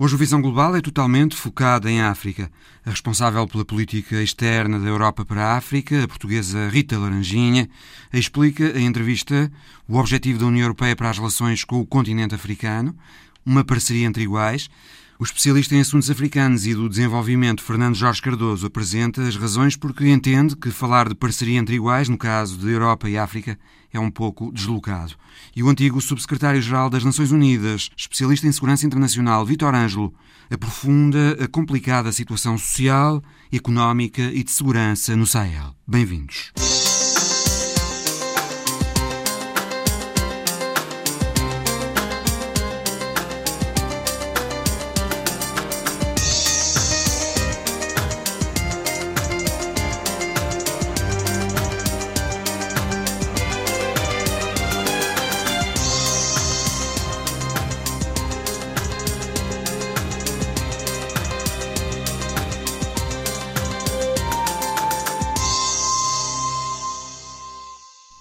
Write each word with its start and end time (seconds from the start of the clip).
Hoje 0.00 0.14
o 0.14 0.18
Visão 0.18 0.40
Global 0.40 0.76
é 0.76 0.80
totalmente 0.80 1.34
focada 1.34 1.90
em 1.90 2.00
África. 2.00 2.48
A 2.86 2.90
responsável 2.90 3.44
pela 3.48 3.64
política 3.64 4.22
externa 4.22 4.78
da 4.78 4.86
Europa 4.86 5.24
para 5.24 5.44
a 5.44 5.56
África, 5.56 6.04
a 6.04 6.06
portuguesa 6.06 6.68
Rita 6.68 6.96
Laranjinha, 6.96 7.68
explica 8.12 8.78
em 8.78 8.86
entrevista 8.86 9.50
o 9.88 9.98
objetivo 9.98 10.38
da 10.38 10.46
União 10.46 10.62
Europeia 10.62 10.94
para 10.94 11.10
as 11.10 11.18
relações 11.18 11.64
com 11.64 11.80
o 11.80 11.84
continente 11.86 12.32
africano, 12.32 12.96
uma 13.44 13.64
parceria 13.64 14.06
entre 14.06 14.22
iguais, 14.22 14.70
o 15.18 15.24
especialista 15.24 15.74
em 15.74 15.80
assuntos 15.80 16.08
africanos 16.08 16.64
e 16.64 16.76
do 16.76 16.88
desenvolvimento, 16.88 17.60
Fernando 17.60 17.96
Jorge 17.96 18.22
Cardoso, 18.22 18.68
apresenta 18.68 19.22
as 19.22 19.34
razões 19.34 19.74
porque 19.74 20.08
entende 20.08 20.54
que 20.54 20.70
falar 20.70 21.08
de 21.08 21.16
parceria 21.16 21.58
entre 21.58 21.74
iguais, 21.74 22.08
no 22.08 22.16
caso 22.16 22.56
de 22.56 22.70
Europa 22.70 23.10
e 23.10 23.18
África, 23.18 23.58
é 23.92 23.98
um 23.98 24.10
pouco 24.10 24.52
deslocado. 24.52 25.14
E 25.54 25.62
o 25.62 25.68
antigo 25.68 26.00
subsecretário-geral 26.00 26.90
das 26.90 27.04
Nações 27.04 27.30
Unidas, 27.30 27.90
especialista 27.96 28.46
em 28.46 28.52
segurança 28.52 28.86
internacional, 28.86 29.44
Vitor 29.44 29.74
Ângelo, 29.74 30.14
aprofunda 30.50 31.36
a 31.42 31.48
complicada 31.48 32.12
situação 32.12 32.56
social, 32.56 33.22
económica 33.52 34.22
e 34.22 34.42
de 34.42 34.50
segurança 34.50 35.16
no 35.16 35.26
Sahel. 35.26 35.74
Bem-vindos. 35.86 36.52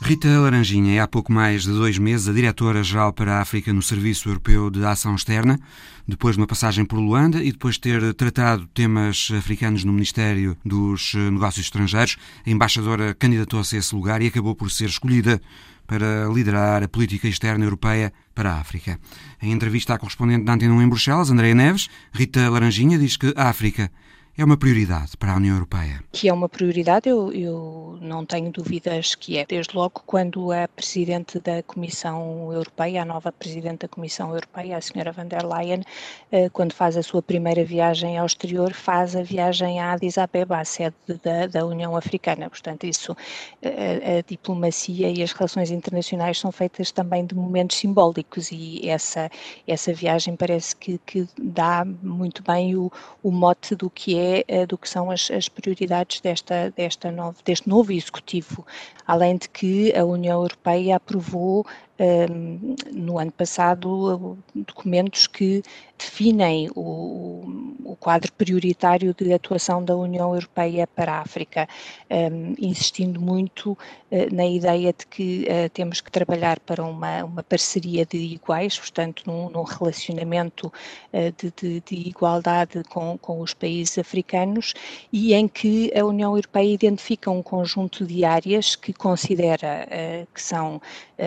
Rita 0.07 0.39
Laranjinha 0.39 0.95
é 0.95 0.99
há 1.01 1.07
pouco 1.07 1.33
mais 1.33 1.63
de 1.63 1.71
dois 1.71 1.97
meses 1.97 2.29
a 2.29 2.31
diretora-geral 2.31 3.11
para 3.11 3.35
a 3.35 3.41
África 3.41 3.73
no 3.73 3.81
Serviço 3.81 4.29
Europeu 4.29 4.69
de 4.69 4.81
Ação 4.85 5.13
Externa, 5.13 5.59
depois 6.07 6.37
de 6.37 6.41
uma 6.41 6.47
passagem 6.47 6.85
por 6.85 6.97
Luanda 6.97 7.43
e 7.43 7.51
depois 7.51 7.75
de 7.75 7.81
ter 7.81 8.13
tratado 8.13 8.65
temas 8.67 9.29
africanos 9.37 9.83
no 9.83 9.91
Ministério 9.91 10.55
dos 10.63 11.13
Negócios 11.13 11.65
Estrangeiros, 11.65 12.15
a 12.45 12.49
embaixadora 12.49 13.13
candidatou-se 13.15 13.75
a 13.75 13.79
esse 13.79 13.93
lugar 13.93 14.21
e 14.21 14.27
acabou 14.27 14.55
por 14.55 14.71
ser 14.71 14.85
escolhida 14.85 15.41
para 15.85 16.29
liderar 16.33 16.83
a 16.83 16.87
política 16.87 17.27
externa 17.27 17.65
europeia 17.65 18.13
para 18.33 18.53
a 18.53 18.61
África. 18.61 18.97
Em 19.41 19.51
entrevista 19.51 19.93
à 19.93 19.97
correspondente 19.97 20.45
da 20.45 20.53
Antena 20.53 20.73
1 20.73 20.83
em 20.83 20.87
Bruxelas, 20.87 21.31
Andréa 21.31 21.53
Neves, 21.53 21.89
Rita 22.13 22.49
Laranjinha 22.49 22.97
diz 22.97 23.17
que 23.17 23.33
a 23.35 23.49
África 23.49 23.91
é 24.37 24.45
uma 24.45 24.55
prioridade 24.55 25.17
para 25.17 25.33
a 25.33 25.35
União 25.35 25.55
Europeia? 25.55 26.03
Que 26.11 26.29
é 26.29 26.33
uma 26.33 26.47
prioridade, 26.47 27.09
eu, 27.09 27.33
eu, 27.33 27.97
não 27.99 28.23
tenho 28.23 28.51
dúvidas 28.51 29.15
que 29.15 29.35
é. 29.35 29.45
Desde 29.47 29.75
logo, 29.75 30.03
quando 30.05 30.51
a 30.51 30.67
Presidente 30.67 31.39
da 31.39 31.63
Comissão 31.63 32.53
Europeia, 32.53 33.01
a 33.01 33.05
nova 33.05 33.31
Presidente 33.31 33.79
da 33.79 33.87
Comissão 33.87 34.29
Europeia, 34.29 34.77
a 34.77 34.79
Sra. 34.79 35.11
van 35.11 35.25
der 35.25 35.43
Leyen, 35.43 35.81
eh, 36.31 36.49
quando 36.49 36.73
faz 36.73 36.95
a 36.95 37.01
sua 37.01 37.23
primeira 37.23 37.65
viagem 37.65 38.15
ao 38.19 38.27
exterior, 38.27 38.73
faz 38.73 39.15
a 39.15 39.23
viagem 39.23 39.79
a 39.79 39.93
Addis 39.93 40.19
Abeba, 40.19 40.59
a 40.59 40.65
sede 40.65 40.95
da, 41.23 41.47
da 41.47 41.65
União 41.65 41.95
Africana. 41.95 42.47
Portanto, 42.47 42.85
isso, 42.85 43.13
a, 43.13 43.67
eh, 43.67 44.19
a 44.19 44.21
diplomacia 44.21 45.09
e 45.09 45.23
as 45.23 45.31
relações 45.31 45.71
internacionais 45.71 46.37
são 46.37 46.51
feitas 46.51 46.91
também 46.91 47.25
de 47.25 47.33
momentos 47.33 47.77
simbólicos 47.77 48.51
e 48.51 48.87
essa, 48.87 49.31
essa 49.67 49.91
viagem 49.93 50.35
parece 50.35 50.75
que, 50.75 50.99
que 51.07 51.27
dá 51.41 51.83
muito 52.03 52.43
bem 52.43 52.75
o, 52.75 52.91
o 53.23 53.31
mote 53.31 53.75
do 53.75 53.89
que 53.89 54.15
é 54.15 54.26
é 54.47 54.65
do 54.65 54.77
que 54.77 54.89
são 54.89 55.09
as, 55.11 55.29
as 55.31 55.49
prioridades 55.49 56.21
desta, 56.21 56.71
desta 56.75 57.11
novo, 57.11 57.37
deste 57.43 57.67
novo 57.67 57.91
executivo, 57.91 58.65
além 59.05 59.37
de 59.37 59.47
que 59.49 59.95
a 59.95 60.03
União 60.03 60.41
Europeia 60.41 60.95
aprovou 60.95 61.65
um, 61.99 62.75
no 62.93 63.17
ano 63.17 63.31
passado 63.31 64.37
documentos 64.53 65.27
que 65.27 65.63
definem 65.97 66.69
o, 66.75 67.73
o, 67.83 67.95
quadro 67.95 68.31
prioritário 68.33 69.13
de 69.13 69.33
atuação 69.33 69.83
da 69.83 69.95
União 69.95 70.33
Europeia 70.33 70.85
para 70.87 71.13
a 71.13 71.19
África, 71.21 71.67
um, 72.09 72.53
insistindo 72.59 73.19
muito 73.19 73.71
uh, 73.71 74.35
na 74.35 74.45
ideia 74.45 74.93
de 74.93 75.07
que 75.07 75.45
uh, 75.45 75.69
temos 75.69 75.99
que 75.99 76.11
trabalhar 76.11 76.59
para 76.59 76.83
uma, 76.83 77.23
uma 77.23 77.43
parceria 77.43 78.05
de 78.05 78.17
iguais, 78.17 78.77
portanto, 78.77 79.23
num, 79.25 79.49
num 79.49 79.63
relacionamento 79.63 80.67
uh, 80.67 81.33
de, 81.37 81.51
de, 81.59 81.81
de, 81.81 82.09
igualdade 82.09 82.83
com, 82.89 83.17
com 83.17 83.41
os 83.41 83.53
países 83.53 83.97
africanos 83.97 84.73
e 85.11 85.33
em 85.33 85.47
que 85.47 85.91
a 85.97 86.05
União 86.05 86.35
Europeia 86.35 86.71
identifica 86.71 87.31
um 87.31 87.41
conjunto 87.41 88.05
de 88.05 88.23
áreas 88.23 88.75
que 88.75 88.93
considera 88.93 89.87
que 90.33 90.41
são 90.41 90.81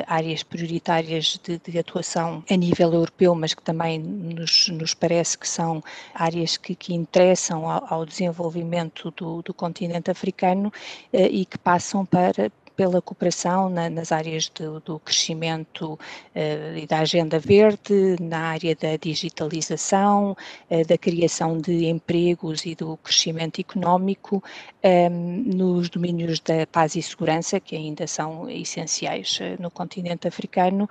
áreas 0.06 0.42
prioritárias 0.42 1.41
de, 1.42 1.58
de, 1.58 1.78
atuação 1.78 2.44
a 2.48 2.56
nível 2.56 2.92
europeu, 2.92 3.34
mas 3.34 3.54
que 3.54 3.62
também 3.62 3.98
nos, 3.98 4.59
nos 4.69 4.94
parece 4.94 5.38
que 5.38 5.48
são 5.48 5.82
áreas 6.15 6.56
que, 6.56 6.75
que 6.75 6.94
interessam 6.94 7.69
ao, 7.69 7.94
ao 7.94 8.06
desenvolvimento 8.06 9.10
do, 9.12 9.43
do, 9.43 9.54
continente 9.54 10.10
africano 10.10 10.72
eh, 11.12 11.28
e 11.28 11.44
que 11.44 11.59
passam 11.59 12.04
para, 12.04 12.50
pela 12.81 13.03
cooperação 13.03 13.69
na, 13.69 13.91
nas 13.91 14.11
áreas 14.11 14.49
do, 14.49 14.81
do 14.81 14.99
crescimento 15.01 15.93
uh, 15.93 16.79
e 16.79 16.87
da 16.87 17.01
agenda 17.01 17.39
verde, 17.39 18.17
na 18.19 18.39
área 18.39 18.75
da 18.75 18.97
digitalização, 18.97 20.35
uh, 20.71 20.87
da 20.87 20.97
criação 20.97 21.59
de 21.59 21.85
empregos 21.85 22.65
e 22.65 22.75
do 22.75 22.97
crescimento 22.97 23.61
económico, 23.61 24.43
um, 24.83 24.89
ehm, 24.89 25.43
nos 25.55 25.91
domínios 25.91 26.41
da 26.41 26.67
paz 26.67 26.97
e 26.97 27.03
segurança, 27.03 27.61
que 27.61 27.77
ainda 27.77 28.07
são 28.07 28.49
essenciais 28.49 29.39
uh, 29.41 29.62
no 29.62 29.71
continente 29.71 30.27
africano, 30.27 30.89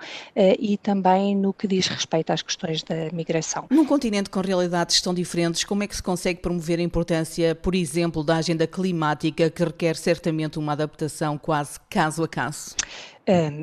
e 0.60 0.76
também 0.78 1.34
no 1.34 1.52
que 1.52 1.66
diz 1.66 1.88
respeito 1.88 2.30
às 2.32 2.40
questões 2.40 2.84
da 2.84 3.10
migração. 3.12 3.66
Num 3.68 3.84
continente 3.84 4.30
com 4.30 4.40
realidades 4.40 5.00
tão 5.02 5.12
diferentes, 5.12 5.64
como 5.64 5.82
é 5.82 5.88
que 5.88 5.96
se 5.96 6.02
consegue 6.02 6.40
promover 6.40 6.78
a 6.78 6.82
importância, 6.82 7.52
por 7.52 7.74
exemplo, 7.74 8.22
da 8.22 8.36
agenda 8.36 8.64
climática, 8.66 9.50
que 9.50 9.64
requer 9.64 9.96
certamente 9.96 10.56
uma 10.56 10.72
adaptação 10.72 11.36
quase 11.36 11.79
caso 11.88 12.24
a 12.24 12.28
caso? 12.28 12.76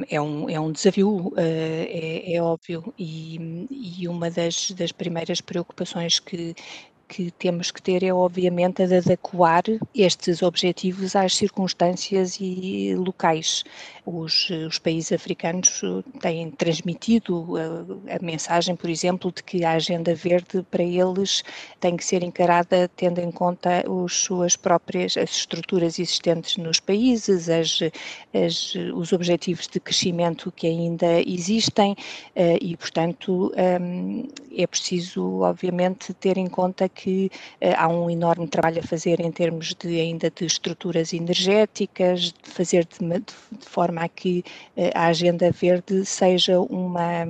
é, 0.09 0.21
um, 0.21 0.49
é 0.49 0.59
um 0.59 0.71
desafio, 0.71 1.33
eh, 1.35 2.23
é, 2.29 2.35
é 2.35 2.41
óbvio, 2.41 2.93
e, 2.97 3.67
e 3.99 4.07
uma 4.07 4.29
das, 4.31 4.71
das 4.71 4.91
primeiras 4.91 5.41
preocupações 5.41 6.19
que, 6.19 6.55
que 7.07 7.31
temos 7.31 7.71
que 7.71 7.81
ter 7.81 8.03
é, 8.03 8.13
obviamente, 8.13 8.83
a 8.83 8.87
de 8.87 8.97
adequar 8.97 9.63
estes 9.95 10.41
objetivos 10.41 11.15
às 11.15 11.35
circunstâncias 11.35 12.37
e 12.39 12.93
locais. 12.95 13.63
Os, 14.05 14.49
os 14.49 14.79
países 14.79 15.11
africanos 15.11 15.81
têm 16.19 16.51
transmitido 16.51 17.55
a, 17.57 18.15
a, 18.15 18.19
mensagem, 18.21 18.75
por 18.75 18.89
exemplo, 18.89 19.31
de 19.31 19.43
que 19.43 19.63
a 19.63 19.71
agenda 19.73 20.13
verde 20.15 20.65
para 20.69 20.83
eles 20.83 21.43
tem 21.79 21.97
que 21.97 22.05
ser 22.05 22.23
encarada 22.23 22.89
tendo 22.95 23.19
em 23.19 23.31
conta 23.31 23.83
os 23.89 24.13
suas 24.13 24.55
próprias 24.55 25.17
as 25.17 25.31
estruturas 25.31 25.99
existentes 25.99 26.57
nos 26.57 26.79
países, 26.79 27.49
as, 27.49 27.79
as, 28.33 28.75
os 28.95 29.13
objetivos 29.13 29.67
de 29.67 29.79
crescimento 29.79 30.51
que 30.51 30.67
ainda 30.67 31.21
existem 31.21 31.95
eh, 32.35 32.57
e, 32.61 32.75
portanto, 32.75 33.51
hum, 33.81 34.27
é 34.55 34.65
preciso, 34.65 35.41
obviamente, 35.41 36.13
ter 36.13 36.37
em 36.37 36.47
conta 36.47 36.89
que 36.97 37.31
uh, 37.61 37.75
há 37.77 37.87
um 37.87 38.09
enorme 38.09 38.47
trabalho 38.47 38.79
a 38.79 38.83
fazer 38.83 39.19
em 39.19 39.31
termos 39.31 39.75
de 39.75 39.99
ainda 40.01 40.31
de 40.31 40.45
estruturas 40.45 41.13
energéticas, 41.13 42.33
de 42.33 42.49
fazer 42.49 42.85
de, 42.85 43.05
de 43.05 43.65
forma 43.65 44.01
a 44.01 44.09
que 44.09 44.43
uh, 44.75 44.91
a 44.95 45.07
agenda 45.07 45.51
verde 45.51 46.03
seja 46.05 46.59
uma 46.59 47.25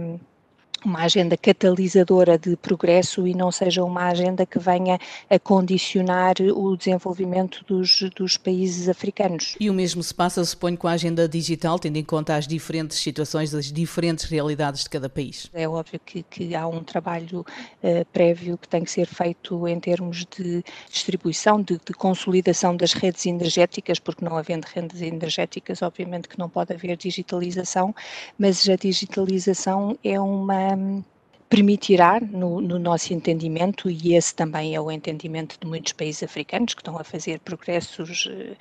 uma 0.87 1.01
agenda 1.01 1.35
catalisadora 1.35 2.37
de 2.37 2.55
progresso 2.55 3.27
e 3.27 3.33
não 3.33 3.51
seja 3.51 3.83
uma 3.83 4.05
agenda 4.05 4.45
que 4.45 4.57
venha 4.57 4.97
a 5.29 5.37
condicionar 5.37 6.35
o 6.55 6.77
desenvolvimento 6.77 7.63
dos, 7.67 8.03
dos 8.15 8.37
países 8.37 8.87
africanos. 8.87 9.55
E 9.59 9.69
o 9.69 9.73
mesmo 9.73 10.01
se 10.01 10.13
passa, 10.13 10.43
suponho, 10.45 10.77
com 10.77 10.87
a 10.87 10.91
agenda 10.91 11.27
digital, 11.27 11.77
tendo 11.77 11.97
em 11.97 12.03
conta 12.03 12.35
as 12.35 12.47
diferentes 12.47 12.97
situações, 12.97 13.53
as 13.53 13.71
diferentes 13.71 14.25
realidades 14.25 14.83
de 14.83 14.89
cada 14.89 15.09
país. 15.09 15.49
É 15.53 15.67
óbvio 15.67 15.99
que, 16.05 16.23
que 16.23 16.55
há 16.55 16.65
um 16.65 16.81
trabalho 16.81 17.41
uh, 17.41 18.05
prévio 18.13 18.57
que 18.57 18.67
tem 18.67 18.83
que 18.83 18.91
ser 18.91 19.07
feito 19.07 19.67
em 19.67 19.79
termos 19.79 20.25
de 20.37 20.63
distribuição, 20.89 21.61
de, 21.61 21.77
de 21.85 21.93
consolidação 21.93 22.75
das 22.77 22.93
redes 22.93 23.25
energéticas, 23.25 23.99
porque 23.99 24.23
não 24.23 24.37
havendo 24.37 24.65
redes 24.65 25.01
energéticas, 25.01 25.81
obviamente 25.81 26.29
que 26.29 26.39
não 26.39 26.47
pode 26.47 26.73
haver 26.73 26.95
digitalização, 26.95 27.93
mas 28.39 28.67
a 28.69 28.75
digitalização 28.77 29.97
é 30.01 30.17
uma 30.19 30.76
um, 30.77 31.05
permitirá, 31.49 32.19
no, 32.19 32.59
no, 32.59 32.77
nosso 32.77 33.13
entendimento, 33.13 33.89
e 33.89 34.15
esse 34.15 34.35
também 34.35 34.75
é 34.75 34.81
o 34.81 34.91
entendimento 34.91 35.57
de 35.59 35.67
muitos 35.67 35.93
países 35.93 36.23
africanos 36.23 36.73
que 36.73 36.81
estão 36.81 36.97
a 36.97 37.03
fazer 37.03 37.39
progressos 37.39 38.25
uh, 38.25 38.55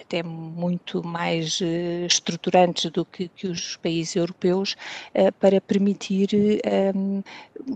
até 0.00 0.22
muito 0.22 1.02
mais 1.04 1.60
uh, 1.60 2.06
estruturantes 2.06 2.90
do 2.90 3.04
que, 3.04 3.28
que, 3.28 3.48
os 3.48 3.76
países 3.76 4.16
europeus, 4.16 4.76
para 5.38 5.60
permitir 5.60 6.28
um, 6.94 7.22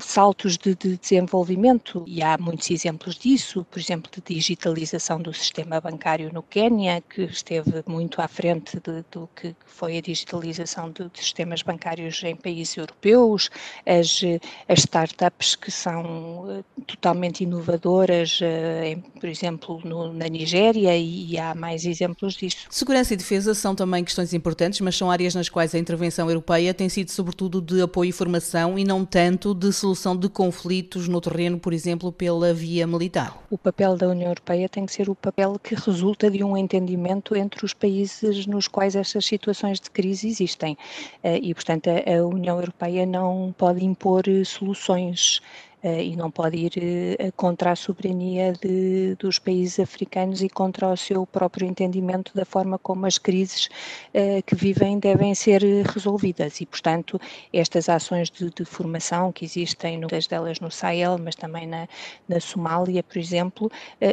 saltos 0.00 0.56
de, 0.56 0.74
de, 0.74 0.96
desenvolvimento. 0.96 2.04
E 2.06 2.22
há 2.22 2.36
muitos 2.38 2.70
exemplos 2.70 3.16
disso, 3.16 3.66
por 3.70 3.78
exemplo, 3.78 4.10
de 4.10 4.34
digitalização 4.34 5.20
do 5.20 5.32
sistema 5.32 5.80
bancário 5.80 6.30
no 6.32 6.42
Quênia, 6.42 7.02
que 7.02 7.22
esteve 7.22 7.82
muito 7.86 8.20
à 8.20 8.28
frente 8.28 8.78
de, 8.80 9.04
do 9.10 9.28
que 9.34 9.54
foi 9.66 9.98
a 9.98 10.00
digitalização 10.00 10.90
de, 10.90 11.08
de 11.08 11.18
sistemas 11.18 11.62
bancários 11.62 12.22
em 12.22 12.36
países 12.36 12.76
europeus, 12.76 13.50
as 13.86 14.22
as 14.68 14.80
startups 14.80 15.54
que 15.54 15.70
são 15.70 16.46
eh, 16.50 16.62
totalmente 16.86 17.44
inovadoras, 17.44 18.38
eh, 18.42 18.98
por 19.18 19.28
exemplo, 19.28 19.80
no, 19.84 20.12
na 20.12 20.28
Nigéria, 20.28 20.96
e, 20.96 21.32
e 21.32 21.38
há 21.38 21.54
mais 21.54 21.84
exemplos 21.84 22.34
disso. 22.34 22.66
Segurança 22.70 23.14
e 23.14 23.16
defesa 23.16 23.54
são 23.54 23.74
também 23.74 24.04
questões 24.04 24.32
importantes, 24.32 24.80
mas 24.80 24.96
são 24.96 25.10
áreas 25.10 25.34
nas 25.34 25.48
quais 25.48 25.74
a 25.74 25.78
intervenção 25.78 26.28
europeia 26.28 26.74
tem 26.74 26.88
sido 26.88 27.10
sobretudo 27.10 27.60
de 27.60 27.80
apoio 27.80 28.10
e 28.10 28.12
formação 28.12 28.78
e 28.78 28.84
não 28.84 29.04
tanto 29.04 29.54
de 29.54 29.72
solução 29.72 30.16
de 30.16 30.28
conflitos 30.28 31.08
no 31.08 31.20
terreno, 31.20 31.58
por 31.58 31.72
exemplo, 31.72 32.12
pela 32.12 32.52
via 32.52 32.86
militar. 32.86 33.36
O 33.50 33.58
papel 33.58 33.96
da 33.96 34.08
União 34.08 34.28
Europeia 34.28 34.68
tem 34.68 34.86
que 34.86 34.92
ser 34.92 35.08
o 35.08 35.14
papel 35.14 35.58
que 35.62 35.74
resulta 35.74 36.30
de 36.30 36.42
um 36.44 36.56
entendimento 36.56 37.36
entre 37.36 37.64
os 37.64 37.74
países 37.74 38.46
nos 38.46 38.68
quais 38.68 38.94
estas 38.94 39.24
situações 39.24 39.80
de 39.80 39.90
crise 39.90 40.28
existem. 40.28 40.76
Eh, 41.22 41.38
e, 41.42 41.54
portanto, 41.54 41.88
a 41.88 42.26
União 42.26 42.58
Europeia 42.58 43.06
não 43.06 43.54
pode 43.56 43.84
impor 43.84 44.17
propor 44.22 44.44
soluções. 44.44 45.38
uh, 45.38 45.67
e 45.82 46.16
não 46.16 46.30
pode 46.30 46.56
ir 46.56 46.72
uh, 46.76 47.32
contra 47.36 47.70
a 47.70 47.76
soberania 47.76 48.52
de, 48.52 49.14
dos 49.16 49.38
países 49.38 49.78
africanos 49.78 50.42
e 50.42 50.48
contra 50.48 50.88
o 50.88 50.96
seu 50.96 51.24
próprio 51.24 51.68
entendimento 51.68 52.32
da 52.34 52.44
forma 52.44 52.78
como 52.78 53.06
as 53.06 53.16
crises 53.16 53.68
uh, 54.12 54.42
que 54.44 54.56
vivem 54.56 54.98
devem 54.98 55.34
ser 55.34 55.62
resolvidas. 55.86 56.60
E, 56.60 56.66
portanto, 56.66 57.20
estas 57.52 57.88
ações 57.88 58.28
de, 58.28 58.50
de 58.50 58.64
formação 58.64 59.30
que 59.30 59.44
existem, 59.44 59.98
muitas 59.98 60.26
delas 60.26 60.58
no 60.58 60.70
Sahel, 60.70 61.16
mas 61.18 61.36
também 61.36 61.66
na, 61.66 61.86
na 62.28 62.40
Somália, 62.40 63.02
por 63.02 63.18
exemplo, 63.18 63.70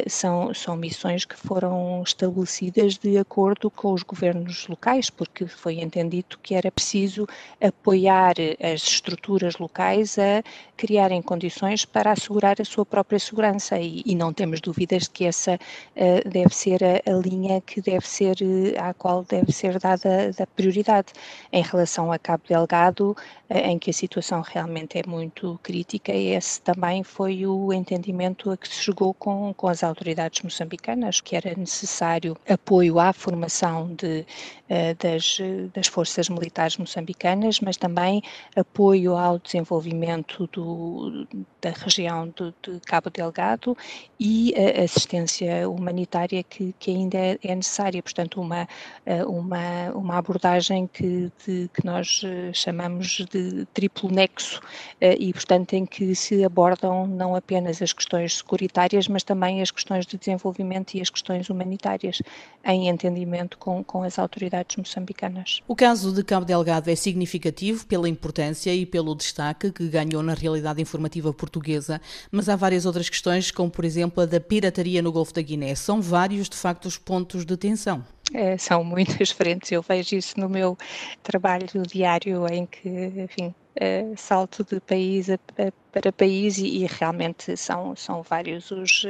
são, 0.08 0.54
são 0.54 0.76
missões 0.76 1.24
que 1.24 1.36
foram 1.36 2.02
estabelecidas 2.02 2.96
de 2.96 3.18
acordo 3.18 3.70
com 3.70 3.92
os 3.92 4.02
governos 4.02 4.66
locais, 4.68 5.10
porque 5.10 5.46
foi 5.46 5.80
entendido 5.80 6.38
que 6.42 6.54
era 6.54 6.70
preciso 6.70 7.26
apoiar 7.60 8.34
as 8.60 8.82
estruturas 8.82 9.56
locais 9.56 10.18
a 10.18 10.42
criarem 10.76 11.22
condições 11.22 11.55
para 11.88 12.12
assegurar 12.12 12.60
a 12.60 12.64
sua 12.64 12.84
própria 12.84 13.18
segurança 13.18 13.78
e, 13.78 14.02
e 14.04 14.14
não 14.14 14.32
temos 14.32 14.60
dúvidas 14.60 15.04
de 15.04 15.10
que 15.10 15.24
essa 15.24 15.54
uh, 15.54 16.28
deve 16.28 16.54
ser 16.54 16.82
a, 16.84 17.10
a, 17.10 17.14
linha 17.14 17.60
que 17.62 17.80
deve 17.80 18.06
ser, 18.06 18.36
uh, 18.42 18.80
à 18.80 18.92
qual 18.92 19.24
deve 19.24 19.52
ser 19.52 19.78
dada 19.78 20.30
a 20.38 20.46
prioridade. 20.46 21.12
Em 21.50 21.62
relação 21.62 22.12
a 22.12 22.18
Cabo 22.18 22.42
Delgado, 22.46 23.16
uh, 23.48 23.54
em 23.54 23.78
que 23.78 23.90
a 23.90 23.92
situação 23.92 24.42
realmente 24.42 24.98
é 24.98 25.02
muito 25.06 25.58
crítica, 25.62 26.12
esse 26.12 26.60
também 26.60 27.02
foi 27.02 27.46
o 27.46 27.72
entendimento 27.72 28.50
a 28.50 28.56
que 28.56 28.68
se 28.68 28.82
chegou 28.82 29.14
com, 29.14 29.54
com 29.54 29.68
as 29.68 29.82
autoridades 29.82 30.42
moçambicanas, 30.42 31.20
que 31.20 31.36
era 31.36 31.54
necessário 31.56 32.36
apoio 32.48 32.98
à 32.98 33.12
formação 33.12 33.94
de, 33.94 34.26
das, 34.98 35.38
das 35.72 35.86
forças 35.86 36.28
militares 36.28 36.76
moçambicanas, 36.76 37.60
mas 37.60 37.76
também 37.76 38.22
apoio 38.54 39.16
ao 39.16 39.38
desenvolvimento 39.38 40.48
do, 40.52 41.26
da 41.60 41.70
região 41.70 42.28
do, 42.28 42.54
de 42.62 42.80
Cabo 42.80 43.10
Delgado 43.10 43.76
e 44.20 44.54
a 44.54 44.84
assistência 44.84 45.68
humanitária 45.68 46.42
que, 46.42 46.74
que 46.78 46.90
ainda 46.90 47.18
é, 47.18 47.38
é, 47.42 47.54
necessária. 47.54 48.02
Portanto, 48.02 48.40
uma, 48.40 48.68
eh, 49.04 49.24
uma, 49.24 49.90
uma 49.94 50.16
abordagem 50.16 50.86
que, 50.86 51.30
de, 51.44 51.68
que 51.72 51.84
nós 51.84 52.22
eh, 52.24 52.52
chamamos 52.52 53.24
de 53.30 53.66
triplo 53.74 54.10
nexo 54.10 54.60
eh, 55.00 55.16
e, 55.18 55.32
portanto, 55.32 55.72
em 55.74 55.84
que 55.84 56.14
se 56.14 56.44
abordam 56.44 57.06
não 57.06 57.34
apenas 57.34 57.80
as 57.82 57.92
questões 57.92 58.38
securitárias, 58.38 59.08
mas 59.08 59.22
também 59.22 59.60
as 59.60 59.70
questões 59.70 60.06
de 60.06 60.16
desenvolvimento 60.16 60.94
e 60.94 61.00
as 61.00 61.10
questões 61.10 61.50
humanitárias, 61.50 62.22
em 62.64 62.88
entendimento 62.88 63.58
com, 63.58 63.82
com 63.82 64.02
as 64.02 64.18
autoridades 64.18 64.76
moçambicanas. 64.76 65.62
O 65.66 65.74
caso 65.74 66.12
de 66.12 66.22
Cabo 66.22 66.44
Delgado 66.44 66.90
é 66.90 66.94
significativo 66.94 67.86
pela 67.86 68.08
importância 68.08 68.74
e 68.74 68.86
pelo 68.86 69.14
destaque 69.14 69.72
que 69.72 69.88
ganhou 69.88 70.22
na 70.22 70.34
realidade 70.34 70.80
informativa 70.80 71.32
portuguesa, 71.36 72.00
mas 72.30 72.48
há 72.48 72.56
várias 72.56 72.86
outras 72.86 73.08
questões, 73.08 73.50
como 73.50 73.70
por 73.70 73.84
exemplo 73.84 74.22
a 74.22 74.26
da 74.26 74.40
pirataria 74.40 75.00
no 75.00 75.12
Golfo 75.12 75.32
da 75.32 75.42
Guiné. 75.42 75.74
São 75.74 76.02
vários, 76.02 76.48
de 76.48 76.56
facto, 76.56 76.86
os 76.86 76.98
pontos 76.98 77.44
de 77.44 77.56
tensão. 77.56 78.04
É, 78.34 78.58
são 78.58 78.82
muitas 78.82 79.30
frentes, 79.30 79.70
eu 79.70 79.82
vejo 79.82 80.16
isso 80.16 80.38
no 80.40 80.48
meu 80.48 80.76
trabalho 81.22 81.82
diário, 81.86 82.46
em 82.50 82.66
que, 82.66 82.88
enfim, 82.88 83.54
é, 83.76 84.04
salto 84.16 84.64
de 84.64 84.80
país 84.80 85.30
a, 85.30 85.34
a, 85.34 85.72
para 85.92 86.12
país 86.12 86.58
e, 86.58 86.66
e, 86.66 86.86
realmente 86.86 87.56
são, 87.56 87.94
são 87.94 88.22
vários 88.22 88.70
os 88.70 89.06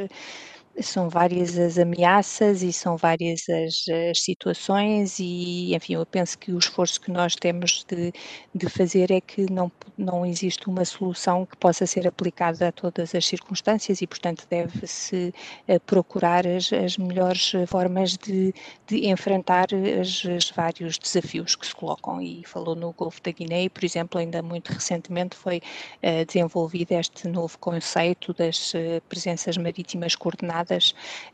são 0.81 1.08
várias 1.08 1.58
as 1.58 1.78
ameaças 1.78 2.62
e 2.62 2.73
são 2.73 2.96
várias 2.96 3.49
as, 3.49 3.84
as, 4.11 4.20
situações 4.20 5.19
e, 5.19 5.75
enfim, 5.75 5.94
eu 5.94 6.05
penso 6.05 6.38
que 6.38 6.52
o 6.52 6.58
esforço 6.58 7.00
que 7.00 7.11
nós 7.11 7.34
temos 7.34 7.84
de, 7.88 8.12
de 8.55 8.69
fazer 8.69 9.11
é 9.11 9.20
que 9.20 9.50
não, 9.50 9.70
não 9.96 10.26
existe 10.26 10.69
uma 10.69 10.84
solução 10.84 11.46
que 11.46 11.56
possa 11.56 11.87
ser 11.87 12.06
aplicada 12.06 12.69
a 12.69 12.73
todas 12.73 13.14
as 13.14 13.26
circunstâncias 13.26 14.02
e, 14.02 14.06
portanto, 14.06 14.46
deve-se 14.50 15.32
uh, 15.69 15.81
procurar 15.81 16.46
as, 16.46 16.73
as, 16.73 16.99
melhores 16.99 17.52
formas 17.67 18.17
de, 18.17 18.52
de 18.87 19.08
enfrentar 19.08 19.69
os 19.73 20.50
vários 20.50 20.99
desafios 20.99 21.55
que 21.55 21.67
se 21.67 21.75
colocam. 21.75 22.20
E 22.20 22.43
falou 22.46 22.75
no 22.75 22.93
Golfo 22.93 23.23
da 23.23 23.31
Guiné, 23.31 23.69
por 23.69 23.84
exemplo, 23.84 24.20
ainda 24.20 24.43
muito 24.43 24.73
recentemente 24.73 25.37
foi 25.37 25.58
uh, 25.58 26.25
desenvolvido 26.26 26.93
este 26.93 27.28
novo 27.28 27.58
conceito 27.58 28.34
das 28.34 28.75
uh, 28.75 29.00
presenças 29.08 29.56
marítimas 29.56 30.14
coordenadas 30.14 30.66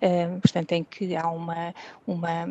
eh, 0.01 0.29
portanto, 0.41 0.73
em 0.73 0.85
que 0.85 1.17
há 1.17 1.29
uma, 1.29 1.75
uma, 2.07 2.49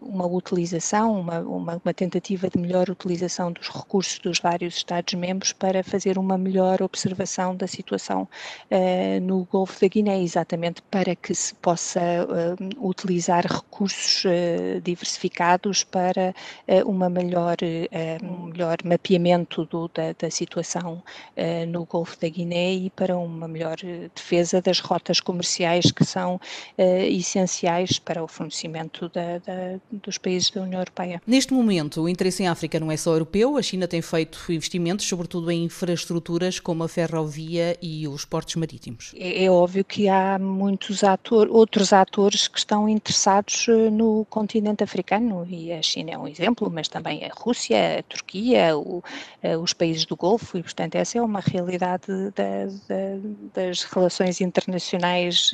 uma 0.00 0.26
utilização, 0.26 1.20
uma, 1.20 1.40
uma, 1.40 1.80
uma, 1.84 1.94
tentativa 1.94 2.48
de 2.48 2.58
melhor 2.58 2.90
utilização 2.90 3.52
dos 3.52 3.68
recursos 3.68 4.18
dos 4.18 4.38
vários 4.38 4.76
Estados-membros 4.76 5.52
para 5.52 5.82
fazer 5.82 6.18
uma 6.18 6.36
melhor 6.38 6.82
observação 6.82 7.54
da 7.56 7.66
situação 7.66 8.28
uh, 8.70 9.20
no 9.22 9.44
Golfo 9.44 9.80
da 9.80 9.88
Guiné, 9.88 10.22
exatamente 10.22 10.82
para 10.82 11.14
que 11.14 11.34
se 11.34 11.54
possa 11.54 12.00
uh, 12.00 12.86
utilizar 12.88 13.44
recursos 13.46 14.24
uh, 14.24 14.80
diversificados 14.80 15.84
para 15.84 16.34
uma 16.86 17.08
melhor, 17.08 17.56
um 18.22 18.46
melhor 18.46 18.76
mapeamento 18.84 19.64
do, 19.66 19.88
da, 19.88 20.12
da, 20.18 20.30
situação 20.30 21.02
no 21.68 21.84
Golfo 21.84 22.18
da 22.20 22.28
Guiné 22.28 22.72
e 22.72 22.90
para 22.90 23.16
uma 23.16 23.48
melhor 23.48 23.76
defesa 24.14 24.60
das 24.60 24.80
rotas 24.80 25.20
comerciais 25.20 25.90
que 25.90 26.04
são 26.04 26.17
são 26.18 26.34
uh, 26.34 26.82
essenciais 27.08 27.98
para 28.00 28.22
o 28.22 28.26
fornecimento 28.26 29.08
da, 29.08 29.38
da, 29.38 29.80
dos 29.92 30.18
países 30.18 30.50
da 30.50 30.62
União 30.62 30.80
Europeia. 30.80 31.22
Neste 31.26 31.54
momento, 31.54 32.02
o 32.02 32.08
interesse 32.08 32.42
em 32.42 32.48
África 32.48 32.80
não 32.80 32.90
é 32.90 32.96
só 32.96 33.12
europeu, 33.12 33.56
a 33.56 33.62
China 33.62 33.86
tem 33.86 34.02
feito 34.02 34.40
investimentos, 34.50 35.06
sobretudo 35.06 35.50
em 35.50 35.64
infraestruturas 35.64 36.58
como 36.58 36.82
a 36.82 36.88
ferrovia 36.88 37.76
e 37.80 38.08
os 38.08 38.24
portos 38.24 38.56
marítimos. 38.56 39.12
É, 39.16 39.44
é 39.44 39.50
óbvio 39.50 39.84
que 39.84 40.08
há 40.08 40.38
muitos 40.38 41.04
ator, 41.04 41.48
outros 41.50 41.92
atores 41.92 42.48
que 42.48 42.58
estão 42.58 42.88
interessados 42.88 43.66
eh, 43.68 43.90
no 43.90 44.26
continente 44.28 44.82
africano 44.82 45.46
e 45.48 45.72
a 45.72 45.80
China 45.82 46.10
é 46.10 46.18
um 46.18 46.26
exemplo, 46.26 46.70
mas 46.70 46.88
também 46.88 47.24
a 47.24 47.30
Rússia, 47.32 48.00
a 48.00 48.02
Turquia, 48.02 48.76
o, 48.76 49.02
eh, 49.42 49.56
os 49.56 49.72
países 49.72 50.04
do 50.04 50.16
Golfo 50.16 50.58
e, 50.58 50.62
portanto, 50.62 50.96
essa 50.96 51.18
é 51.18 51.22
uma 51.22 51.40
realidade 51.40 52.06
da, 52.34 52.66
da, 52.88 52.98
das 53.54 53.84
relações 53.84 54.40
internacionais 54.40 55.52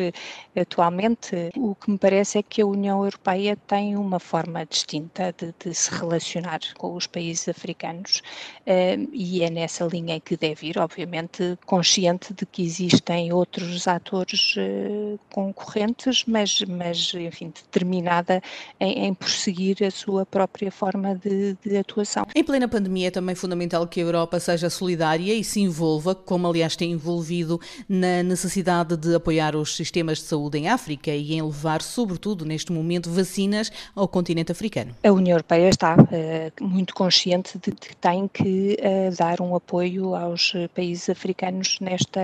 atualmente, 0.56 1.50
o 1.56 1.74
que 1.74 1.90
me 1.90 1.98
parece 1.98 2.38
é 2.38 2.42
que 2.42 2.62
a 2.62 2.66
União 2.66 3.04
Europeia 3.04 3.56
tem 3.66 3.96
uma 3.96 4.20
forma 4.20 4.64
distinta 4.64 5.34
de, 5.36 5.54
de 5.58 5.74
se 5.74 5.90
relacionar 5.90 6.60
com 6.76 6.94
os 6.94 7.06
países 7.06 7.48
africanos 7.48 8.22
uh, 8.60 9.08
e 9.12 9.42
é 9.42 9.50
nessa 9.50 9.84
linha 9.84 10.20
que 10.20 10.36
deve 10.36 10.68
ir, 10.68 10.78
obviamente, 10.78 11.58
consciente 11.66 12.32
de 12.32 12.46
que 12.46 12.62
existem 12.62 13.32
outros 13.32 13.88
atores 13.88 14.54
uh, 14.56 15.18
concorrentes, 15.30 16.24
mas, 16.26 16.62
mas, 16.62 17.12
enfim, 17.14 17.52
determinada 17.54 18.42
em, 18.78 19.06
em 19.06 19.14
prosseguir 19.14 19.82
a 19.84 19.90
sua 19.90 20.24
própria 20.24 20.70
forma 20.70 21.14
de, 21.16 21.56
de 21.64 21.76
atuação. 21.76 22.26
Em 22.34 22.44
plena 22.44 22.68
pandemia 22.68 23.08
é 23.08 23.10
também 23.10 23.34
fundamental 23.34 23.86
que 23.86 24.00
a 24.00 24.04
Europa 24.04 24.38
seja 24.38 24.70
solidária 24.70 25.34
e 25.34 25.42
se 25.42 25.60
envolva, 25.60 26.14
como 26.14 26.46
aliás 26.46 26.76
tem 26.76 26.92
envolvido, 26.92 27.60
na 27.88 28.22
necessidade 28.22 28.96
de 28.96 29.14
apoiar 29.14 29.56
os 29.56 29.74
sistemas 29.74 30.18
de 30.18 30.24
saúde 30.24 30.43
saúde 30.44 30.58
em 30.58 30.68
África 30.68 31.10
e 31.10 31.34
em 31.34 31.42
levar, 31.42 31.80
sobretudo 31.82 32.44
neste 32.44 32.72
momento, 32.72 33.10
vacinas 33.10 33.70
ao 33.94 34.06
continente 34.06 34.52
africano. 34.52 34.94
A 35.02 35.10
União 35.10 35.34
Europeia 35.34 35.68
está 35.68 35.96
uh, 35.96 36.64
muito 36.64 36.94
consciente 36.94 37.58
de 37.58 37.72
que 37.72 37.96
tem 37.96 38.28
que 38.28 38.76
uh, 38.80 39.16
dar 39.16 39.40
um 39.40 39.54
apoio 39.54 40.14
aos 40.14 40.52
países 40.74 41.08
africanos 41.08 41.78
nesta, 41.80 42.20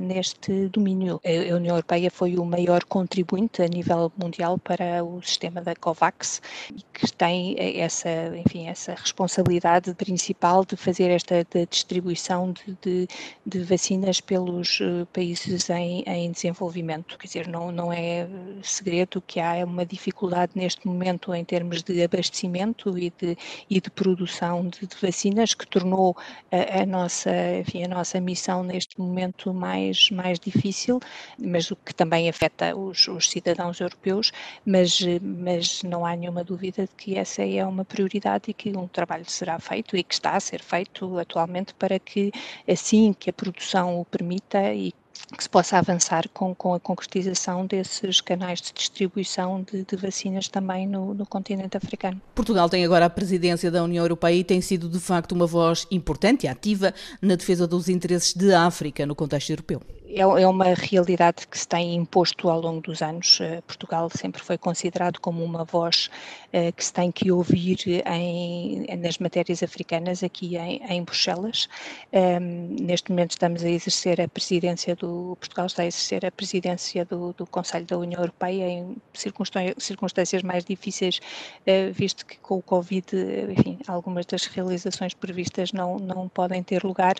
neste 0.00 0.68
domínio. 0.68 1.20
A 1.24 1.54
União 1.54 1.74
Europeia 1.74 2.10
foi 2.10 2.36
o 2.36 2.44
maior 2.44 2.84
contribuinte 2.84 3.62
a 3.62 3.66
nível 3.66 4.12
mundial 4.16 4.58
para 4.58 5.04
o 5.04 5.20
sistema 5.22 5.60
da 5.60 5.74
COVAX 5.74 6.40
e 6.74 6.82
que 6.92 7.12
tem 7.12 7.56
essa, 7.80 8.08
enfim, 8.36 8.68
essa 8.68 8.94
responsabilidade 8.94 9.92
principal 9.94 10.64
de 10.64 10.76
fazer 10.76 11.10
esta 11.10 11.46
distribuição 11.68 12.52
de, 12.52 12.76
de, 12.82 13.08
de 13.44 13.64
vacinas 13.64 14.20
pelos 14.20 14.80
países 15.12 15.68
em, 15.70 16.02
em 16.06 16.30
desenvolvimento. 16.30 17.18
Quer 17.18 17.26
dizer, 17.26 17.48
não, 17.56 17.72
não 17.72 17.92
é 17.92 18.28
segredo 18.62 19.22
que 19.26 19.40
há 19.40 19.64
uma 19.64 19.86
dificuldade 19.86 20.52
neste 20.54 20.86
momento 20.86 21.34
em 21.34 21.44
termos 21.44 21.82
de 21.82 22.02
abastecimento 22.02 22.96
e 22.98 23.10
de, 23.10 23.36
e 23.70 23.80
de 23.80 23.90
produção 23.90 24.68
de, 24.68 24.86
de 24.86 24.96
vacinas 25.00 25.54
que 25.54 25.66
tornou 25.66 26.14
a, 26.52 26.82
a, 26.82 26.86
nossa, 26.86 27.30
enfim, 27.60 27.84
a 27.84 27.88
nossa 27.88 28.20
missão 28.20 28.62
neste 28.62 29.00
momento 29.00 29.54
mais, 29.54 30.10
mais 30.10 30.38
difícil, 30.38 31.00
mas 31.38 31.70
o 31.70 31.76
que 31.76 31.94
também 31.94 32.28
afeta 32.28 32.76
os, 32.76 33.08
os 33.08 33.30
cidadãos 33.30 33.80
europeus, 33.80 34.32
mas, 34.64 35.00
mas 35.22 35.82
não 35.82 36.04
há 36.04 36.14
nenhuma 36.14 36.44
dúvida 36.44 36.82
de 36.82 36.94
que 36.94 37.16
essa 37.16 37.42
é 37.42 37.64
uma 37.64 37.84
prioridade 37.84 38.50
e 38.50 38.54
que 38.54 38.76
um 38.76 38.86
trabalho 38.86 39.24
será 39.26 39.58
feito 39.58 39.96
e 39.96 40.02
que 40.02 40.14
está 40.14 40.32
a 40.36 40.40
ser 40.40 40.62
feito 40.62 41.18
atualmente 41.18 41.72
para 41.74 41.98
que 41.98 42.30
assim 42.68 43.12
que 43.12 43.30
a 43.30 43.32
produção 43.32 44.00
o 44.00 44.04
permita 44.04 44.74
e 44.74 44.92
que 45.36 45.42
se 45.42 45.48
possa 45.48 45.78
avançar 45.78 46.28
com, 46.28 46.54
com 46.54 46.74
a 46.74 46.80
concretização 46.80 47.66
desses 47.66 48.20
canais 48.20 48.60
de 48.60 48.72
distribuição 48.72 49.62
de, 49.62 49.84
de 49.84 49.96
vacinas 49.96 50.48
também 50.48 50.86
no, 50.86 51.14
no, 51.14 51.26
continente 51.26 51.76
africano. 51.76 52.20
Portugal 52.34 52.68
tem 52.68 52.84
agora 52.84 53.06
a 53.06 53.10
presidência 53.10 53.70
da 53.70 53.82
União 53.82 54.04
Europeia 54.04 54.34
e 54.34 54.44
tem 54.44 54.60
sido 54.60 54.88
de 54.88 54.98
facto 55.00 55.32
uma 55.32 55.46
voz 55.46 55.86
importante 55.90 56.44
e 56.44 56.48
ativa 56.48 56.94
na 57.20 57.34
defesa 57.34 57.66
dos 57.66 57.88
interesses 57.88 58.34
de 58.34 58.52
África 58.54 59.04
no 59.04 59.14
contexto 59.14 59.50
europeu. 59.50 59.82
É, 60.16 60.22
é 60.22 60.48
uma 60.48 60.72
realidade 60.72 61.46
que 61.46 61.58
se 61.58 61.68
tem 61.68 61.94
imposto 61.94 62.48
ao 62.48 62.58
longo 62.58 62.80
dos 62.80 63.02
anos. 63.02 63.38
Eh, 63.38 63.60
Portugal 63.66 64.08
sempre 64.08 64.42
foi 64.42 64.56
considerado 64.56 65.20
como 65.20 65.44
uma 65.44 65.62
voz 65.62 66.08
eh, 66.54 66.72
que 66.72 66.82
se 66.82 66.90
tem 66.90 67.12
que 67.12 67.30
ouvir 67.30 68.02
em, 68.06 68.86
nas 68.96 69.18
matérias 69.18 69.62
africanas 69.62 70.22
aqui 70.22 70.56
em, 70.56 70.82
em 70.88 71.04
Bruxelas. 71.04 71.68
Um, 72.14 72.76
neste 72.80 73.10
momento 73.10 73.32
estamos 73.32 73.62
a 73.62 73.68
exercer 73.68 74.18
a 74.18 74.26
presidência 74.26 74.96
do 74.96 75.36
Portugal 75.38 75.66
está 75.66 75.82
a 75.82 75.86
exercer 75.86 76.24
a 76.24 76.30
presidência 76.30 77.04
do, 77.04 77.34
do 77.34 77.46
Conselho 77.46 77.84
da 77.84 77.98
União 77.98 78.18
Europeia 78.18 78.70
em 78.70 78.96
circunstâncias 79.12 80.42
mais 80.42 80.64
difíceis, 80.64 81.20
uh, 81.66 81.92
visto 81.92 82.24
que 82.24 82.38
com 82.38 82.56
o 82.56 82.62
Covid, 82.62 83.04
enfim, 83.50 83.78
algumas 83.86 84.24
das 84.24 84.46
realizações 84.46 85.12
previstas 85.12 85.72
não 85.74 85.98
não 85.98 86.26
podem 86.26 86.62
ter 86.62 86.84
lugar, 86.84 87.16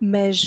mas 0.00 0.44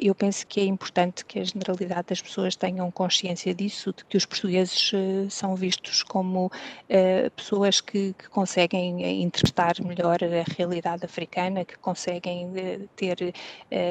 eu 0.00 0.14
penso 0.14 0.46
que 0.46 0.60
é 0.60 0.64
importante 0.64 1.24
que 1.26 1.41
a 1.42 1.44
generalidade 1.44 2.08
das 2.08 2.22
pessoas 2.22 2.56
tenham 2.56 2.90
consciência 2.90 3.54
disso, 3.54 3.92
de 3.92 4.04
que 4.04 4.16
os 4.16 4.24
portugueses 4.24 4.92
uh, 4.92 5.28
são 5.28 5.54
vistos 5.54 6.02
como 6.02 6.46
uh, 6.46 7.30
pessoas 7.36 7.80
que, 7.80 8.14
que, 8.14 8.28
conseguem 8.28 9.22
interpretar 9.22 9.74
melhor 9.82 10.18
a 10.22 10.52
realidade 10.56 11.04
africana, 11.04 11.64
que 11.64 11.76
conseguem 11.78 12.50
ter 12.96 13.34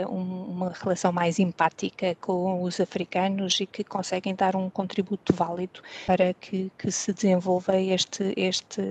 um, 0.10 0.46
uma 0.46 0.74
relação 0.74 1.12
mais 1.12 1.40
empática 1.40 2.16
com 2.20 2.64
os 2.64 2.80
africanos 2.80 3.60
e 3.60 3.66
que 3.66 3.84
conseguem 3.84 4.34
dar 4.34 4.56
um 4.56 4.70
contributo 4.70 5.34
válido 5.34 5.82
para 6.08 6.34
que, 6.34 6.72
que 6.78 6.92
se 6.92 7.14
desenvolva 7.14 7.78
este, 7.78 8.34
este, 8.38 8.82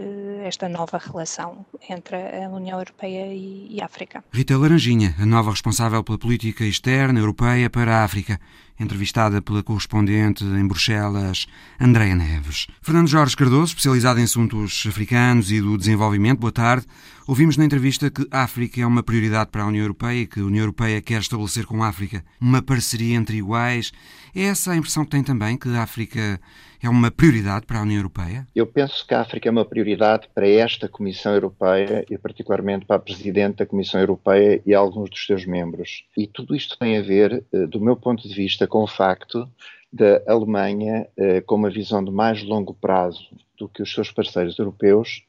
esta 0.44 0.68
nova 0.68 0.98
relação 0.98 1.64
entre 1.88 2.16
a 2.16 2.48
União 2.48 2.78
Europeia 2.78 3.32
e, 3.32 3.68
e 3.70 3.80
a 3.80 3.86
África. 3.86 4.22
Rita 4.32 4.56
Laranjinha, 4.56 5.14
a 5.18 5.26
nova 5.26 5.50
responsável 5.50 6.04
pela 6.04 6.18
política 6.18 6.64
externa 6.64 7.18
europeia 7.18 7.70
para 7.70 7.96
a 7.96 8.04
África 8.04 8.40
entrevistada 8.80 9.42
pela 9.42 9.62
correspondente 9.62 10.42
em 10.42 10.66
Bruxelas, 10.66 11.46
Andréa 11.78 12.16
Neves. 12.16 12.66
Fernando 12.80 13.08
Jorge 13.08 13.36
Cardoso, 13.36 13.66
especializado 13.72 14.18
em 14.18 14.24
assuntos 14.24 14.84
africanos 14.88 15.52
e 15.52 15.60
do 15.60 15.76
desenvolvimento, 15.76 16.40
boa 16.40 16.50
tarde. 16.50 16.86
Ouvimos 17.30 17.56
na 17.56 17.64
entrevista 17.64 18.10
que 18.10 18.26
a 18.28 18.42
África 18.42 18.80
é 18.80 18.84
uma 18.84 19.04
prioridade 19.04 19.50
para 19.52 19.62
a 19.62 19.66
União 19.68 19.84
Europeia 19.84 20.22
e 20.22 20.26
que 20.26 20.40
a 20.40 20.44
União 20.44 20.62
Europeia 20.62 21.00
quer 21.00 21.20
estabelecer 21.20 21.64
com 21.64 21.80
a 21.80 21.86
África 21.86 22.24
uma 22.40 22.60
parceria 22.60 23.14
entre 23.14 23.36
iguais. 23.36 23.92
É 24.34 24.46
essa 24.46 24.72
a 24.72 24.76
impressão 24.76 25.04
que 25.04 25.12
tem 25.12 25.22
também, 25.22 25.56
que 25.56 25.68
a 25.68 25.80
África 25.80 26.40
é 26.82 26.88
uma 26.88 27.08
prioridade 27.08 27.66
para 27.66 27.78
a 27.78 27.82
União 27.82 27.98
Europeia? 27.98 28.48
Eu 28.52 28.66
penso 28.66 29.06
que 29.06 29.14
a 29.14 29.20
África 29.20 29.48
é 29.48 29.52
uma 29.52 29.64
prioridade 29.64 30.28
para 30.34 30.48
esta 30.48 30.88
Comissão 30.88 31.32
Europeia 31.32 32.04
e, 32.10 32.18
particularmente, 32.18 32.84
para 32.84 32.96
a 32.96 32.98
Presidente 32.98 33.58
da 33.58 33.66
Comissão 33.66 34.00
Europeia 34.00 34.60
e 34.66 34.74
alguns 34.74 35.08
dos 35.08 35.24
seus 35.24 35.46
membros. 35.46 36.02
E 36.16 36.26
tudo 36.26 36.56
isto 36.56 36.76
tem 36.80 36.98
a 36.98 37.00
ver, 37.00 37.44
eh, 37.52 37.66
do 37.68 37.80
meu 37.80 37.94
ponto 37.94 38.28
de 38.28 38.34
vista, 38.34 38.66
com 38.66 38.82
o 38.82 38.88
facto 38.88 39.48
da 39.92 40.20
Alemanha, 40.26 41.06
eh, 41.16 41.40
com 41.42 41.54
uma 41.54 41.70
visão 41.70 42.02
de 42.02 42.10
mais 42.10 42.42
longo 42.42 42.74
prazo 42.74 43.28
do 43.56 43.68
que 43.68 43.82
os 43.82 43.92
seus 43.92 44.10
parceiros 44.10 44.58
europeus, 44.58 45.22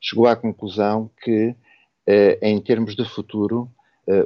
chegou 0.00 0.26
à 0.26 0.36
conclusão 0.36 1.10
que, 1.22 1.54
eh, 2.06 2.38
em 2.42 2.60
termos 2.60 2.94
de 2.94 3.04
futuro, 3.04 3.70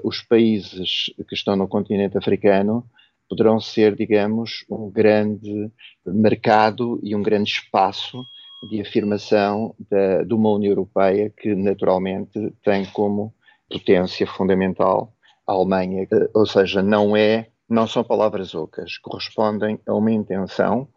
os 0.05 0.23
países 0.23 1.07
que 1.29 1.35
estão 1.35 1.57
no 1.57 1.67
continente 1.67 2.17
africano 2.17 2.89
poderão 3.29 3.59
ser, 3.59 3.97
digamos, 3.97 4.65
um 4.71 4.89
grande 4.89 5.73
mercado 6.07 7.01
e 7.03 7.17
um 7.17 7.23
grande 7.23 7.51
espaço 7.51 8.23
de 8.69 8.81
afirmação 8.81 9.75
da, 9.91 10.23
de 10.23 10.35
uma 10.35 10.51
União 10.51 10.71
Europeia 10.71 11.31
que, 11.31 11.55
naturalmente, 11.55 12.53
tem 12.63 12.85
como 12.87 13.35
potência 13.71 14.27
fundamental 14.27 15.13
a 15.47 15.53
Alemanha, 15.53 16.07
ou 16.35 16.47
seja, 16.47 16.83
não 16.83 17.17
é, 17.17 17.49
não 17.69 17.87
são 17.87 18.05
palavras 18.05 18.55
ocas, 18.55 18.99
correspondem 18.99 19.81
a 19.87 19.95
uma 19.95 20.13
intenção 20.13 20.89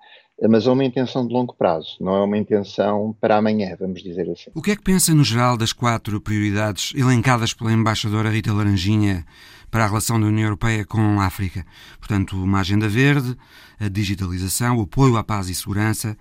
mas 0.42 0.68
é 0.68 0.72
uma 0.72 0.84
intenção 0.84 1.26
de 1.26 1.34
longo 1.34 1.54
prazo, 1.56 1.96
não 2.00 2.16
é 2.16 2.24
uma 2.24 2.38
intenção 2.38 3.16
para 3.20 3.38
amanhã, 3.38 3.76
vamos 3.80 4.04
dizer 4.04 4.30
assim. 4.30 4.52
O 4.54 4.62
que 4.62 4.72
é 4.72 4.76
que 4.76 4.84
pensa, 4.84 5.14
no 5.14 5.24
geral, 5.24 5.58
das 5.58 5.72
quatro 5.72 6.20
prioridades 6.20 6.94
elencadas 6.96 7.54
pela 7.54 7.72
embaixadora 7.72 8.30
Rita 8.30 8.54
Laranjinha 8.54 9.26
para 9.72 9.86
a 9.86 9.88
relação 9.88 10.20
da 10.20 10.28
União 10.28 10.46
Europeia 10.46 10.86
com 10.86 11.20
a 11.20 11.26
África. 11.26 11.66
Portanto, 12.00 12.36
uma 12.36 12.60
agenda 12.60 12.88
verde, 12.88 13.36
a 13.80 13.88
digitalização, 13.88 14.78
o 14.78 14.82
apoio 14.82 15.18
à 15.18 15.24
paz 15.24 15.50
e 15.50 15.56
segurança 15.56 16.18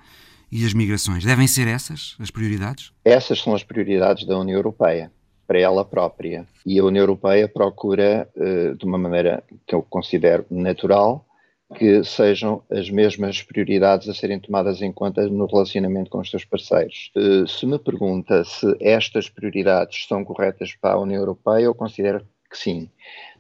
e 0.51 0.65
as 0.65 0.73
migrações. 0.73 1.25
Devem 1.25 1.47
ser 1.47 1.67
essas 1.67 2.17
as 2.21 2.31
prioridades? 2.31 2.93
Essas 3.05 3.41
são 3.41 3.55
as 3.55 3.65
prioridades 3.65 4.27
da 4.27 4.39
União 4.39 4.57
Europeia, 4.57 5.11
para 5.47 5.59
ela 5.59 5.85
própria. 5.85 6.47
E 6.65 6.79
a 6.79 6.85
União 6.85 7.03
Europeia 7.03 7.49
procura, 7.49 8.29
eh, 8.37 8.75
de 8.79 8.85
uma 8.85 8.99
maneira 8.99 9.43
que 9.67 9.75
eu 9.75 9.83
considero 9.83 10.47
natural, 10.51 11.27
que 11.75 12.05
sejam 12.05 12.63
as 12.71 12.89
mesmas 12.89 13.43
prioridades 13.43 14.09
a 14.09 14.15
serem 14.15 14.39
tomadas 14.39 14.81
em 14.81 14.93
conta 14.93 15.29
no 15.29 15.47
relacionamento 15.47 16.11
com 16.11 16.19
os 16.19 16.31
seus 16.31 16.45
parceiros. 16.45 17.11
Eh, 17.17 17.45
se 17.47 17.67
me 17.67 17.79
pergunta 17.79 18.45
se 18.45 18.77
estas 18.81 19.29
prioridades 19.29 20.07
são 20.07 20.25
corretas 20.25 20.75
para 20.75 20.95
a 20.95 21.01
União 21.01 21.21
Europeia, 21.21 21.65
eu 21.65 21.75
considero 21.75 22.27
que 22.51 22.57
sim. 22.57 22.89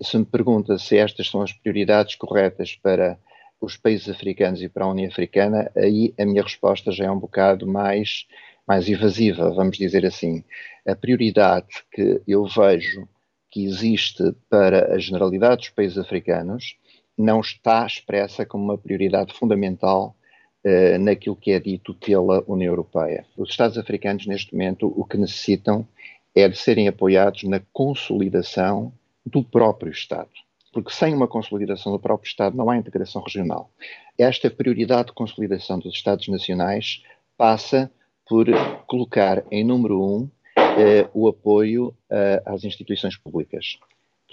Se 0.02 0.18
me 0.18 0.24
pergunta 0.24 0.76
se 0.78 0.98
estas 0.98 1.30
são 1.30 1.42
as 1.42 1.52
prioridades 1.52 2.16
corretas 2.16 2.74
para 2.74 3.18
os 3.60 3.76
países 3.76 4.08
africanos 4.08 4.60
e 4.60 4.68
para 4.68 4.84
a 4.84 4.90
União 4.90 5.08
Africana, 5.08 5.70
aí 5.76 6.12
a 6.18 6.26
minha 6.26 6.42
resposta 6.42 6.90
já 6.92 7.04
é 7.04 7.10
um 7.10 7.18
bocado 7.18 7.66
mais, 7.66 8.26
mais 8.66 8.88
evasiva, 8.88 9.50
vamos 9.50 9.78
dizer 9.78 10.04
assim. 10.04 10.44
A 10.86 10.94
prioridade 10.94 11.68
que 11.92 12.20
eu 12.26 12.44
vejo 12.46 13.08
que 13.50 13.64
existe 13.64 14.34
para 14.50 14.92
a 14.92 14.98
generalidade 14.98 15.58
dos 15.58 15.70
países 15.70 15.96
africanos 15.96 16.76
não 17.16 17.40
está 17.40 17.86
expressa 17.86 18.44
como 18.44 18.64
uma 18.64 18.78
prioridade 18.78 19.32
fundamental 19.32 20.16
uh, 20.64 20.98
naquilo 20.98 21.36
que 21.36 21.52
é 21.52 21.60
dito 21.60 21.94
pela 21.94 22.42
União 22.46 22.72
Europeia. 22.72 23.24
Os 23.36 23.50
Estados 23.50 23.78
africanos, 23.78 24.26
neste 24.26 24.52
momento, 24.52 24.92
o 24.96 25.04
que 25.04 25.16
necessitam 25.16 25.86
é 26.34 26.48
de 26.48 26.56
serem 26.56 26.88
apoiados 26.88 27.44
na 27.44 27.60
consolidação 27.72 28.92
do 29.24 29.42
próprio 29.42 29.92
Estado. 29.92 30.30
Porque 30.72 30.92
sem 30.92 31.14
uma 31.14 31.28
consolidação 31.28 31.92
do 31.92 32.00
próprio 32.00 32.28
Estado 32.28 32.56
não 32.56 32.68
há 32.68 32.76
integração 32.76 33.22
regional. 33.22 33.70
Esta 34.18 34.50
prioridade 34.50 35.08
de 35.08 35.14
consolidação 35.14 35.78
dos 35.78 35.94
Estados 35.94 36.26
nacionais 36.26 37.02
passa 37.36 37.90
por 38.26 38.46
colocar 38.86 39.44
em 39.50 39.62
número 39.62 40.02
um 40.02 40.28
eh, 40.56 41.08
o 41.14 41.28
apoio 41.28 41.94
eh, 42.10 42.42
às 42.44 42.64
instituições 42.64 43.16
públicas 43.16 43.78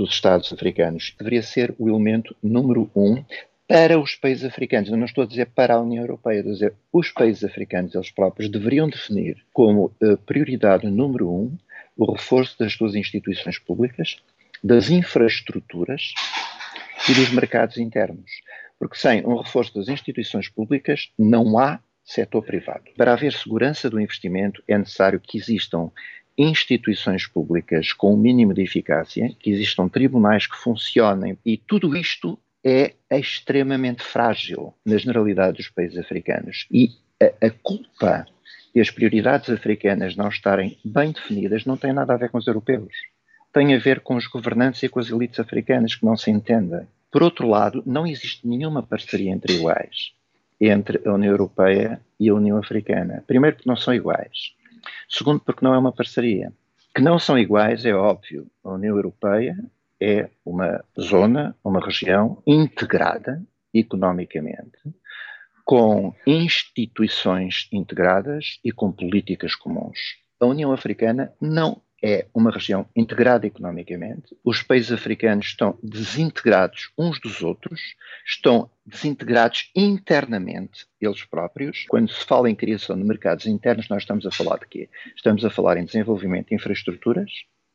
dos 0.02 0.16
Estados 0.16 0.52
africanos. 0.52 1.14
Deveria 1.18 1.44
ser 1.44 1.76
o 1.78 1.88
elemento 1.88 2.36
número 2.42 2.90
um 2.96 3.24
para 3.68 4.00
os 4.00 4.16
países 4.16 4.44
africanos. 4.44 4.90
Eu 4.90 4.98
não 4.98 5.06
estou 5.06 5.24
a 5.24 5.28
dizer 5.28 5.48
para 5.48 5.76
a 5.76 5.80
União 5.80 6.04
Europeia, 6.04 6.40
estou 6.40 6.52
a 6.52 6.54
dizer 6.54 6.74
os 6.92 7.10
países 7.12 7.44
africanos, 7.44 7.96
eles 7.96 8.12
próprios, 8.12 8.50
deveriam 8.50 8.90
definir 8.90 9.38
como 9.54 9.94
eh, 10.02 10.18
prioridade 10.26 10.90
número 10.90 11.30
um 11.30 11.58
o 11.96 12.12
reforço 12.12 12.58
das 12.58 12.74
suas 12.74 12.96
instituições 12.96 13.60
públicas, 13.60 14.18
das 14.64 14.90
infraestruturas 14.90 16.14
e 17.08 17.14
dos 17.14 17.32
mercados 17.32 17.78
internos. 17.78 18.32
Porque 18.80 18.98
sem 18.98 19.26
um 19.26 19.38
reforço 19.38 19.74
das 19.76 19.88
instituições 19.88 20.50
públicas 20.50 21.12
não 21.18 21.58
há 21.60 21.80
setor 22.04 22.44
privado. 22.44 22.86
Para 22.98 23.14
haver 23.14 23.34
segurança 23.34 23.90
do 23.90 24.00
investimento 24.00 24.64
é 24.68 24.78
necessário 24.78 25.20
que 25.20 25.38
existam 25.38 25.92
instituições 26.44 27.28
públicas 27.28 27.94
com 27.94 28.14
o 28.14 28.18
mínimo 28.18 28.54
de 28.54 28.62
eficácia, 28.62 29.36
que 29.40 29.50
existam 29.50 29.88
tribunais 29.88 30.48
que 30.48 30.58
funcionem 30.58 31.38
e 31.46 31.58
tudo 31.58 31.96
isto 31.96 32.38
é 32.64 32.94
extremamente 33.10 34.04
frágil 34.04 34.74
na 34.86 34.98
generalidade 34.98 35.58
dos 35.58 35.70
países 35.70 35.98
africanos. 35.98 36.68
E 36.72 36.90
a, 37.22 37.48
a 37.48 37.50
culpa 37.50 38.26
de 38.74 38.80
as 38.80 38.90
prioridades 38.90 39.50
africanas 39.50 40.16
não 40.16 40.30
estarem 40.30 40.78
bem 40.86 41.12
definidas 41.12 41.66
não 41.66 41.76
tem 41.76 41.92
nada 41.92 42.14
a 42.14 42.18
ver 42.18 42.30
com 42.30 42.38
os 42.38 42.48
europeus. 42.48 42.94
Tem 43.54 43.76
a 43.76 43.80
ver 43.80 44.00
com 44.00 44.16
os 44.16 44.28
governantes 44.28 44.82
e 44.84 44.90
com 44.90 45.00
as 45.00 45.10
elites 45.10 45.40
africanas 45.40 45.96
que 45.96 46.06
não 46.06 46.16
se 46.16 46.32
entendem. 46.32 46.88
Por 47.12 47.22
outro 47.22 47.48
lado, 47.48 47.84
não 47.86 48.08
existe 48.08 48.48
nenhuma 48.48 48.82
parceria 48.82 49.32
entre 49.32 49.56
iguais 49.56 50.14
entre 50.62 51.02
a 51.08 51.14
União 51.14 51.32
Europeia 51.32 52.00
e 52.20 52.30
a 52.30 52.36
União 52.36 52.58
Africana. 52.58 53.24
Primeiro, 53.26 53.56
porque 53.56 53.70
não 53.70 53.76
são 53.76 53.94
iguais. 53.94 54.54
Segundo, 55.10 55.40
porque 55.40 55.64
não 55.64 55.74
é 55.74 55.78
uma 55.78 55.92
parceria. 55.92 56.52
Que 56.94 57.02
não 57.02 57.18
são 57.18 57.38
iguais 57.38 57.86
é 57.86 57.94
óbvio. 57.94 58.48
A 58.64 58.72
União 58.72 58.96
Europeia 58.96 59.56
é 60.00 60.30
uma 60.46 60.84
zona, 61.00 61.56
uma 61.64 61.84
região 61.84 62.42
integrada 62.46 63.42
economicamente, 63.74 64.80
com 65.64 66.14
instituições 66.26 67.70
integradas 67.72 68.60
e 68.64 68.72
com 68.72 68.92
políticas 68.92 69.56
comuns. 69.56 70.18
A 70.40 70.46
União 70.46 70.74
Africana 70.74 71.32
não 71.40 71.82
é 72.02 72.26
uma 72.34 72.52
região 72.52 72.88
integrada 72.96 73.46
economicamente, 73.46 74.36
os 74.44 74.64
países 74.64 74.92
africanos 74.92 75.48
estão 75.48 75.78
desintegrados 75.84 76.92
uns 76.98 77.20
dos 77.20 77.42
outros, 77.42 77.80
estão 78.26 78.70
desintegrados 78.86 79.70
internamente 79.76 80.88
eles 81.00 81.24
próprios. 81.24 81.86
Quando 81.88 82.12
se 82.12 82.26
fala 82.26 82.50
em 82.50 82.56
criação 82.56 82.98
de 82.98 83.04
mercados 83.04 83.46
internos, 83.46 83.88
nós 83.88 84.04
estamos 84.04 84.26
a 84.26 84.32
falar 84.32 84.58
de 84.60 84.68
quê? 84.68 84.90
Estamos 85.16 85.46
a 85.46 85.50
falar 85.50 85.78
em 85.78 85.86
desenvolvimento 85.86 86.50
de 86.50 86.56
infraestruturas, 86.56 87.32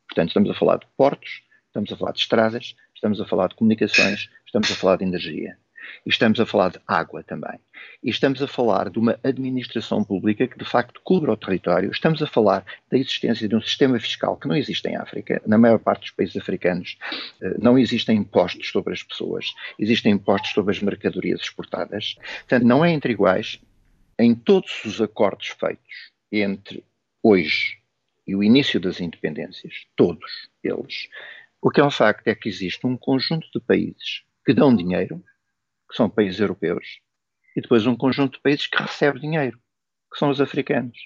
portanto, 0.08 0.28
estamos 0.28 0.50
a 0.50 0.54
falar 0.54 0.78
de 0.78 0.86
portos, 0.96 1.42
estamos 1.66 1.92
a 1.92 1.96
falar 1.96 2.12
de 2.12 2.20
estradas, 2.20 2.74
estamos 2.94 3.20
a 3.20 3.26
falar 3.26 3.48
de 3.48 3.54
comunicações, 3.54 4.28
estamos 4.44 4.70
a 4.70 4.74
falar 4.74 4.96
de 4.96 5.04
energia. 5.04 5.56
E 6.04 6.10
estamos 6.10 6.38
a 6.40 6.46
falar 6.46 6.70
de 6.70 6.80
água 6.86 7.22
também. 7.22 7.58
E 8.02 8.10
estamos 8.10 8.42
a 8.42 8.46
falar 8.46 8.90
de 8.90 8.98
uma 8.98 9.18
administração 9.22 10.04
pública 10.04 10.46
que 10.46 10.58
de 10.58 10.64
facto 10.64 11.00
cubra 11.02 11.32
o 11.32 11.36
território. 11.36 11.90
Estamos 11.90 12.22
a 12.22 12.26
falar 12.26 12.64
da 12.90 12.98
existência 12.98 13.48
de 13.48 13.56
um 13.56 13.60
sistema 13.60 13.98
fiscal 13.98 14.36
que 14.36 14.48
não 14.48 14.56
existe 14.56 14.86
em 14.88 14.96
África. 14.96 15.42
Na 15.46 15.58
maior 15.58 15.78
parte 15.78 16.02
dos 16.02 16.10
países 16.10 16.36
africanos 16.36 16.96
eh, 17.40 17.56
não 17.58 17.78
existem 17.78 18.18
impostos 18.18 18.70
sobre 18.70 18.92
as 18.92 19.02
pessoas, 19.02 19.52
existem 19.78 20.12
impostos 20.12 20.52
sobre 20.52 20.74
as 20.74 20.80
mercadorias 20.80 21.40
exportadas. 21.40 22.16
Portanto, 22.48 22.64
não 22.64 22.84
é 22.84 22.92
entre 22.92 23.12
iguais 23.12 23.60
em 24.18 24.34
todos 24.34 24.84
os 24.84 25.00
acordos 25.00 25.48
feitos 25.48 26.12
entre 26.32 26.84
hoje 27.22 27.78
e 28.26 28.34
o 28.34 28.42
início 28.42 28.80
das 28.80 29.00
independências, 29.00 29.86
todos 29.94 30.48
eles, 30.62 31.08
o 31.60 31.70
que 31.70 31.80
é 31.80 31.84
um 31.84 31.90
facto 31.90 32.26
é 32.28 32.34
que 32.34 32.48
existe 32.48 32.86
um 32.86 32.96
conjunto 32.96 33.46
de 33.52 33.60
países 33.60 34.24
que 34.44 34.54
dão 34.54 34.74
dinheiro 34.74 35.22
que 35.88 35.96
são 35.96 36.08
países 36.08 36.40
europeus, 36.40 37.00
e 37.56 37.60
depois 37.60 37.86
um 37.86 37.96
conjunto 37.96 38.34
de 38.34 38.42
países 38.42 38.66
que 38.66 38.82
recebe 38.82 39.20
dinheiro, 39.20 39.58
que 40.12 40.18
são 40.18 40.30
os 40.30 40.40
africanos. 40.40 40.96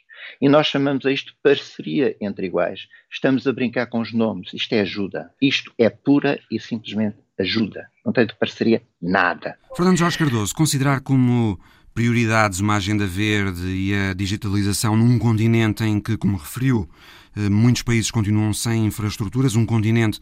E 0.41 0.49
nós 0.49 0.67
chamamos 0.67 1.07
a 1.07 1.13
isto 1.13 1.35
parceria 1.43 2.17
entre 2.21 2.47
iguais. 2.47 2.87
Estamos 3.11 3.47
a 3.47 3.53
brincar 3.53 3.87
com 3.87 4.01
os 4.01 4.13
nomes. 4.13 4.53
Isto 4.53 4.75
é 4.75 4.81
ajuda. 4.81 5.33
Isto 5.41 5.73
é 5.79 5.89
pura 5.89 6.39
e 6.51 6.61
simplesmente 6.61 7.17
ajuda. 7.39 7.89
Não 8.05 8.13
tem 8.13 8.27
de 8.27 8.35
parceria 8.35 8.83
nada. 9.01 9.59
Fernando 9.75 9.97
Jorge 9.97 10.19
Cardoso, 10.19 10.55
considerar 10.55 11.01
como 11.01 11.59
prioridades 12.01 12.61
uma 12.61 12.77
agenda 12.77 13.07
verde 13.07 13.67
e 13.67 13.95
a 13.95 14.15
digitalização 14.15 14.97
num 14.97 15.19
continente 15.19 15.85
em 15.85 16.01
que, 16.01 16.17
como 16.17 16.39
referiu, 16.39 16.89
eh, 17.37 17.51
muitos 17.51 17.83
países 17.83 18.11
continuam 18.11 18.55
sem 18.55 18.87
infraestruturas, 18.87 19.55
um 19.55 19.67
continente 19.67 20.19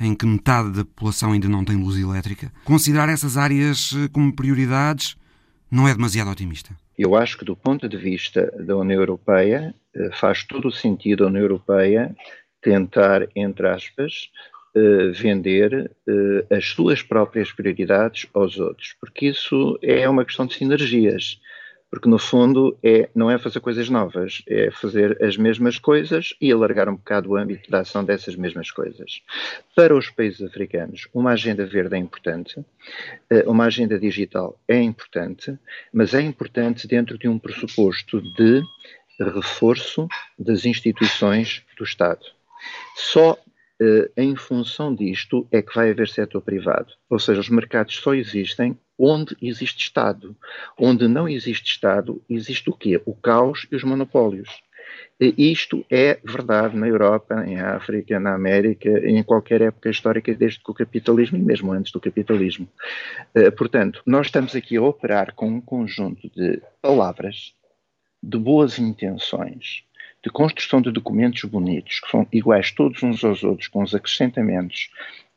em 0.00 0.12
que 0.12 0.26
metade 0.26 0.72
da 0.72 0.84
população 0.84 1.30
ainda 1.30 1.48
não 1.48 1.64
tem 1.64 1.76
luz 1.76 1.96
elétrica. 1.96 2.52
Considerar 2.64 3.08
essas 3.08 3.36
áreas 3.36 3.92
eh, 3.94 4.08
como 4.12 4.34
prioridades 4.34 5.14
não 5.70 5.86
é 5.86 5.94
demasiado 5.94 6.32
otimista? 6.32 6.76
Eu 6.98 7.14
acho 7.14 7.38
que, 7.38 7.44
do 7.44 7.54
ponto 7.54 7.88
de 7.88 7.96
vista 7.96 8.52
da 8.58 8.76
União 8.76 8.98
Europeia, 8.98 9.72
eh, 9.94 10.10
faz 10.14 10.42
todo 10.42 10.66
o 10.66 10.72
sentido 10.72 11.22
a 11.22 11.28
União 11.28 11.42
Europeia 11.42 12.12
tentar, 12.60 13.28
entre 13.36 13.68
aspas, 13.68 14.30
vender 15.14 15.90
as 16.50 16.66
suas 16.66 17.02
próprias 17.02 17.50
prioridades 17.52 18.26
aos 18.32 18.58
outros, 18.58 18.94
porque 19.00 19.26
isso 19.26 19.78
é 19.82 20.08
uma 20.08 20.24
questão 20.24 20.46
de 20.46 20.54
sinergias 20.54 21.40
porque 21.90 22.08
no 22.08 22.18
fundo 22.18 22.78
é, 22.82 23.10
não 23.14 23.28
é 23.28 23.36
fazer 23.36 23.58
coisas 23.58 23.90
novas, 23.90 24.42
é 24.46 24.70
fazer 24.70 25.20
as 25.22 25.36
mesmas 25.36 25.76
coisas 25.78 26.32
e 26.40 26.52
alargar 26.52 26.88
um 26.88 26.94
bocado 26.94 27.30
o 27.30 27.36
âmbito 27.36 27.68
da 27.68 27.80
ação 27.80 28.04
dessas 28.04 28.36
mesmas 28.36 28.70
coisas. 28.70 29.20
Para 29.74 29.94
os 29.96 30.08
países 30.08 30.40
africanos, 30.40 31.08
uma 31.12 31.32
agenda 31.32 31.66
verde 31.66 31.96
é 31.96 31.98
importante, 31.98 32.64
eh, 33.28 33.42
uma 33.44 33.64
agenda 33.64 33.98
digital 33.98 34.56
é 34.68 34.80
importante, 34.80 35.58
mas 35.92 36.14
é 36.14 36.20
importante 36.22 36.86
dentro 36.86 37.18
de 37.18 37.28
um 37.28 37.38
pressuposto 37.38 38.22
de 38.34 38.62
reforço 39.18 40.06
das 40.38 40.64
instituições 40.64 41.64
do 41.76 41.82
Estado. 41.82 42.24
Só 42.94 43.36
eh, 43.36 43.49
em 44.16 44.36
função 44.36 44.94
disto 44.94 45.46
é 45.50 45.62
que 45.62 45.74
vai 45.74 45.90
haver 45.90 46.08
setor 46.08 46.42
privado. 46.42 46.92
Ou 47.08 47.18
seja, 47.18 47.40
os 47.40 47.48
mercados 47.48 47.96
só 47.96 48.14
existem 48.14 48.78
onde 48.98 49.34
existe 49.40 49.84
Estado. 49.84 50.36
Onde 50.78 51.08
não 51.08 51.26
existe 51.26 51.72
Estado, 51.72 52.22
existe 52.28 52.68
o 52.68 52.74
quê? 52.74 53.00
O 53.06 53.14
caos 53.14 53.66
e 53.72 53.76
os 53.76 53.82
monopólios. 53.82 54.50
Isto 55.18 55.84
é 55.90 56.18
verdade 56.24 56.76
na 56.76 56.88
Europa, 56.88 57.44
em 57.46 57.60
África, 57.60 58.18
na 58.18 58.34
América, 58.34 58.88
em 59.06 59.22
qualquer 59.22 59.60
época 59.60 59.90
histórica, 59.90 60.34
desde 60.34 60.60
que 60.62 60.70
o 60.70 60.74
capitalismo 60.74 61.36
e 61.36 61.42
mesmo 61.42 61.72
antes 61.72 61.92
do 61.92 62.00
capitalismo. 62.00 62.66
Eh, 63.34 63.50
portanto, 63.50 64.02
nós 64.06 64.26
estamos 64.26 64.56
aqui 64.56 64.78
a 64.78 64.82
operar 64.82 65.34
com 65.34 65.46
um 65.48 65.60
conjunto 65.60 66.30
de 66.34 66.62
palavras, 66.80 67.54
de 68.22 68.38
boas 68.38 68.78
intenções, 68.78 69.84
de 70.22 70.30
construção 70.30 70.80
de 70.80 70.90
documentos 70.90 71.44
bonitos, 71.44 72.00
que 72.00 72.10
são 72.10 72.26
iguais 72.32 72.70
todos 72.70 73.02
uns 73.02 73.24
aos 73.24 73.42
outros, 73.42 73.68
com 73.68 73.82
os 73.82 73.94
acrescentamentos, 73.94 74.90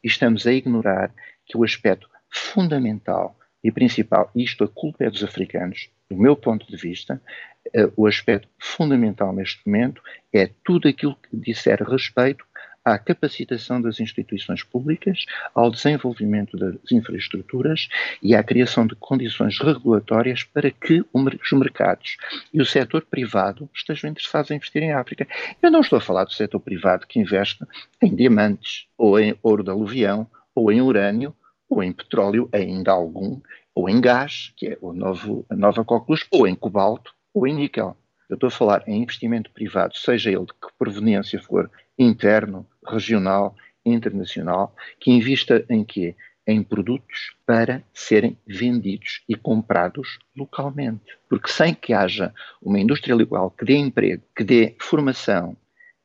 e 0.04 0.08
estamos 0.08 0.46
a 0.46 0.54
ignorar 0.54 1.14
que 1.46 1.58
o 1.58 1.64
aspecto 1.64 2.10
fundamental 2.30 3.38
e 3.64 3.72
principal, 3.72 4.30
isto 4.36 4.64
a 4.64 4.68
culpa 4.68 5.06
é 5.06 5.10
dos 5.10 5.24
africanos, 5.24 5.90
do 6.10 6.18
meu 6.18 6.36
ponto 6.36 6.68
de 6.68 6.76
vista, 6.76 7.22
uh, 7.68 7.94
o 7.96 8.06
aspecto 8.06 8.50
fundamental 8.60 9.34
neste 9.34 9.66
momento 9.66 10.02
é 10.34 10.50
tudo 10.64 10.88
aquilo 10.88 11.16
que 11.16 11.38
disser 11.38 11.82
respeito 11.82 12.46
à 12.84 12.98
capacitação 12.98 13.82
das 13.82 14.00
instituições 14.00 14.64
públicas, 14.64 15.26
ao 15.54 15.72
desenvolvimento 15.72 16.58
das 16.58 16.92
infraestruturas 16.92 17.88
e 18.22 18.36
à 18.36 18.44
criação 18.44 18.86
de 18.86 18.96
condições 18.96 19.60
regulatórias 19.60 20.44
para 20.44 20.70
que 20.72 21.04
os 21.14 21.52
mercados 21.54 22.18
e 22.54 22.62
o 22.62 22.66
setor 22.66 23.04
privado 23.04 23.70
estejam 23.74 24.10
interessados 24.10 24.52
em 24.52 24.56
investir 24.56 24.84
em 24.84 24.94
África. 24.94 25.28
Eu 25.62 25.72
não 25.72 25.82
estou 25.82 25.98
a 25.98 26.02
falar 26.02 26.26
do 26.26 26.34
setor 26.34 26.60
privado 26.60 27.08
que 27.08 27.20
investe 27.20 27.66
em 28.02 28.14
diamantes, 28.16 28.88
ou 28.98 29.20
em 29.20 29.36
ouro 29.42 29.64
de 29.64 29.70
aluvião, 29.70 30.28
ou 30.56 30.72
em 30.72 30.82
urânio, 30.82 31.36
ou 31.70 31.82
em 31.82 31.92
petróleo, 31.92 32.50
ainda 32.52 32.92
algum, 32.92 33.40
ou 33.74 33.90
em 33.90 34.00
gás, 34.00 34.54
que 34.56 34.68
é 34.68 34.78
o 34.82 34.94
novo, 34.94 35.46
a 35.50 35.56
nova 35.56 35.84
coqueluche, 35.84 36.28
ou 36.32 36.48
em 36.48 36.56
cobalto, 36.56 37.14
ou 37.34 37.48
em 37.48 37.54
níquel. 37.54 37.98
Eu 38.30 38.36
estou 38.36 38.48
a 38.48 38.52
falar 38.52 38.84
em 38.88 39.02
investimento 39.02 39.52
privado, 39.52 39.98
seja 39.98 40.32
ele 40.32 40.46
de 40.46 40.54
que 40.54 40.74
proveniência 40.78 41.40
for, 41.42 41.70
interno, 41.98 42.68
regional, 42.86 43.56
internacional, 43.86 44.76
que 45.00 45.12
invista 45.12 45.66
em 45.70 45.84
quê? 45.84 46.16
Em 46.46 46.62
produtos 46.62 47.36
para 47.46 47.82
serem 47.94 48.38
vendidos 48.46 49.24
e 49.30 49.36
comprados 49.36 50.20
localmente. 50.36 51.18
Porque 51.30 51.50
sem 51.50 51.74
que 51.74 51.94
haja 51.94 52.34
uma 52.62 52.80
indústria 52.80 53.14
igual 53.14 53.50
que 53.52 53.64
dê 53.64 53.76
emprego, 53.76 54.24
que 54.36 54.44
dê 54.44 54.76
formação, 54.80 55.56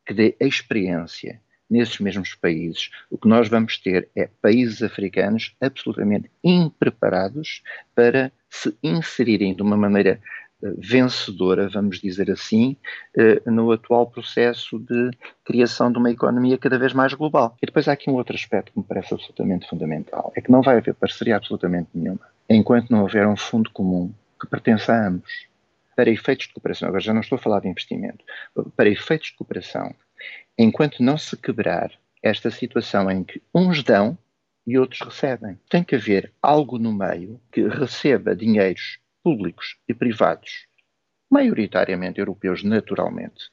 que 0.07 0.15
dê 0.15 0.37
experiência, 0.41 1.41
nesses 1.69 1.99
mesmos 1.99 2.35
países, 2.35 2.91
o 3.11 3.19
que 3.19 3.29
nós 3.29 3.49
vamos 3.49 3.79
ter 3.79 4.09
é 4.17 4.29
países 4.41 4.83
africanos 4.83 5.55
absolutamente 5.61 6.31
impreparados 6.43 7.63
para 7.95 8.33
se 8.49 8.77
inserirem 8.83 9.55
de 9.55 9.63
uma 9.63 9.77
maneira 9.77 10.21
vencedora, 10.61 11.69
vamos 11.69 12.01
dizer 12.01 12.31
assim, 12.31 12.77
uh, 13.17 13.51
no 13.51 13.71
atual 13.73 14.07
processo 14.07 14.79
de 14.79 15.11
criação 15.45 15.91
de 15.93 15.99
uma 15.99 16.11
economia 16.11 16.59
cada 16.59 16.79
vez 16.79 16.93
mais 16.93 17.15
global. 17.15 17.57
E 17.63 17.67
depois 17.67 17.89
há 17.89 17.93
aqui 17.93 18.11
um 18.11 18.15
outro 18.15 18.35
aspecto 18.35 18.73
que 18.73 18.79
me 18.79 18.85
parece 18.85 19.15
absolutamente 19.15 19.69
fundamental: 19.69 20.33
é 20.37 20.41
que 20.41 20.51
não 20.51 20.63
vai 20.63 20.79
haver 20.79 20.95
parceria 20.95 21.37
absolutamente 21.37 21.91
nenhuma 21.95 22.21
enquanto 22.49 22.91
não 22.91 23.03
houver 23.03 23.27
um 23.27 23.37
fundo 23.37 23.71
comum 23.71 24.13
que 24.41 24.47
pertença 24.47 24.93
a 24.93 25.09
ambos. 25.09 25.47
Para 25.95 26.11
efeitos 26.11 26.47
de 26.47 26.55
cooperação, 26.55 26.89
agora 26.89 27.03
já 27.03 27.13
não 27.13 27.21
estou 27.21 27.37
a 27.37 27.41
falar 27.41 27.61
de 27.61 27.69
investimento, 27.69 28.25
para 28.77 28.89
efeitos 28.89 29.29
de 29.29 29.37
cooperação, 29.37 29.93
enquanto 30.57 31.03
não 31.03 31.19
se 31.19 31.37
quebrar 31.37 31.91
esta 32.23 32.51
situação 32.51 33.11
em 33.11 33.25
que 33.25 33.43
uns 33.53 33.83
dão 33.83 34.17
e 34.65 34.79
outros 34.79 35.01
recebem. 35.01 35.59
Tem 35.69 35.83
que 35.83 35.97
haver 35.97 36.33
algo 36.41 36.79
no 36.79 36.93
meio 36.93 37.41
que 37.51 37.67
receba 37.67 38.35
dinheiros 38.37 39.01
públicos 39.23 39.77
e 39.89 39.95
privados, 39.95 40.67
maioritariamente 41.31 42.19
europeus, 42.19 42.63
naturalmente, 42.63 43.51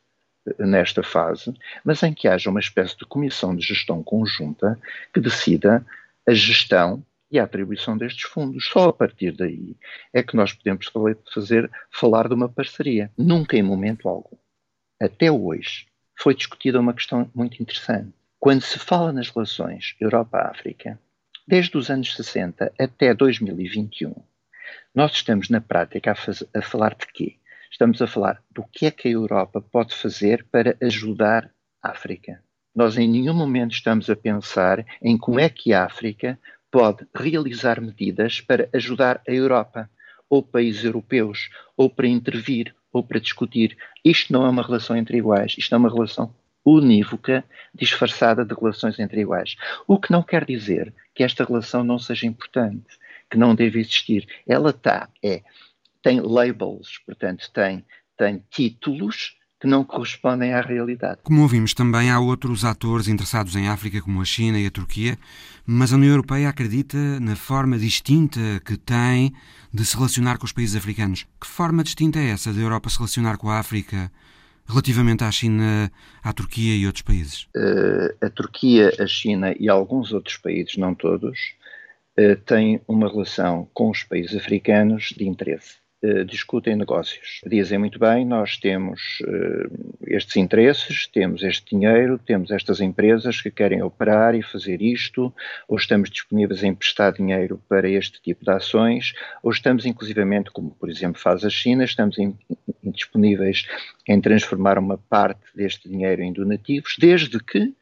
nesta 0.60 1.02
fase, 1.02 1.54
mas 1.84 2.04
em 2.04 2.14
que 2.14 2.28
haja 2.28 2.50
uma 2.50 2.60
espécie 2.60 2.98
de 2.98 3.06
comissão 3.06 3.56
de 3.56 3.66
gestão 3.66 4.04
conjunta 4.04 4.80
que 5.14 5.20
decida 5.20 5.86
a 6.28 6.34
gestão 6.34 7.04
e 7.32 7.40
a 7.40 7.44
atribuição 7.44 7.98
destes 7.98 8.24
fundos. 8.30 8.66
Só 8.68 8.90
a 8.90 8.94
partir 8.94 9.32
daí 9.32 9.76
é 10.14 10.22
que 10.22 10.36
nós 10.36 10.54
podemos 10.54 10.90
fazer, 11.34 11.70
falar 11.92 12.28
de 12.28 12.34
uma 12.34 12.48
parceria. 12.48 13.12
Nunca 13.18 13.58
em 13.58 13.64
momento 13.64 14.08
algum, 14.08 14.38
até 15.02 15.32
hoje, 15.32 15.88
foi 16.18 16.34
discutida 16.34 16.80
uma 16.80 16.94
questão 16.94 17.30
muito 17.34 17.62
interessante. 17.62 18.14
Quando 18.40 18.62
se 18.62 18.80
fala 18.80 19.12
nas 19.12 19.30
relações 19.30 19.96
Europa-África, 20.00 21.00
desde 21.48 21.78
os 21.78 21.90
anos 21.90 22.16
60 22.16 22.72
até 22.80 23.14
2021, 23.14 24.14
nós 24.94 25.12
estamos 25.14 25.50
na 25.50 25.62
prática 25.62 26.12
a, 26.12 26.16
faz, 26.16 26.44
a 26.54 26.62
falar 26.62 26.96
de 26.96 27.08
quê? 27.14 27.38
Estamos 27.72 28.02
a 28.02 28.08
falar 28.08 28.42
do 28.52 28.64
que 28.72 28.86
é 28.86 28.92
que 28.92 29.08
a 29.08 29.12
Europa 29.12 29.62
pode 29.62 29.94
fazer 29.94 30.46
para 30.52 30.78
ajudar 30.82 31.52
a 31.82 31.92
África. 31.92 32.42
Nós 32.74 32.98
em 32.98 33.08
nenhum 33.08 33.34
momento 33.34 33.72
estamos 33.72 34.10
a 34.10 34.16
pensar 34.16 34.86
em 35.02 35.18
como 35.18 35.40
é 35.40 35.50
que 35.50 35.74
a 35.74 35.86
África 35.86 36.40
pode 36.72 37.08
realizar 37.16 37.80
medidas 37.80 38.42
para 38.42 38.70
ajudar 38.74 39.22
a 39.28 39.32
Europa, 39.32 39.90
ou 40.30 40.44
países 40.44 40.84
europeus, 40.84 41.50
ou 41.78 41.90
para 41.90 42.08
intervir, 42.08 42.76
ou 42.92 43.04
para 43.04 43.20
discutir. 43.20 43.78
Isto 44.04 44.34
não 44.34 44.46
é 44.46 44.50
uma 44.50 44.62
relação 44.62 44.96
entre 44.98 45.18
iguais, 45.18 45.56
isto 45.58 45.74
é 45.74 45.78
uma 45.78 45.90
relação 45.90 46.36
unívoca, 46.66 47.46
disfarçada 47.74 48.44
de 48.44 48.54
relações 48.54 48.98
entre 49.00 49.22
iguais. 49.22 49.56
O 49.88 50.00
que 50.00 50.12
não 50.12 50.24
quer 50.24 50.44
dizer 50.44 50.94
que 51.14 51.24
esta 51.24 51.46
relação 51.46 51.84
não 51.84 52.00
seja 52.00 52.26
importante, 52.26 52.98
que 53.36 53.40
não 53.40 53.54
deve 53.54 53.82
existir. 53.82 54.26
Ela 54.48 54.70
está, 54.70 55.10
é 55.22 55.44
tem 56.02 56.22
labels, 56.22 57.00
portanto, 57.06 57.52
tem, 57.54 57.84
tem 58.18 58.42
títulos 58.50 59.36
que 59.60 59.68
não 59.68 59.84
correspondem 59.84 60.54
à 60.54 60.62
realidade. 60.62 61.20
Como 61.24 61.42
ouvimos 61.42 61.74
também, 61.74 62.10
há 62.10 62.20
outros 62.20 62.64
atores 62.64 63.08
interessados 63.08 63.56
em 63.56 63.68
África, 63.68 64.02
como 64.02 64.22
a 64.22 64.26
China 64.26 64.60
e 64.60 64.68
a 64.68 64.72
Turquia, 64.72 65.18
mas 65.66 65.92
a 65.92 65.96
União 65.96 66.12
Europeia 66.12 66.48
acredita 66.48 66.98
na 67.20 67.36
forma 67.36 67.78
distinta 67.78 68.40
que 68.64 68.78
tem 68.78 69.34
de 69.74 69.84
se 69.84 69.98
relacionar 69.98 70.38
com 70.38 70.46
os 70.46 70.54
países 70.54 70.76
africanos. 70.76 71.26
Que 71.42 71.48
forma 71.48 71.84
distinta 71.84 72.20
é 72.20 72.30
essa 72.30 72.54
da 72.54 72.62
Europa 72.62 72.90
se 72.90 72.98
relacionar 72.98 73.38
com 73.38 73.50
a 73.50 73.60
África 73.60 74.12
relativamente 74.68 75.24
à 75.24 75.32
China, 75.32 75.92
à 76.24 76.32
Turquia 76.32 76.76
e 76.76 76.86
outros 76.86 77.02
países? 77.02 77.48
Uh, 77.56 78.26
a 78.26 78.30
Turquia, 78.30 78.94
a 79.00 79.08
China 79.08 79.54
e 79.60 79.68
alguns 79.68 80.14
outros 80.14 80.38
países, 80.38 80.78
não 80.78 80.94
todos, 80.94 81.38
têm 82.46 82.82
uma 82.88 83.10
relação 83.10 83.68
com 83.74 83.90
os 83.90 84.04
países 84.04 84.36
africanos 84.36 85.14
de 85.16 85.28
interesse. 85.28 85.86
Eh, 86.06 86.24
discutem 86.24 86.76
negócios. 86.76 87.42
Dizem 87.48 87.80
muito 87.80 87.98
bem, 87.98 88.26
nós 88.26 88.58
temos 88.58 89.20
uh, 89.22 89.98
estes 90.06 90.36
interesses, 90.36 91.08
temos 91.08 91.42
este 91.42 91.76
dinheiro, 91.76 92.20
temos 92.20 92.52
estas 92.52 92.80
empresas 92.80 93.42
que 93.42 93.50
querem 93.50 93.82
operar 93.82 94.36
e 94.36 94.44
fazer 94.44 94.84
isto, 94.84 95.34
ou 95.68 95.78
estamos 95.78 96.12
disponíveis 96.12 96.64
a 96.64 96.68
emprestar 96.68 97.12
dinheiro 97.12 97.60
para 97.68 97.90
este 97.90 98.22
tipo 98.22 98.46
de 98.46 98.52
ações, 98.52 99.14
ou 99.42 99.52
estamos 99.52 99.84
inclusivamente, 99.86 100.52
como 100.52 100.70
por 100.72 100.92
exemplo 100.92 101.20
faz 101.20 101.44
a 101.44 101.50
China, 101.50 101.84
estamos 101.84 102.18
disponíveis 102.84 103.66
em 104.08 104.22
transformar 104.22 104.78
uma 104.78 105.00
parte 105.00 105.42
deste 105.56 105.90
dinheiro 105.90 106.22
em 106.22 106.32
donativos, 106.32 106.98
desde 107.00 107.40
que 107.40 107.74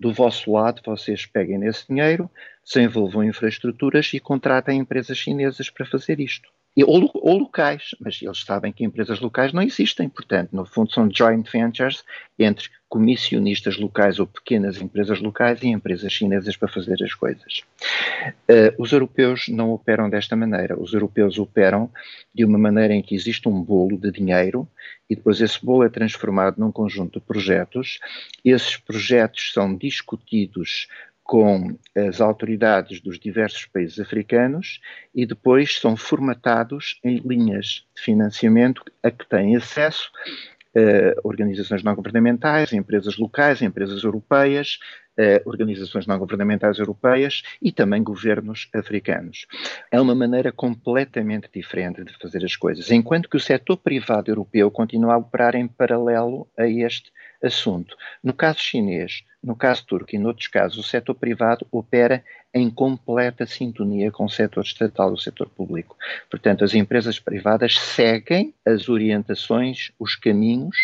do 0.00 0.12
vosso 0.12 0.52
lado 0.52 0.80
vocês 0.84 1.26
peguem 1.26 1.58
nesse 1.58 1.86
dinheiro, 1.88 2.30
desenvolvam 2.68 3.24
infraestruturas 3.24 4.12
e 4.12 4.20
contratem 4.20 4.78
empresas 4.78 5.16
chinesas 5.16 5.70
para 5.70 5.86
fazer 5.86 6.20
isto 6.20 6.48
ou, 6.84 7.10
ou, 7.14 7.38
locais, 7.38 7.94
mas 8.00 8.20
eles 8.22 8.42
sabem 8.44 8.72
que 8.72 8.84
empresas 8.84 9.20
locais 9.20 9.52
não 9.52 9.62
existem, 9.62 10.08
portanto, 10.08 10.50
no 10.52 10.64
fundo 10.64 10.92
são 10.92 11.08
joint 11.12 11.48
ventures 11.50 12.04
entre 12.38 12.68
comissionistas 12.88 13.76
locais 13.76 14.18
ou 14.18 14.26
pequenas 14.26 14.80
empresas 14.80 15.20
locais 15.20 15.62
e 15.62 15.68
empresas 15.68 16.12
chinesas 16.12 16.56
para 16.56 16.68
fazer 16.68 17.02
as 17.02 17.12
coisas. 17.14 17.62
Uh, 18.48 18.72
os 18.78 18.92
europeus 18.92 19.48
não 19.48 19.72
operam 19.72 20.08
desta 20.08 20.34
maneira. 20.36 20.80
Os 20.80 20.94
europeus 20.94 21.38
operam 21.38 21.90
de 22.34 22.44
uma 22.44 22.58
maneira 22.58 22.94
em 22.94 23.02
que 23.02 23.14
existe 23.14 23.48
um 23.48 23.62
bolo 23.62 23.98
de 23.98 24.10
dinheiro 24.10 24.66
e 25.10 25.16
depois 25.16 25.40
esse 25.40 25.62
bolo 25.62 25.84
é 25.84 25.88
transformado 25.88 26.58
num 26.58 26.72
conjunto 26.72 27.18
de 27.18 27.26
projetos. 27.26 27.98
Esses 28.44 28.76
projetos 28.76 29.52
são 29.52 29.76
discutidos 29.76 30.88
com 31.28 31.78
as 31.94 32.22
autoridades 32.22 33.02
dos 33.02 33.20
diversos 33.20 33.66
países 33.66 34.00
africanos 34.00 34.80
e 35.14 35.26
depois 35.26 35.78
são 35.78 35.94
formatados 35.94 36.98
em 37.04 37.18
linhas 37.18 37.86
de 37.94 38.02
financiamento 38.02 38.82
a 39.02 39.10
que 39.10 39.28
têm 39.28 39.54
acesso 39.54 40.10
uh, 40.74 41.20
organizações 41.22 41.82
não 41.82 41.94
governamentais, 41.94 42.72
empresas 42.72 43.18
locais, 43.18 43.60
empresas 43.60 44.04
europeias, 44.04 44.78
uh, 45.18 45.46
organizações 45.46 46.06
não 46.06 46.18
governamentais 46.18 46.78
europeias 46.78 47.42
e 47.60 47.70
também 47.70 48.02
governos 48.02 48.70
africanos. 48.74 49.46
É 49.90 50.00
uma 50.00 50.14
maneira 50.14 50.50
completamente 50.50 51.50
diferente 51.52 52.02
de 52.04 52.16
fazer 52.18 52.42
as 52.42 52.56
coisas, 52.56 52.90
enquanto 52.90 53.28
que 53.28 53.36
o 53.36 53.40
setor 53.40 53.76
privado 53.76 54.30
europeu 54.30 54.70
continua 54.70 55.12
a 55.12 55.18
operar 55.18 55.54
em 55.54 55.68
paralelo 55.68 56.48
a 56.56 56.66
este 56.66 57.12
assunto. 57.44 57.94
No 58.24 58.32
caso 58.32 58.60
chinês, 58.60 59.22
no 59.42 59.54
caso 59.54 59.84
turco 59.86 60.14
e 60.14 60.18
noutros 60.18 60.48
casos, 60.48 60.78
o 60.78 60.82
setor 60.82 61.14
privado 61.14 61.66
opera 61.70 62.24
em 62.52 62.68
completa 62.70 63.46
sintonia 63.46 64.10
com 64.10 64.24
o 64.24 64.30
setor 64.30 64.64
estatal 64.64 65.10
e 65.10 65.14
o 65.14 65.18
setor 65.18 65.48
público. 65.48 65.96
Portanto, 66.30 66.64
as 66.64 66.74
empresas 66.74 67.20
privadas 67.20 67.76
seguem 67.78 68.54
as 68.66 68.88
orientações, 68.88 69.92
os 69.98 70.16
caminhos 70.16 70.76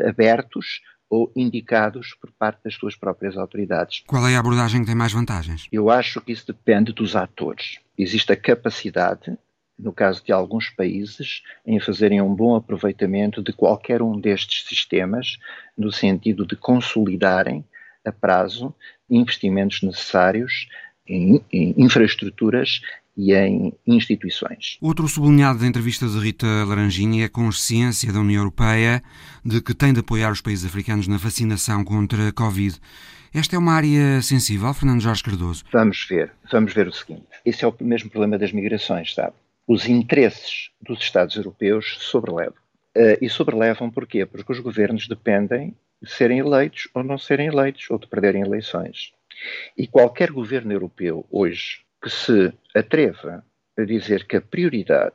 abertos 0.00 0.80
ou 1.08 1.30
indicados 1.36 2.14
por 2.20 2.30
parte 2.32 2.64
das 2.64 2.74
suas 2.74 2.96
próprias 2.96 3.36
autoridades. 3.36 4.02
Qual 4.06 4.26
é 4.26 4.34
a 4.34 4.40
abordagem 4.40 4.80
que 4.80 4.86
tem 4.86 4.94
mais 4.94 5.12
vantagens? 5.12 5.68
Eu 5.70 5.90
acho 5.90 6.20
que 6.22 6.32
isso 6.32 6.46
depende 6.46 6.92
dos 6.92 7.14
atores. 7.14 7.78
Existe 7.98 8.32
a 8.32 8.36
capacidade 8.36 9.36
no 9.78 9.92
caso 9.92 10.24
de 10.24 10.32
alguns 10.32 10.70
países, 10.70 11.42
em 11.66 11.80
fazerem 11.80 12.20
um 12.20 12.32
bom 12.32 12.54
aproveitamento 12.54 13.42
de 13.42 13.52
qualquer 13.52 14.00
um 14.00 14.18
destes 14.18 14.64
sistemas, 14.66 15.38
no 15.76 15.90
sentido 15.90 16.46
de 16.46 16.54
consolidarem 16.54 17.64
a 18.04 18.12
prazo 18.12 18.74
investimentos 19.08 19.82
necessários 19.82 20.68
em, 21.06 21.42
em 21.52 21.74
infraestruturas 21.76 22.80
e 23.16 23.34
em 23.34 23.74
instituições. 23.86 24.78
Outro 24.80 25.06
sublinhado 25.06 25.58
da 25.58 25.66
entrevista 25.66 26.06
de 26.06 26.18
Rita 26.18 26.46
Laranjini 26.64 27.22
é 27.22 27.24
a 27.24 27.28
consciência 27.28 28.12
da 28.12 28.20
União 28.20 28.40
Europeia 28.40 29.02
de 29.44 29.60
que 29.60 29.74
tem 29.74 29.92
de 29.92 30.00
apoiar 30.00 30.32
os 30.32 30.40
países 30.40 30.64
africanos 30.64 31.06
na 31.06 31.18
vacinação 31.18 31.84
contra 31.84 32.28
a 32.28 32.32
Covid. 32.32 32.78
Esta 33.34 33.56
é 33.56 33.58
uma 33.58 33.72
área 33.72 34.20
sensível, 34.22 34.72
Fernando 34.74 35.00
Jorge 35.00 35.22
Cardoso? 35.22 35.64
Vamos 35.72 36.06
ver, 36.08 36.32
vamos 36.50 36.72
ver 36.72 36.86
o 36.88 36.92
seguinte. 36.92 37.26
Esse 37.44 37.64
é 37.64 37.68
o 37.68 37.74
mesmo 37.80 38.10
problema 38.10 38.38
das 38.38 38.52
migrações, 38.52 39.14
sabe? 39.14 39.34
Os 39.66 39.86
interesses 39.86 40.70
dos 40.80 41.00
Estados 41.00 41.36
europeus 41.36 41.96
sobrelevam. 42.00 42.60
Uh, 42.94 43.16
e 43.22 43.28
sobrelevam 43.30 43.90
porquê? 43.90 44.26
Porque 44.26 44.52
os 44.52 44.60
governos 44.60 45.08
dependem 45.08 45.68
de 45.68 45.74
serem 46.06 46.38
eleitos 46.38 46.88
ou 46.94 47.02
não 47.02 47.18
serem 47.18 47.48
eleitos, 47.48 47.90
ou 47.90 47.98
de 47.98 48.06
perderem 48.06 48.42
eleições. 48.42 49.12
E 49.76 49.86
qualquer 49.86 50.30
governo 50.30 50.72
europeu 50.72 51.26
hoje 51.30 51.80
que 52.02 52.10
se 52.10 52.52
atreva 52.74 53.44
a 53.76 53.84
dizer 53.84 54.26
que 54.26 54.36
a 54.36 54.40
prioridade 54.40 55.14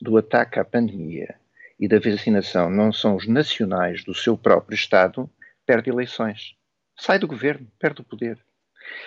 do 0.00 0.16
ataque 0.16 0.58
à 0.58 0.64
pandemia 0.64 1.34
e 1.78 1.88
da 1.88 1.98
vacinação 1.98 2.70
não 2.70 2.92
são 2.92 3.16
os 3.16 3.26
nacionais 3.26 4.04
do 4.04 4.14
seu 4.14 4.36
próprio 4.36 4.74
Estado, 4.74 5.30
perde 5.64 5.90
eleições. 5.90 6.56
Sai 6.96 7.18
do 7.18 7.28
governo, 7.28 7.66
perde 7.78 8.00
o 8.00 8.04
poder. 8.04 8.38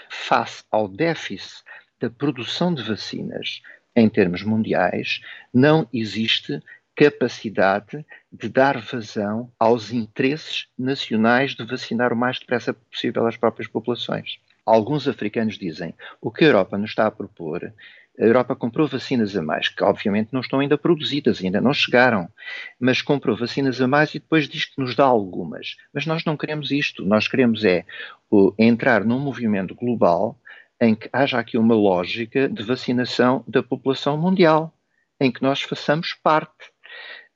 Face 0.09 0.63
ao 0.71 0.87
déficit 0.87 1.63
da 1.99 2.09
produção 2.09 2.73
de 2.73 2.83
vacinas 2.83 3.61
em 3.95 4.07
termos 4.07 4.43
mundiais, 4.43 5.21
não 5.53 5.87
existe 5.93 6.61
capacidade 7.01 8.05
de 8.31 8.47
dar 8.47 8.79
vazão 8.79 9.51
aos 9.57 9.91
interesses 9.91 10.67
nacionais 10.77 11.55
de 11.55 11.65
vacinar 11.65 12.13
o 12.13 12.15
mais 12.15 12.37
depressa 12.37 12.75
possível 12.75 13.25
as 13.25 13.35
próprias 13.35 13.67
populações. 13.67 14.37
Alguns 14.63 15.07
africanos 15.07 15.57
dizem 15.57 15.95
o 16.21 16.29
que 16.29 16.43
a 16.43 16.49
Europa 16.49 16.77
nos 16.77 16.91
está 16.91 17.07
a 17.07 17.11
propor. 17.11 17.73
A 18.19 18.23
Europa 18.23 18.55
comprou 18.55 18.87
vacinas 18.87 19.35
a 19.35 19.41
mais, 19.41 19.67
que 19.67 19.83
obviamente 19.83 20.29
não 20.31 20.41
estão 20.41 20.59
ainda 20.59 20.77
produzidas, 20.77 21.43
ainda 21.43 21.59
não 21.59 21.73
chegaram, 21.73 22.29
mas 22.79 23.01
comprou 23.01 23.35
vacinas 23.35 23.81
a 23.81 23.87
mais 23.87 24.13
e 24.13 24.19
depois 24.19 24.47
diz 24.47 24.65
que 24.65 24.79
nos 24.79 24.95
dá 24.95 25.05
algumas. 25.05 25.77
Mas 25.91 26.05
nós 26.05 26.23
não 26.23 26.37
queremos 26.37 26.69
isto, 26.69 27.03
nós 27.03 27.27
queremos 27.27 27.65
é 27.65 27.83
o, 28.29 28.53
entrar 28.59 29.03
num 29.03 29.17
movimento 29.17 29.73
global 29.73 30.39
em 30.79 30.93
que 30.93 31.09
haja 31.11 31.39
aqui 31.39 31.57
uma 31.57 31.73
lógica 31.73 32.47
de 32.47 32.61
vacinação 32.61 33.43
da 33.47 33.63
população 33.63 34.15
mundial, 34.17 34.71
em 35.19 35.31
que 35.31 35.41
nós 35.41 35.63
façamos 35.63 36.13
parte. 36.13 36.70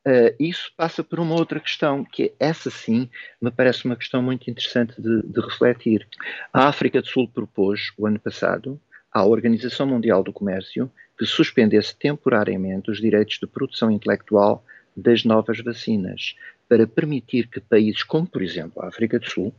Uh, 0.08 0.36
isso 0.40 0.72
passa 0.78 1.04
por 1.04 1.20
uma 1.20 1.34
outra 1.34 1.60
questão, 1.60 2.06
que 2.06 2.26
é 2.26 2.48
essa 2.48 2.70
sim 2.70 3.10
me 3.42 3.50
parece 3.50 3.86
uma 3.86 3.96
questão 3.96 4.22
muito 4.22 4.50
interessante 4.50 5.02
de, 5.02 5.24
de 5.24 5.42
refletir. 5.42 6.08
A 6.54 6.68
África 6.68 7.02
do 7.02 7.08
Sul 7.08 7.28
propôs, 7.28 7.92
o 7.98 8.06
ano 8.06 8.20
passado, 8.20 8.80
à 9.12 9.26
Organização 9.26 9.88
Mundial 9.88 10.22
do 10.22 10.32
Comércio 10.32 10.92
que 11.18 11.26
suspendesse 11.26 11.96
temporariamente 11.96 12.92
os 12.92 13.00
direitos 13.00 13.40
de 13.40 13.48
produção 13.48 13.90
intelectual 13.90 14.64
das 14.96 15.24
novas 15.24 15.60
vacinas, 15.60 16.36
para 16.68 16.88
permitir 16.88 17.48
que 17.48 17.60
países 17.60 18.04
como, 18.04 18.28
por 18.28 18.42
exemplo, 18.42 18.82
a 18.82 18.88
África 18.88 19.20
do 19.20 19.30
Sul, 19.30 19.54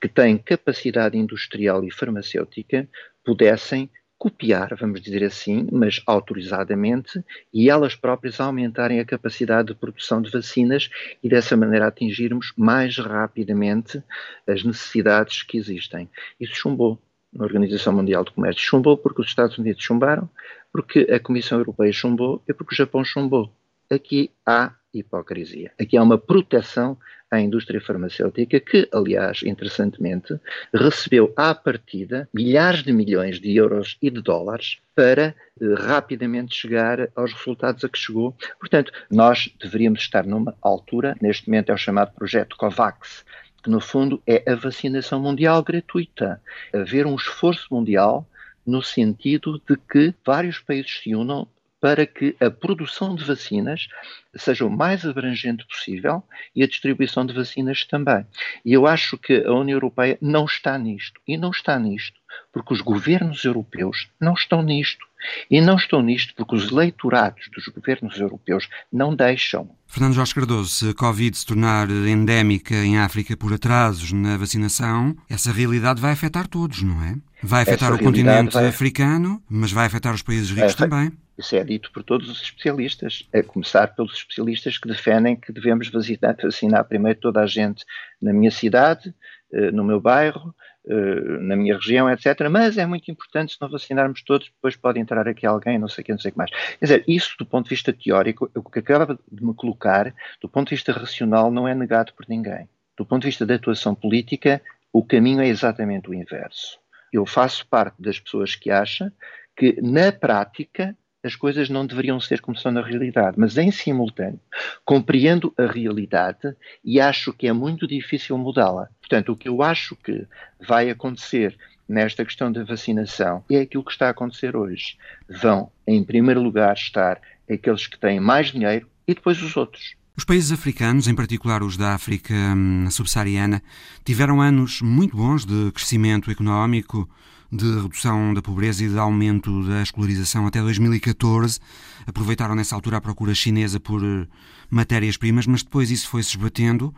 que 0.00 0.08
têm 0.08 0.38
capacidade 0.38 1.16
industrial 1.16 1.84
e 1.84 1.90
farmacêutica, 1.90 2.88
pudessem 3.24 3.90
copiar, 4.18 4.74
vamos 4.76 5.00
dizer 5.00 5.22
assim, 5.24 5.68
mas 5.70 6.02
autorizadamente, 6.06 7.22
e 7.52 7.68
elas 7.68 7.94
próprias 7.94 8.40
aumentarem 8.40 8.98
a 8.98 9.04
capacidade 9.04 9.68
de 9.68 9.74
produção 9.74 10.22
de 10.22 10.30
vacinas 10.30 10.88
e 11.22 11.28
dessa 11.28 11.56
maneira 11.56 11.86
atingirmos 11.86 12.52
mais 12.56 12.96
rapidamente 12.96 14.02
as 14.46 14.64
necessidades 14.64 15.42
que 15.42 15.58
existem. 15.58 16.08
Isso 16.40 16.54
chumbou 16.54 16.98
na 17.32 17.44
Organização 17.44 17.92
Mundial 17.92 18.24
do 18.24 18.32
Comércio. 18.32 18.62
Chumbou 18.62 18.96
porque 18.96 19.20
os 19.20 19.28
Estados 19.28 19.58
Unidos 19.58 19.82
chumbaram, 19.82 20.28
porque 20.72 21.00
a 21.10 21.20
Comissão 21.20 21.58
Europeia 21.58 21.92
chumbou 21.92 22.42
e 22.48 22.54
porque 22.54 22.74
o 22.74 22.76
Japão 22.76 23.04
chumbou. 23.04 23.52
Aqui 23.90 24.30
há 24.44 24.72
hipocrisia. 24.92 25.72
Aqui 25.78 25.96
há 25.96 26.02
uma 26.02 26.18
proteção 26.18 26.96
à 27.30 27.40
indústria 27.40 27.80
farmacêutica 27.80 28.60
que, 28.60 28.88
aliás, 28.92 29.42
interessantemente, 29.42 30.38
recebeu 30.72 31.32
à 31.36 31.54
partida 31.54 32.28
milhares 32.32 32.82
de 32.82 32.92
milhões 32.92 33.40
de 33.40 33.54
euros 33.56 33.96
e 34.00 34.10
de 34.10 34.22
dólares 34.22 34.78
para 34.94 35.34
eh, 35.60 35.74
rapidamente 35.76 36.54
chegar 36.54 37.08
aos 37.16 37.32
resultados 37.32 37.84
a 37.84 37.88
que 37.88 37.98
chegou. 37.98 38.34
Portanto, 38.60 38.92
nós 39.10 39.52
deveríamos 39.60 40.00
estar 40.00 40.24
numa 40.24 40.54
altura, 40.62 41.16
neste 41.20 41.48
momento 41.48 41.70
é 41.70 41.74
o 41.74 41.78
chamado 41.78 42.12
projeto 42.14 42.56
COVAX, 42.56 43.24
que 43.62 43.70
no 43.70 43.80
fundo 43.80 44.22
é 44.26 44.44
a 44.50 44.54
vacinação 44.54 45.20
mundial 45.20 45.62
gratuita, 45.62 46.40
haver 46.72 47.06
um 47.06 47.16
esforço 47.16 47.66
mundial 47.70 48.26
no 48.64 48.82
sentido 48.82 49.60
de 49.68 49.76
que 49.76 50.14
vários 50.24 50.58
países 50.58 51.00
se 51.02 51.14
unam 51.14 51.48
para 51.86 52.04
que 52.04 52.34
a 52.40 52.50
produção 52.50 53.14
de 53.14 53.22
vacinas 53.22 53.86
seja 54.34 54.66
o 54.66 54.68
mais 54.68 55.06
abrangente 55.06 55.64
possível 55.68 56.20
e 56.52 56.64
a 56.64 56.66
distribuição 56.66 57.24
de 57.24 57.32
vacinas 57.32 57.84
também. 57.84 58.26
E 58.64 58.72
eu 58.72 58.88
acho 58.88 59.16
que 59.16 59.44
a 59.44 59.52
União 59.52 59.76
Europeia 59.76 60.18
não 60.20 60.46
está 60.46 60.76
nisto. 60.76 61.20
E 61.28 61.36
não 61.36 61.52
está 61.52 61.78
nisto 61.78 62.18
porque 62.52 62.74
os 62.74 62.80
governos 62.80 63.44
europeus 63.44 64.08
não 64.20 64.34
estão 64.34 64.62
nisto. 64.62 65.06
E 65.48 65.60
não 65.60 65.76
estão 65.76 66.02
nisto 66.02 66.34
porque 66.34 66.56
os 66.56 66.72
eleitorados 66.72 67.48
dos 67.54 67.68
governos 67.68 68.18
europeus 68.18 68.68
não 68.92 69.14
deixam. 69.14 69.70
Fernando 69.86 70.14
Jorge 70.14 70.34
Cardoso, 70.34 70.68
se 70.68 70.90
a 70.90 70.94
Covid 70.94 71.38
se 71.38 71.46
tornar 71.46 71.88
endémica 71.88 72.74
em 72.74 72.98
África 72.98 73.36
por 73.36 73.52
atrasos 73.52 74.10
na 74.10 74.36
vacinação, 74.36 75.16
essa 75.30 75.52
realidade 75.52 76.00
vai 76.00 76.10
afetar 76.10 76.48
todos, 76.48 76.82
não 76.82 77.00
é? 77.04 77.14
Vai 77.40 77.62
afetar 77.62 77.92
essa 77.92 78.00
o 78.00 78.04
continente 78.04 78.54
vai... 78.54 78.66
africano, 78.66 79.40
mas 79.48 79.70
vai 79.70 79.86
afetar 79.86 80.12
os 80.12 80.22
países 80.22 80.50
ricos 80.50 80.74
também. 80.74 81.12
Isso 81.38 81.54
é 81.54 81.62
dito 81.62 81.92
por 81.92 82.02
todos 82.02 82.30
os 82.30 82.40
especialistas, 82.40 83.28
a 83.32 83.42
começar 83.42 83.88
pelos 83.88 84.14
especialistas 84.14 84.78
que 84.78 84.88
defendem 84.88 85.36
que 85.36 85.52
devemos 85.52 85.90
vacinar, 85.90 86.84
primeiro 86.84 87.20
toda 87.20 87.40
a 87.40 87.46
gente 87.46 87.84
na 88.20 88.32
minha 88.32 88.50
cidade, 88.50 89.14
eh, 89.52 89.70
no 89.70 89.84
meu 89.84 90.00
bairro, 90.00 90.54
eh, 90.88 91.38
na 91.40 91.56
minha 91.56 91.74
região, 91.74 92.08
etc. 92.10 92.48
Mas 92.50 92.78
é 92.78 92.86
muito 92.86 93.10
importante, 93.10 93.52
se 93.52 93.60
não 93.60 93.68
vacinarmos 93.68 94.22
todos, 94.22 94.48
depois 94.48 94.76
pode 94.76 94.98
entrar 94.98 95.28
aqui 95.28 95.44
alguém, 95.44 95.78
não 95.78 95.88
sei 95.88 96.02
o 96.02 96.04
que, 96.04 96.12
não 96.12 96.18
sei 96.18 96.30
o 96.30 96.32
que 96.32 96.38
mais. 96.38 96.50
Quer 96.50 96.84
dizer, 96.84 97.04
isso 97.06 97.36
do 97.38 97.44
ponto 97.44 97.64
de 97.64 97.70
vista 97.70 97.92
teórico, 97.92 98.50
o 98.54 98.62
que 98.62 98.78
acaba 98.78 99.18
de 99.30 99.44
me 99.44 99.54
colocar, 99.54 100.14
do 100.40 100.48
ponto 100.48 100.68
de 100.68 100.76
vista 100.76 100.92
racional, 100.92 101.50
não 101.50 101.68
é 101.68 101.74
negado 101.74 102.12
por 102.14 102.26
ninguém. 102.28 102.68
Do 102.96 103.04
ponto 103.04 103.22
de 103.22 103.28
vista 103.28 103.44
da 103.44 103.56
atuação 103.56 103.94
política, 103.94 104.62
o 104.92 105.04
caminho 105.04 105.42
é 105.42 105.48
exatamente 105.48 106.08
o 106.08 106.14
inverso. 106.14 106.78
Eu 107.12 107.26
faço 107.26 107.66
parte 107.66 108.00
das 108.00 108.18
pessoas 108.18 108.54
que 108.54 108.70
acham 108.70 109.12
que, 109.56 109.80
na 109.82 110.12
prática, 110.12 110.96
as 111.26 111.34
coisas 111.34 111.68
não 111.68 111.86
deveriam 111.86 112.20
ser 112.20 112.40
como 112.40 112.56
são 112.56 112.70
na 112.70 112.80
realidade, 112.80 113.36
mas 113.38 113.58
em 113.58 113.70
simultâneo 113.70 114.40
compreendo 114.84 115.52
a 115.58 115.66
realidade 115.66 116.54
e 116.84 117.00
acho 117.00 117.32
que 117.32 117.48
é 117.48 117.52
muito 117.52 117.86
difícil 117.86 118.38
mudá-la. 118.38 118.88
Portanto, 119.00 119.32
o 119.32 119.36
que 119.36 119.48
eu 119.48 119.62
acho 119.62 119.96
que 119.96 120.26
vai 120.66 120.88
acontecer 120.88 121.56
nesta 121.88 122.24
questão 122.24 122.50
da 122.50 122.64
vacinação 122.64 123.44
é 123.50 123.60
aquilo 123.60 123.84
que 123.84 123.92
está 123.92 124.06
a 124.06 124.10
acontecer 124.10 124.56
hoje. 124.56 124.96
Vão, 125.28 125.70
em 125.86 126.02
primeiro 126.04 126.40
lugar, 126.40 126.74
estar 126.74 127.20
aqueles 127.50 127.86
que 127.86 127.98
têm 127.98 128.20
mais 128.20 128.52
dinheiro 128.52 128.88
e 129.06 129.14
depois 129.14 129.42
os 129.42 129.56
outros. 129.56 129.94
Os 130.16 130.24
países 130.24 130.50
africanos, 130.50 131.06
em 131.08 131.14
particular 131.14 131.62
os 131.62 131.76
da 131.76 131.94
África 131.94 132.32
hum, 132.32 132.88
subsaariana, 132.90 133.62
tiveram 134.04 134.40
anos 134.40 134.80
muito 134.80 135.16
bons 135.16 135.44
de 135.44 135.70
crescimento 135.72 136.30
económico, 136.30 137.08
de 137.50 137.80
redução 137.80 138.34
da 138.34 138.42
pobreza 138.42 138.84
e 138.84 138.88
de 138.88 138.98
aumento 138.98 139.64
da 139.64 139.82
escolarização 139.82 140.46
até 140.46 140.60
2014. 140.60 141.58
Aproveitaram 142.06 142.54
nessa 142.54 142.74
altura 142.74 142.96
a 142.96 143.00
procura 143.00 143.34
chinesa 143.34 143.78
por 143.78 144.02
eh, 144.02 144.26
matérias-primas, 144.70 145.46
mas 145.46 145.62
depois 145.62 145.90
isso 145.90 146.08
foi 146.08 146.22
se 146.22 146.30
esbatendo 146.30 146.94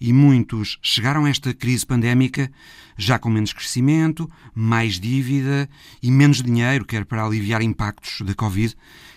e 0.00 0.12
muitos 0.12 0.78
chegaram 0.82 1.24
a 1.24 1.30
esta 1.30 1.54
crise 1.54 1.86
pandémica 1.86 2.50
já 2.96 3.18
com 3.18 3.28
menos 3.28 3.52
crescimento, 3.52 4.30
mais 4.54 4.98
dívida 5.00 5.68
e 6.02 6.10
menos 6.10 6.42
dinheiro, 6.42 6.84
quer 6.84 7.04
para 7.04 7.24
aliviar 7.24 7.62
impactos 7.62 8.20
da 8.24 8.34
Covid, 8.34 8.74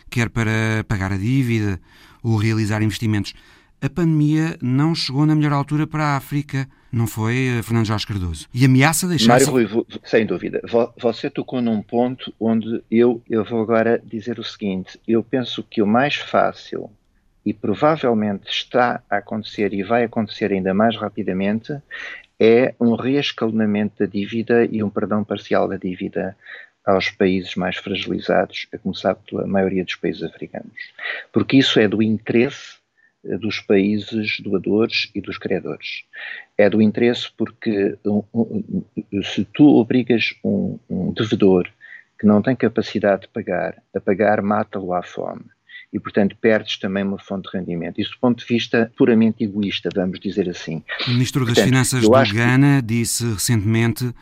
quer 0.09 0.29
para 0.29 0.83
pagar 0.87 1.13
a 1.13 1.17
dívida 1.17 1.79
ou 2.21 2.37
realizar 2.37 2.81
investimentos. 2.81 3.33
A 3.81 3.89
pandemia 3.89 4.57
não 4.61 4.93
chegou 4.93 5.25
na 5.25 5.33
melhor 5.33 5.53
altura 5.53 5.87
para 5.87 6.03
a 6.03 6.17
África, 6.17 6.67
não 6.91 7.07
foi, 7.07 7.47
eh, 7.47 7.63
Fernando 7.63 7.85
Jorge 7.85 8.05
Cardoso? 8.05 8.47
E 8.53 8.65
ameaça 8.65 9.07
deixar... 9.07 9.39
Mário 9.39 9.47
Rui, 9.47 9.85
sem 10.03 10.25
dúvida. 10.25 10.61
Você 10.97 11.29
tocou 11.29 11.61
num 11.61 11.81
ponto 11.81 12.33
onde 12.37 12.83
eu, 12.91 13.21
eu 13.29 13.45
vou 13.45 13.61
agora 13.61 14.01
dizer 14.03 14.37
o 14.37 14.43
seguinte. 14.43 14.99
Eu 15.07 15.23
penso 15.23 15.63
que 15.63 15.81
o 15.81 15.87
mais 15.87 16.15
fácil 16.15 16.89
e 17.45 17.53
provavelmente 17.53 18.49
está 18.49 19.01
a 19.09 19.17
acontecer 19.17 19.73
e 19.73 19.81
vai 19.81 20.03
acontecer 20.03 20.51
ainda 20.51 20.73
mais 20.73 20.97
rapidamente 20.97 21.73
é 22.37 22.73
um 22.79 22.95
reescalonamento 22.95 23.99
da 23.99 24.05
dívida 24.05 24.65
e 24.65 24.83
um 24.83 24.89
perdão 24.89 25.23
parcial 25.23 25.67
da 25.67 25.77
dívida 25.77 26.35
aos 26.85 27.09
países 27.09 27.55
mais 27.55 27.77
fragilizados, 27.77 28.67
a 28.73 28.77
começar 28.77 29.15
pela 29.15 29.45
maioria 29.45 29.83
dos 29.83 29.95
países 29.95 30.23
africanos. 30.23 30.71
Porque 31.31 31.57
isso 31.57 31.79
é 31.79 31.87
do 31.87 32.01
interesse 32.01 32.78
dos 33.23 33.60
países 33.60 34.39
doadores 34.39 35.12
e 35.13 35.21
dos 35.21 35.38
credores. 35.38 36.05
É 36.58 36.69
do 36.69 36.82
interesse 36.82 37.29
porque 37.38 37.97
um, 38.05 38.23
um, 38.34 39.23
se 39.23 39.45
tu 39.45 39.65
obrigas 39.77 40.34
um, 40.43 40.79
um, 40.89 41.13
devedor 41.13 41.69
que 42.17 42.25
não 42.25 42.41
tem 42.41 42.55
capacidade 42.55 43.23
de 43.23 43.27
pagar 43.29 43.82
a 43.95 43.99
pagar, 43.99 44.41
mata-lo 44.41 44.93
à 44.93 45.03
fome. 45.03 45.45
E, 45.91 45.99
portanto, 45.99 46.36
perdes 46.39 46.78
também 46.78 47.04
uma 47.04 47.17
fonte 47.17 47.49
de 47.49 47.58
rendimento. 47.58 47.99
Isso 47.99 48.12
do 48.12 48.19
ponto 48.19 48.39
de 48.39 48.45
vista 48.45 48.91
puramente 48.95 49.43
egoísta, 49.43 49.89
vamos 49.93 50.19
dizer 50.19 50.47
assim. 50.47 50.84
O 51.08 51.12
Ministro 51.12 51.45
portanto, 51.45 51.56
das 51.56 51.65
Finanças 51.65 52.04
do 52.04 52.34
Ghana 52.34 52.82
que... 52.82 52.88
disse 52.88 53.23
recentemente 53.34 54.13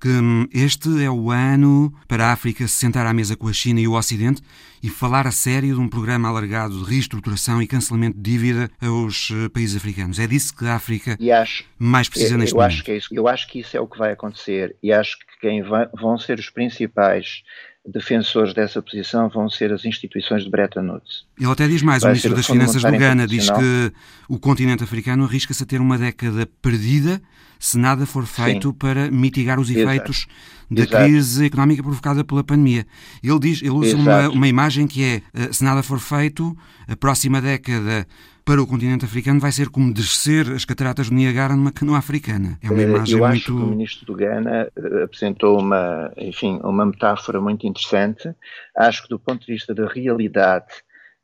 que 0.00 0.08
hum, 0.08 0.46
este 0.52 1.02
é 1.02 1.10
o 1.10 1.30
ano 1.30 1.92
para 2.06 2.26
a 2.26 2.32
África 2.32 2.66
se 2.68 2.74
sentar 2.74 3.06
à 3.06 3.12
mesa 3.12 3.36
com 3.36 3.48
a 3.48 3.52
China 3.52 3.80
e 3.80 3.88
o 3.88 3.94
Ocidente 3.94 4.42
e 4.82 4.88
falar 4.88 5.26
a 5.26 5.30
sério 5.30 5.74
de 5.74 5.80
um 5.80 5.88
programa 5.88 6.28
alargado 6.28 6.78
de 6.78 6.90
reestruturação 6.90 7.62
e 7.62 7.66
cancelamento 7.66 8.16
de 8.16 8.30
dívida 8.30 8.70
aos 8.80 9.30
eh, 9.32 9.48
países 9.48 9.76
africanos. 9.76 10.18
É 10.18 10.26
disso 10.26 10.54
que 10.54 10.66
a 10.66 10.74
África 10.74 11.18
acho, 11.40 11.64
mais 11.78 12.08
precisa 12.08 12.34
eu, 12.34 12.38
neste 12.38 12.54
eu 12.54 12.58
momento. 12.58 12.72
Acho 12.74 12.84
que 12.84 12.90
é 12.90 12.96
isso, 12.96 13.08
eu 13.12 13.26
acho 13.26 13.48
que 13.48 13.58
isso 13.60 13.76
é 13.76 13.80
o 13.80 13.86
que 13.86 13.98
vai 13.98 14.12
acontecer 14.12 14.76
e 14.82 14.92
acho 14.92 15.18
que 15.18 15.40
quem 15.40 15.62
vai, 15.62 15.88
vão 15.94 16.18
ser 16.18 16.38
os 16.38 16.50
principais 16.50 17.42
defensores 17.86 18.52
dessa 18.52 18.82
posição 18.82 19.28
vão 19.28 19.48
ser 19.48 19.72
as 19.72 19.84
instituições 19.84 20.44
de 20.44 20.50
Bretton 20.50 20.86
Woods. 20.88 21.24
Ele 21.38 21.50
até 21.50 21.68
diz 21.68 21.82
mais, 21.82 22.02
Vai 22.02 22.10
o 22.10 22.12
Ministro 22.12 22.34
das 22.34 22.46
Finanças 22.46 22.82
do 22.82 22.90
Ghana 22.90 23.26
diz 23.26 23.48
que 23.48 23.92
o 24.28 24.38
continente 24.38 24.82
africano 24.82 25.24
arrisca-se 25.24 25.62
a 25.62 25.66
ter 25.66 25.80
uma 25.80 25.96
década 25.96 26.48
perdida 26.60 27.20
se 27.58 27.78
nada 27.78 28.04
for 28.04 28.26
feito 28.26 28.68
Sim. 28.68 28.74
para 28.74 29.10
mitigar 29.10 29.58
os 29.58 29.70
efeitos 29.70 30.26
Exato. 30.26 30.74
da 30.74 30.82
Exato. 30.82 31.04
crise 31.04 31.46
económica 31.46 31.82
provocada 31.82 32.24
pela 32.24 32.44
pandemia. 32.44 32.86
Ele 33.22 33.38
diz, 33.38 33.62
ele 33.62 33.70
usa 33.70 33.96
uma, 33.96 34.28
uma 34.28 34.48
imagem 34.48 34.86
que 34.86 35.02
é, 35.02 35.22
eh, 35.32 35.52
se 35.52 35.64
nada 35.64 35.82
for 35.82 35.98
feito, 35.98 36.56
a 36.86 36.96
próxima 36.96 37.40
década 37.40 38.06
para 38.46 38.62
o 38.62 38.66
continente 38.66 39.04
africano 39.04 39.40
vai 39.40 39.50
ser 39.50 39.68
como 39.68 39.92
descer 39.92 40.48
as 40.52 40.64
cataratas 40.64 41.10
do 41.10 41.16
Niagara 41.16 41.56
numa 41.56 41.72
canoa 41.72 41.98
africana. 41.98 42.56
É 42.62 42.70
uma 42.70 42.80
eh, 42.80 42.84
imagem 42.84 43.14
Eu 43.14 43.18
muito... 43.18 43.34
acho 43.34 43.44
que 43.44 43.50
o 43.50 43.66
ministro 43.66 44.06
do 44.06 44.14
Ghana 44.14 44.70
eh, 44.76 45.02
apresentou 45.02 45.58
uma, 45.58 46.12
enfim, 46.16 46.60
uma 46.62 46.86
metáfora 46.86 47.40
muito 47.40 47.66
interessante. 47.66 48.32
Acho 48.76 49.02
que 49.02 49.08
do 49.08 49.18
ponto 49.18 49.44
de 49.44 49.52
vista 49.52 49.74
da 49.74 49.88
realidade 49.88 50.72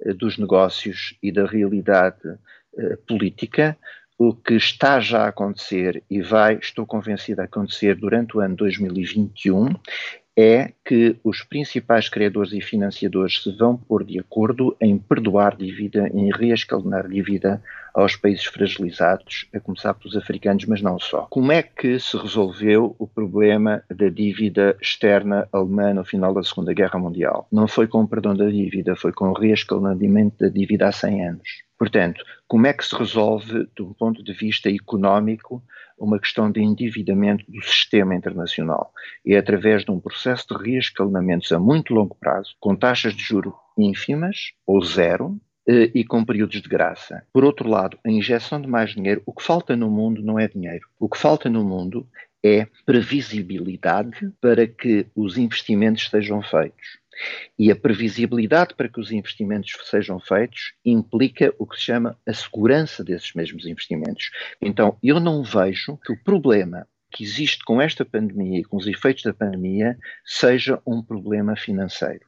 eh, 0.05 0.13
dos 0.13 0.37
negócios 0.37 1.17
e 1.23 1.31
da 1.31 1.47
realidade 1.47 2.19
política, 3.07 3.77
o 4.19 4.35
que 4.35 4.55
está 4.55 4.99
já 4.99 5.25
a 5.25 5.29
acontecer 5.29 6.03
e 6.09 6.23
vai, 6.23 6.55
estou 6.55 6.87
convencido, 6.87 7.43
a 7.43 7.45
acontecer 7.45 7.95
durante 7.97 8.35
o 8.35 8.41
ano 8.41 8.57
2021 8.57 9.75
é 10.37 10.73
que 10.85 11.17
os 11.23 11.43
principais 11.43 12.09
credores 12.09 12.53
e 12.53 12.61
financiadores 12.61 13.43
se 13.43 13.57
vão 13.57 13.77
pôr 13.77 14.05
de 14.05 14.19
acordo 14.19 14.75
em 14.81 14.97
perdoar 14.97 15.57
dívida, 15.57 16.09
em 16.09 16.31
reescalonar 16.31 17.09
dívida 17.09 17.63
aos 17.95 18.17
países 18.17 18.47
fragilizados, 18.47 19.47
a 19.55 19.61
começar 19.61 19.93
pelos 19.95 20.17
africanos, 20.17 20.65
mas 20.65 20.81
não 20.81 20.99
só. 20.99 21.27
Como 21.31 21.53
é 21.53 21.63
que 21.63 21.99
se 22.01 22.17
resolveu 22.17 22.97
o 22.99 23.07
problema 23.07 23.83
da 23.95 24.09
dívida 24.09 24.77
externa 24.81 25.47
alemã 25.53 25.93
no 25.93 26.05
final 26.05 26.33
da 26.33 26.43
Segunda 26.43 26.73
Guerra 26.73 26.99
Mundial? 26.99 27.47
Não 27.53 27.69
foi 27.69 27.87
com 27.87 28.03
o 28.03 28.09
perdão 28.09 28.35
da 28.35 28.49
dívida, 28.49 28.97
foi 28.97 29.13
com 29.13 29.29
o 29.29 29.35
reescalonamento 29.35 30.37
da 30.41 30.49
dívida 30.49 30.89
há 30.89 30.93
100 30.93 31.29
anos. 31.29 31.49
Portanto, 31.79 32.25
como 32.47 32.67
é 32.67 32.73
que 32.73 32.87
se 32.87 32.95
resolve, 32.97 33.69
do 33.77 33.95
ponto 33.99 34.23
de 34.23 34.33
vista 34.33 34.71
económico, 34.71 35.63
uma 36.05 36.19
questão 36.19 36.51
de 36.51 36.61
endividamento 36.61 37.45
do 37.49 37.63
sistema 37.63 38.15
internacional? 38.15 38.93
É 39.27 39.37
através 39.37 39.85
de 39.85 39.91
um 39.91 40.01
processo 40.01 40.47
de 40.49 40.63
reescalonamentos 40.63 41.53
a 41.53 41.59
muito 41.59 41.95
longo 41.95 42.17
prazo, 42.19 42.55
com 42.61 42.75
taxas 42.75 43.15
de 43.15 43.23
juro 43.23 43.55
ínfimas 43.79 44.53
ou 44.67 44.85
zero, 44.85 45.41
eh, 45.69 45.91
e 45.95 46.05
com 46.05 46.25
períodos 46.25 46.61
de 46.61 46.69
graça. 46.69 47.25
Por 47.33 47.45
outro 47.45 47.69
lado, 47.69 47.99
a 48.05 48.11
injeção 48.11 48.61
de 48.61 48.67
mais 48.67 48.91
dinheiro, 48.91 49.23
o 49.25 49.33
que 49.33 49.43
falta 49.43 49.77
no 49.77 49.89
mundo 49.89 50.23
não 50.23 50.39
é 50.39 50.49
dinheiro. 50.49 50.89
O 50.99 51.09
que 51.09 51.19
falta 51.19 51.49
no 51.49 51.63
mundo 51.65 52.07
é 52.45 52.67
previsibilidade 52.85 54.33
para 54.41 54.67
que 54.67 55.07
os 55.15 55.39
investimentos 55.39 56.09
sejam 56.11 56.43
feitos. 56.43 57.02
E 57.59 57.71
a 57.71 57.77
previsibilidade 57.77 58.75
para 58.75 58.89
que 58.89 59.01
os 59.01 59.13
investimentos 59.13 59.73
sejam 59.89 60.19
feitos 60.19 60.75
implica 60.85 61.55
o 61.59 61.67
que 61.67 61.77
se 61.77 61.83
chama 61.83 62.19
a 62.27 62.33
segurança 62.33 63.05
desses 63.05 63.33
mesmos 63.35 63.67
investimentos. 63.67 64.31
Então, 64.61 64.97
eu 65.03 65.21
não 65.21 65.43
vejo 65.43 65.99
que 65.99 66.13
o 66.13 66.23
problema 66.23 66.87
que 67.13 67.23
existe 67.23 67.63
com 67.65 67.81
esta 67.81 68.05
pandemia 68.05 68.61
e 68.61 68.65
com 68.65 68.77
os 68.77 68.87
efeitos 68.87 69.23
da 69.23 69.35
pandemia 69.35 69.99
seja 70.25 70.81
um 70.87 71.03
problema 71.03 71.55
financeiro. 71.55 72.27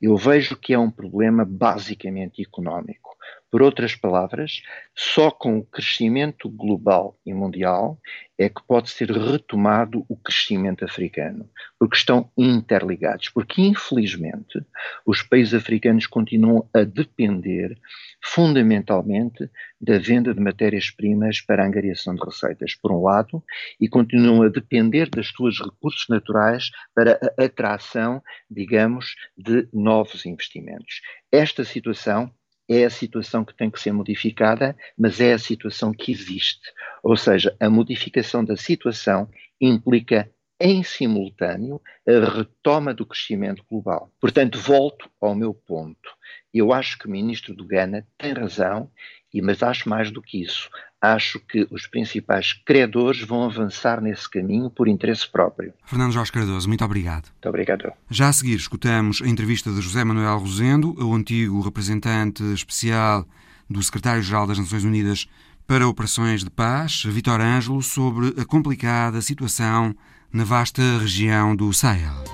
Eu 0.00 0.16
vejo 0.16 0.56
que 0.56 0.72
é 0.72 0.78
um 0.78 0.90
problema 0.90 1.44
basicamente 1.44 2.42
económico. 2.42 3.10
Por 3.50 3.62
outras 3.62 3.96
palavras, 3.96 4.62
só 4.94 5.30
com 5.30 5.58
o 5.58 5.64
crescimento 5.64 6.48
global 6.48 7.18
e 7.26 7.34
mundial 7.34 8.00
é 8.38 8.48
que 8.48 8.62
pode 8.66 8.88
ser 8.90 9.10
retomado 9.10 10.06
o 10.08 10.16
crescimento 10.16 10.84
africano, 10.84 11.50
porque 11.78 11.96
estão 11.96 12.30
interligados. 12.38 13.28
Porque, 13.28 13.60
infelizmente, 13.60 14.64
os 15.04 15.22
países 15.22 15.52
africanos 15.52 16.06
continuam 16.06 16.68
a 16.72 16.84
depender 16.84 17.76
fundamentalmente 18.22 19.50
da 19.80 19.98
venda 19.98 20.32
de 20.32 20.40
matérias-primas 20.40 21.40
para 21.40 21.64
a 21.64 21.66
angariação 21.66 22.14
de 22.14 22.24
receitas, 22.24 22.74
por 22.76 22.92
um 22.92 23.02
lado, 23.02 23.42
e 23.80 23.88
continuam 23.88 24.42
a 24.42 24.48
depender 24.48 25.10
das 25.10 25.26
suas 25.26 25.58
recursos 25.58 26.06
naturais 26.08 26.70
para 26.94 27.18
a 27.38 27.44
atração, 27.44 28.22
digamos, 28.48 29.16
de 29.36 29.68
novos 29.72 30.24
investimentos. 30.24 31.00
Esta 31.32 31.64
situação 31.64 32.32
é 32.70 32.84
a 32.84 32.90
situação 32.90 33.44
que 33.44 33.52
tem 33.52 33.68
que 33.68 33.80
ser 33.80 33.92
modificada, 33.92 34.76
mas 34.96 35.20
é 35.20 35.32
a 35.32 35.38
situação 35.38 35.92
que 35.92 36.12
existe. 36.12 36.72
Ou 37.02 37.16
seja, 37.16 37.54
a 37.58 37.68
modificação 37.68 38.44
da 38.44 38.56
situação 38.56 39.28
implica 39.60 40.30
em 40.60 40.84
simultâneo 40.84 41.80
a 42.06 42.36
retoma 42.36 42.94
do 42.94 43.04
crescimento 43.04 43.64
global. 43.68 44.12
Portanto, 44.20 44.58
volto 44.60 45.10
ao 45.20 45.34
meu 45.34 45.52
ponto. 45.52 46.10
Eu 46.54 46.72
acho 46.72 46.96
que 46.96 47.06
o 47.06 47.10
ministro 47.10 47.54
do 47.54 47.64
Ghana 47.64 48.06
tem 48.16 48.32
razão, 48.32 48.88
e 49.32 49.40
mas 49.40 49.62
acho 49.62 49.88
mais 49.88 50.10
do 50.10 50.20
que 50.22 50.42
isso 50.42 50.68
acho 51.00 51.40
que 51.40 51.66
os 51.70 51.86
principais 51.86 52.52
credores 52.52 53.22
vão 53.22 53.44
avançar 53.44 54.00
nesse 54.00 54.28
caminho 54.28 54.68
por 54.68 54.86
interesse 54.86 55.26
próprio. 55.26 55.72
Fernando 55.86 56.12
Jorge 56.12 56.30
Cardoso, 56.30 56.68
muito 56.68 56.84
obrigado. 56.84 57.28
Muito 57.32 57.48
obrigado. 57.48 57.92
Já 58.10 58.28
a 58.28 58.32
seguir, 58.32 58.56
escutamos 58.56 59.22
a 59.22 59.28
entrevista 59.28 59.70
de 59.72 59.80
José 59.80 60.04
Manuel 60.04 60.38
Rosendo, 60.38 60.94
o 61.02 61.14
antigo 61.14 61.60
representante 61.62 62.42
especial 62.52 63.26
do 63.68 63.82
secretário-geral 63.82 64.46
das 64.46 64.58
Nações 64.58 64.84
Unidas 64.84 65.28
para 65.66 65.88
Operações 65.88 66.44
de 66.44 66.50
Paz, 66.50 67.04
Vitor 67.04 67.40
Ângelo, 67.40 67.80
sobre 67.80 68.34
a 68.40 68.44
complicada 68.44 69.22
situação 69.22 69.94
na 70.32 70.44
vasta 70.44 70.82
região 70.98 71.54
do 71.56 71.72
Sahel. 71.72 72.24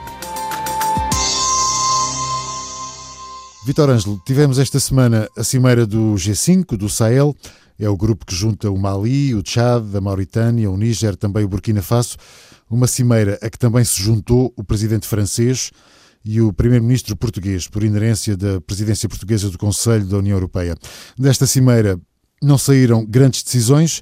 Vitor 3.66 3.90
Ângelo, 3.90 4.22
tivemos 4.24 4.60
esta 4.60 4.78
semana 4.78 5.28
a 5.36 5.42
cimeira 5.42 5.84
do 5.84 6.14
G5, 6.14 6.76
do 6.76 6.88
Sahel, 6.88 7.34
é 7.76 7.88
o 7.88 7.96
grupo 7.96 8.24
que 8.24 8.32
junta 8.32 8.70
o 8.70 8.78
Mali, 8.78 9.34
o 9.34 9.42
Tchad, 9.42 9.84
a 9.92 10.00
Mauritânia, 10.00 10.70
o 10.70 10.76
Níger, 10.76 11.16
também 11.16 11.44
o 11.44 11.48
Burkina 11.48 11.82
Faso. 11.82 12.16
Uma 12.70 12.86
cimeira 12.86 13.36
a 13.42 13.50
que 13.50 13.58
também 13.58 13.82
se 13.82 14.00
juntou 14.00 14.54
o 14.56 14.62
presidente 14.62 15.08
francês 15.08 15.72
e 16.24 16.40
o 16.40 16.52
primeiro-ministro 16.52 17.16
português, 17.16 17.66
por 17.66 17.82
inerência 17.82 18.36
da 18.36 18.60
presidência 18.60 19.08
portuguesa 19.08 19.50
do 19.50 19.58
Conselho 19.58 20.06
da 20.06 20.18
União 20.18 20.36
Europeia. 20.36 20.76
Desta 21.18 21.44
cimeira 21.44 21.98
não 22.40 22.56
saíram 22.56 23.04
grandes 23.04 23.42
decisões, 23.42 24.00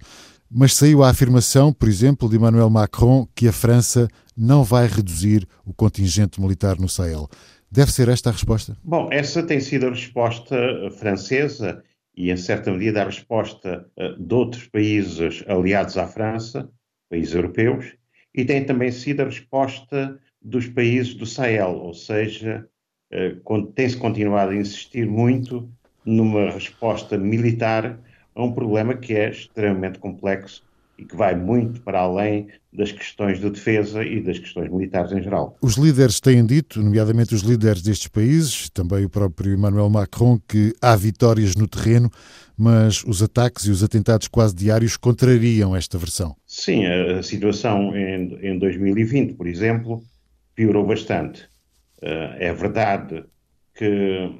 mas 0.50 0.74
saiu 0.74 1.03
a 1.03 1.09
afirmação, 1.09 1.72
por 1.72 1.88
exemplo, 1.88 2.29
de 2.29 2.37
Emmanuel 2.37 2.68
Macron 2.68 3.27
que 3.35 3.48
a 3.48 3.53
França 3.53 4.09
não 4.37 4.62
vai 4.62 4.87
reduzir 4.87 5.48
o 5.64 5.72
contingente 5.72 6.38
militar 6.38 6.79
no 6.79 6.87
Sahel. 6.88 7.31
Deve 7.74 7.90
ser 7.90 8.08
esta 8.08 8.30
a 8.30 8.32
resposta? 8.32 8.76
Bom, 8.84 9.08
essa 9.10 9.42
tem 9.42 9.58
sido 9.58 9.88
a 9.88 9.90
resposta 9.90 10.56
francesa 10.92 11.82
e, 12.16 12.30
em 12.30 12.37
certa 12.37 12.70
medida, 12.70 13.02
a 13.02 13.06
resposta 13.06 13.84
uh, 13.98 14.16
de 14.16 14.32
outros 14.32 14.68
países 14.68 15.42
aliados 15.48 15.98
à 15.98 16.06
França, 16.06 16.70
países 17.10 17.34
europeus, 17.34 17.96
e 18.32 18.44
tem 18.44 18.64
também 18.64 18.92
sido 18.92 19.22
a 19.22 19.24
resposta 19.24 20.16
dos 20.40 20.68
países 20.68 21.14
do 21.14 21.26
Sahel, 21.26 21.72
ou 21.72 21.92
seja, 21.92 22.64
uh, 23.12 23.66
tem-se 23.72 23.96
continuado 23.96 24.52
a 24.52 24.56
insistir 24.56 25.04
muito 25.04 25.68
numa 26.04 26.52
resposta 26.52 27.18
militar 27.18 27.98
a 28.37 28.44
um 28.44 28.52
problema 28.52 28.94
que 28.96 29.14
é 29.14 29.30
extremamente 29.30 29.98
complexo 29.98 30.62
e 30.98 31.04
que 31.04 31.16
vai 31.16 31.35
muito 31.35 31.80
para 31.83 32.00
além 32.00 32.48
das 32.72 32.92
questões 32.92 33.40
de 33.40 33.50
defesa 33.50 34.04
e 34.04 34.20
das 34.20 34.38
questões 34.38 34.70
militares 34.70 35.12
em 35.12 35.22
geral. 35.22 35.57
Os 35.61 35.76
líderes 35.76 36.20
têm 36.20 36.44
dito, 36.44 36.83
nomeadamente 36.83 37.35
os 37.35 37.42
líderes 37.42 37.83
destes 37.83 38.09
países, 38.09 38.68
também 38.70 39.04
o 39.04 39.09
próprio 39.09 39.52
Emmanuel 39.52 39.88
Macron, 39.90 40.38
que 40.48 40.74
há 40.80 40.96
vitórias 40.96 41.54
no 41.54 41.68
terreno, 41.68 42.11
mas 42.57 43.02
os 43.04 43.22
ataques 43.22 43.66
e 43.66 43.70
os 43.70 43.83
atentados 43.83 44.28
quase 44.28 44.54
diários 44.54 44.96
contrariam 44.96 45.74
esta 45.74 45.98
versão. 45.98 46.37
Sim, 46.46 46.87
a 46.87 47.22
situação 47.22 47.96
em, 47.96 48.38
em 48.42 48.59
2020, 48.59 49.35
por 49.35 49.46
exemplo, 49.46 50.02
piorou 50.54 50.87
bastante. 50.87 51.48
Eh, 52.02 52.37
é 52.48 52.52
verdade 52.52 53.24
que 53.74 54.30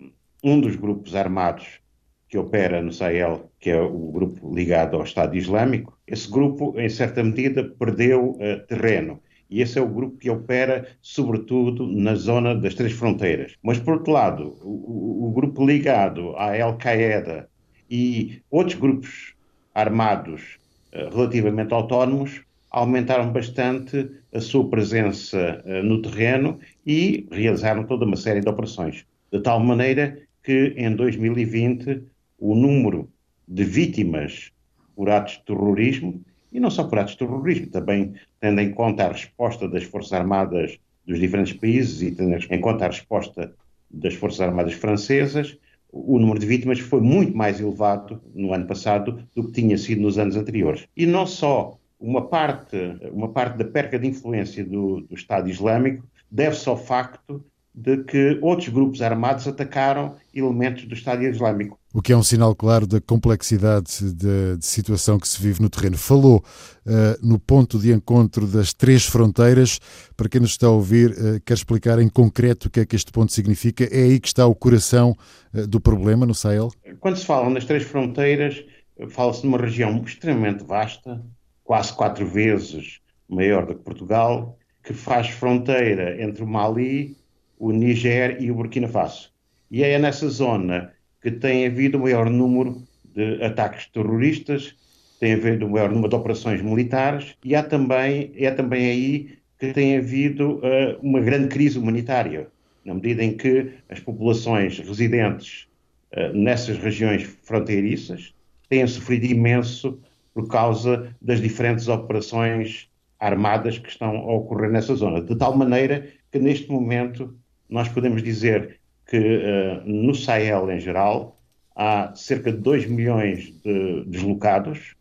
um 0.43 0.61
dos 0.61 0.77
grupos 0.77 1.15
armados 1.15 1.81
que 2.29 2.39
opera 2.39 2.83
no 2.83 2.93
Sahel, 2.93 3.51
que 3.65 3.71
é 3.71 3.81
o 3.81 4.13
grupo 4.13 4.55
ligado 4.55 4.95
ao 4.95 5.05
Estado 5.05 5.35
Islâmico, 5.35 5.99
esse 6.07 6.31
grupo, 6.31 6.79
em 6.79 6.87
certa 6.91 7.25
medida, 7.25 7.65
perdeu 7.65 8.33
uh, 8.33 8.67
terreno. 8.69 9.23
E 9.49 9.63
esse 9.63 9.79
é 9.79 9.83
o 9.83 9.89
grupo 9.89 10.19
que 10.19 10.29
opera, 10.29 10.87
sobretudo, 11.01 11.87
na 11.87 12.15
zona 12.15 12.55
das 12.55 12.75
três 12.75 12.93
fronteiras. 12.93 13.57
Mas, 13.63 13.79
por 13.79 13.95
outro 13.95 14.13
lado, 14.13 14.59
o, 14.63 15.29
o 15.29 15.33
grupo 15.33 15.65
ligado 15.65 16.37
à 16.37 16.63
Al-Qaeda 16.63 17.49
e 17.91 18.43
outros 18.51 18.79
grupos 18.79 19.35
armados 19.75 20.59
uh, 20.93 21.09
relativamente 21.17 21.73
autónomos 21.73 22.43
aumentaram 22.71 23.33
bastante 23.33 24.11
a 24.35 24.43
sua 24.43 24.69
presença 24.69 25.65
uh, 25.65 25.83
no 25.83 26.03
terreno 26.03 26.59
e 26.87 27.27
realizaram 27.33 27.85
toda 27.85 28.05
uma 28.05 28.17
série 28.17 28.43
de 28.43 28.49
operações. 28.51 29.07
De 29.33 29.41
tal 29.41 29.59
maneira 29.59 30.19
que, 30.43 30.75
em 30.77 30.95
2020, 30.95 32.03
o 32.39 32.55
número 32.55 33.14
de 33.47 33.65
vítimas 33.65 34.51
por 34.95 35.11
atos 35.11 35.35
de 35.35 35.45
terrorismo, 35.45 36.23
e 36.53 36.61
não 36.61 36.71
só 36.71 36.85
por 36.85 36.99
atos 36.99 37.13
de 37.13 37.19
terrorismo, 37.19 37.67
também 37.67 38.15
tendo 38.41 38.61
em 38.61 38.71
conta 38.73 39.05
a 39.05 39.13
resposta 39.13 39.69
das 39.69 39.85
Forças 39.85 40.13
Armadas 40.13 40.79
dos 41.07 41.19
diferentes 41.19 41.53
países 41.53 42.03
e 42.03 42.11
tendo 42.13 42.37
em 42.51 42.61
conta 42.61 42.85
a 42.85 42.89
resposta 42.89 43.53
das 43.91 44.15
Forças 44.15 44.41
Armadas 44.41 44.75
francesas, 44.75 45.59
o 45.91 46.19
número 46.19 46.41
de 46.41 46.47
vítimas 46.47 46.81
foi 46.81 47.01
muito 47.01 47.37
mais 47.37 47.61
elevado 47.61 48.21
no 48.35 48.53
ano 48.53 48.67
passado 48.67 49.23
do 49.35 49.45
que 49.47 49.53
tinha 49.53 49.79
sido 49.79 50.03
nos 50.03 50.19
anos 50.19 50.35
anteriores. 50.35 50.89
E 50.97 51.07
não 51.07 51.25
só 51.25 51.79
uma 52.01 52.27
parte, 52.27 52.77
uma 53.13 53.29
parte 53.29 53.57
da 53.57 53.65
perca 53.65 53.99
de 53.99 54.09
influência 54.09 54.65
do, 54.65 55.03
do 55.03 55.15
Estado 55.15 55.49
Islâmico 55.49 56.05
deve-se 56.31 56.69
ao 56.69 56.77
facto 56.77 57.45
de 57.73 58.05
que 58.05 58.39
outros 58.43 58.69
grupos 58.69 59.01
armados 59.03 59.47
atacaram 59.47 60.17
elementos 60.35 60.85
do 60.85 60.95
Estado 60.95 61.23
Islâmico 61.23 61.79
o 61.95 62.03
que 62.03 62.13
é 62.13 62.17
um 62.17 62.25
sinal 62.25 62.57
claro 62.57 62.89
da 62.89 63.01
complexidade 63.01 64.13
de, 64.13 64.57
de 64.59 64.67
situação 64.67 65.17
que 65.17 65.29
se 65.29 65.41
vive 65.41 65.63
no 65.63 65.71
terreno. 65.71 65.97
Falou 65.97 66.45
uh, 66.85 67.27
no 67.27 67.39
ponto 67.39 67.79
de 67.79 67.93
encontro 67.93 68.49
das 68.49 68.75
três 68.75 69.07
fronteiras. 69.07 69.79
Para 70.17 70.29
quem 70.29 70.41
nos 70.41 70.51
está 70.51 70.67
a 70.67 70.71
ouvir, 70.71 71.13
uh, 71.13 71.41
quer 71.47 71.55
explicar 71.55 72.01
em 72.01 72.09
concreto 72.09 72.67
o 72.67 72.71
que 72.71 72.81
é 72.81 72.85
que 72.85 72.97
este 72.97 73.13
ponto 73.13 73.33
significa? 73.33 73.85
É 73.85 74.03
aí 74.03 74.19
que 74.19 74.27
está 74.27 74.45
o 74.45 74.57
coração 74.57 75.17
uh, 75.55 75.69
do 75.69 75.81
problema 75.81 76.27
no 76.27 76.35
Sahel? 76.35 76.73
Quando 76.99 77.17
se 77.17 77.25
fala 77.25 77.49
nas 77.49 77.65
três 77.65 77.85
fronteiras, 77.85 78.65
fala-se 79.11 79.43
de 79.43 79.47
uma 79.47 79.59
região 79.59 80.03
extremamente 80.05 80.65
vasta, 80.65 81.23
quase 81.63 81.93
quatro 81.93 82.27
vezes 82.27 82.99
maior 83.29 83.67
do 83.67 83.75
que 83.77 83.85
Portugal, 83.85 84.59
que 84.83 84.93
faz 84.93 85.29
fronteira 85.29 86.21
entre 86.21 86.43
o 86.43 86.47
Mali, 86.47 87.17
o 87.57 87.71
Niger 87.71 88.43
e 88.43 88.51
o 88.51 88.57
Burkina 88.57 88.89
Faso. 88.89 89.31
E 89.71 89.85
é 89.85 89.97
nessa 89.97 90.29
zona 90.29 90.93
que 91.25 91.31
tem 91.31 91.67
havido 91.67 91.97
o 91.97 92.03
maior 92.03 92.29
número 92.29 92.83
de 93.15 93.43
ataques 93.43 93.87
terroristas, 93.87 94.77
tem 95.19 95.33
havido 95.33 95.67
maior 95.67 95.89
número 95.89 96.11
de 96.11 96.17
operações 96.17 96.61
militares 96.61 97.35
e 97.43 97.57
há 97.57 97.63
também, 97.63 98.31
é 98.37 98.51
também 98.51 98.91
aí 98.91 99.39
que 99.59 99.73
tem 99.73 99.97
havido 99.97 100.57
uh, 100.57 100.99
uma 101.01 101.21
grande 101.21 101.49
crise 101.49 101.79
humanitária, 101.79 102.49
na 102.85 102.93
medida 102.93 103.25
em 103.25 103.35
que 103.35 103.71
as 103.89 104.01
populações 104.01 104.79
residentes 104.79 105.67
uh, 106.15 106.37
nessas 106.37 106.77
regiões 106.77 107.23
fronteiriças 107.43 108.35
têm 108.69 108.87
sofrido 108.87 109.25
imenso 109.25 109.99
por 110.35 110.47
causa 110.47 111.09
das 111.23 111.41
diferentes 111.41 111.89
operações 111.89 112.87
armadas 113.19 113.79
que 113.79 113.89
estão 113.89 114.15
a 114.15 114.35
ocorrer 114.35 114.71
nessa 114.71 114.95
zona, 114.95 115.23
de 115.23 115.35
tal 115.37 115.57
maneira 115.57 116.07
que 116.31 116.39
neste 116.39 116.71
momento 116.71 117.35
nós 117.67 117.89
podemos 117.89 118.23
dizer 118.23 118.79
que 119.07 119.19
uh, 119.19 119.83
no 119.85 120.15
Sahel 120.15 120.71
em 120.71 120.81
geral 120.81 121.39
há 121.75 122.15
cerca 122.15 122.53
de 122.53 122.59
2 122.59 122.87
milhões 122.87 123.53
de 123.63 124.05
deslocados 124.07 124.95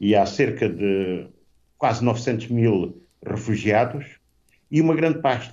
e 0.00 0.14
há 0.14 0.26
cerca 0.26 0.68
de 0.68 1.26
quase 1.78 2.04
900 2.04 2.48
mil 2.48 3.02
refugiados 3.24 4.04
e 4.70 4.80
uma 4.80 4.94
grande 4.94 5.20
parte 5.20 5.50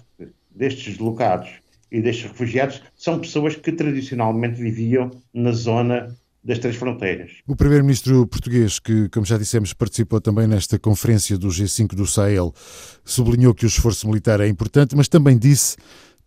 destes 0.50 0.94
deslocados 0.94 1.50
e 1.92 2.02
destes 2.02 2.32
refugiados 2.32 2.82
são 2.96 3.20
pessoas 3.20 3.56
que 3.56 3.72
tradicionalmente 3.72 4.62
viviam 4.62 5.12
na 5.34 5.52
zona 5.52 6.16
das 6.44 6.60
três 6.60 6.76
fronteiras. 6.76 7.32
O 7.48 7.56
primeiro-ministro 7.56 8.26
português, 8.26 8.80
que, 8.80 9.10
como 9.10 9.26
já 9.26 9.38
dissemos, 9.38 9.74
participou 9.74 10.22
também 10.22 10.48
nesta 10.48 10.80
conferência 10.80 11.38
do 11.38 11.50
G5 11.50 11.96
do 11.96 12.06
Sahel, 12.06 12.54
sublinhou 13.04 13.54
que 13.54 13.66
o 13.66 13.68
esforço 13.68 14.08
militar 14.08 14.40
é 14.40 14.48
importante, 14.48 14.96
mas 14.96 15.08
também 15.08 15.38
disse 15.38 15.76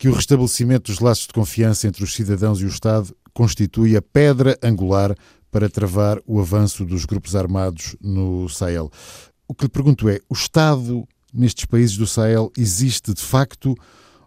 que 0.03 0.09
o 0.09 0.13
restabelecimento 0.13 0.91
dos 0.91 0.99
laços 0.99 1.29
de 1.29 1.33
confiança 1.33 1.87
entre 1.87 2.03
os 2.03 2.13
cidadãos 2.13 2.61
e 2.61 2.65
o 2.65 2.69
Estado 2.69 3.15
constitui 3.33 3.97
a 3.97 4.03
pedra 4.03 4.59
angular 4.61 5.15
para 5.49 5.71
travar 5.71 6.19
o 6.27 6.41
avanço 6.41 6.85
dos 6.85 7.05
grupos 7.05 7.37
armados 7.37 7.95
no 8.03 8.49
Sahel. 8.49 8.91
O 9.47 9.55
que 9.55 9.67
lhe 9.67 9.71
pergunto 9.71 10.09
é: 10.09 10.19
o 10.29 10.35
Estado 10.35 11.07
nestes 11.33 11.67
países 11.67 11.97
do 11.97 12.05
Sahel 12.05 12.51
existe 12.59 13.15
de 13.15 13.23
facto 13.23 13.77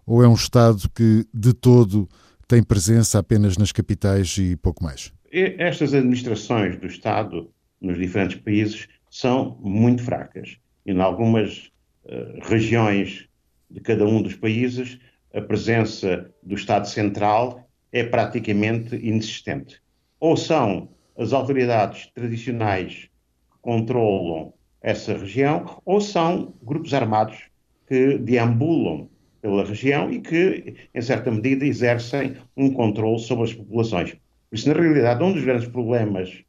ou 0.06 0.24
é 0.24 0.26
um 0.26 0.32
Estado 0.32 0.88
que 0.94 1.26
de 1.34 1.52
todo 1.52 2.08
tem 2.48 2.62
presença 2.62 3.18
apenas 3.18 3.58
nas 3.58 3.70
capitais 3.70 4.34
e 4.38 4.56
pouco 4.56 4.82
mais? 4.82 5.12
Estas 5.30 5.92
administrações 5.92 6.80
do 6.80 6.86
Estado 6.86 7.50
nos 7.82 7.98
diferentes 7.98 8.40
países 8.40 8.88
são 9.10 9.58
muito 9.60 10.02
fracas. 10.02 10.56
Em 10.86 10.98
algumas 11.02 11.70
uh, 12.06 12.48
regiões 12.48 13.28
de 13.70 13.80
cada 13.80 14.06
um 14.06 14.22
dos 14.22 14.36
países, 14.36 14.98
a 15.36 15.40
presença 15.42 16.30
do 16.42 16.54
Estado 16.54 16.88
Central 16.88 17.68
é 17.92 18.02
praticamente 18.02 18.96
inexistente. 18.96 19.80
Ou 20.18 20.36
são 20.36 20.88
as 21.18 21.32
autoridades 21.32 22.10
tradicionais 22.14 23.08
que 23.50 23.58
controlam 23.60 24.54
essa 24.80 25.12
região, 25.12 25.82
ou 25.84 26.00
são 26.00 26.54
grupos 26.62 26.94
armados 26.94 27.36
que 27.86 28.18
deambulam 28.18 29.10
pela 29.42 29.64
região 29.64 30.10
e 30.10 30.20
que, 30.20 30.74
em 30.94 31.02
certa 31.02 31.30
medida, 31.30 31.66
exercem 31.66 32.36
um 32.56 32.72
controle 32.72 33.18
sobre 33.18 33.44
as 33.44 33.52
populações. 33.52 34.12
Por 34.48 34.56
isso, 34.56 34.68
na 34.68 34.74
realidade, 34.74 35.22
um 35.22 35.32
dos 35.32 35.44
grandes 35.44 35.68
problemas 35.68 36.42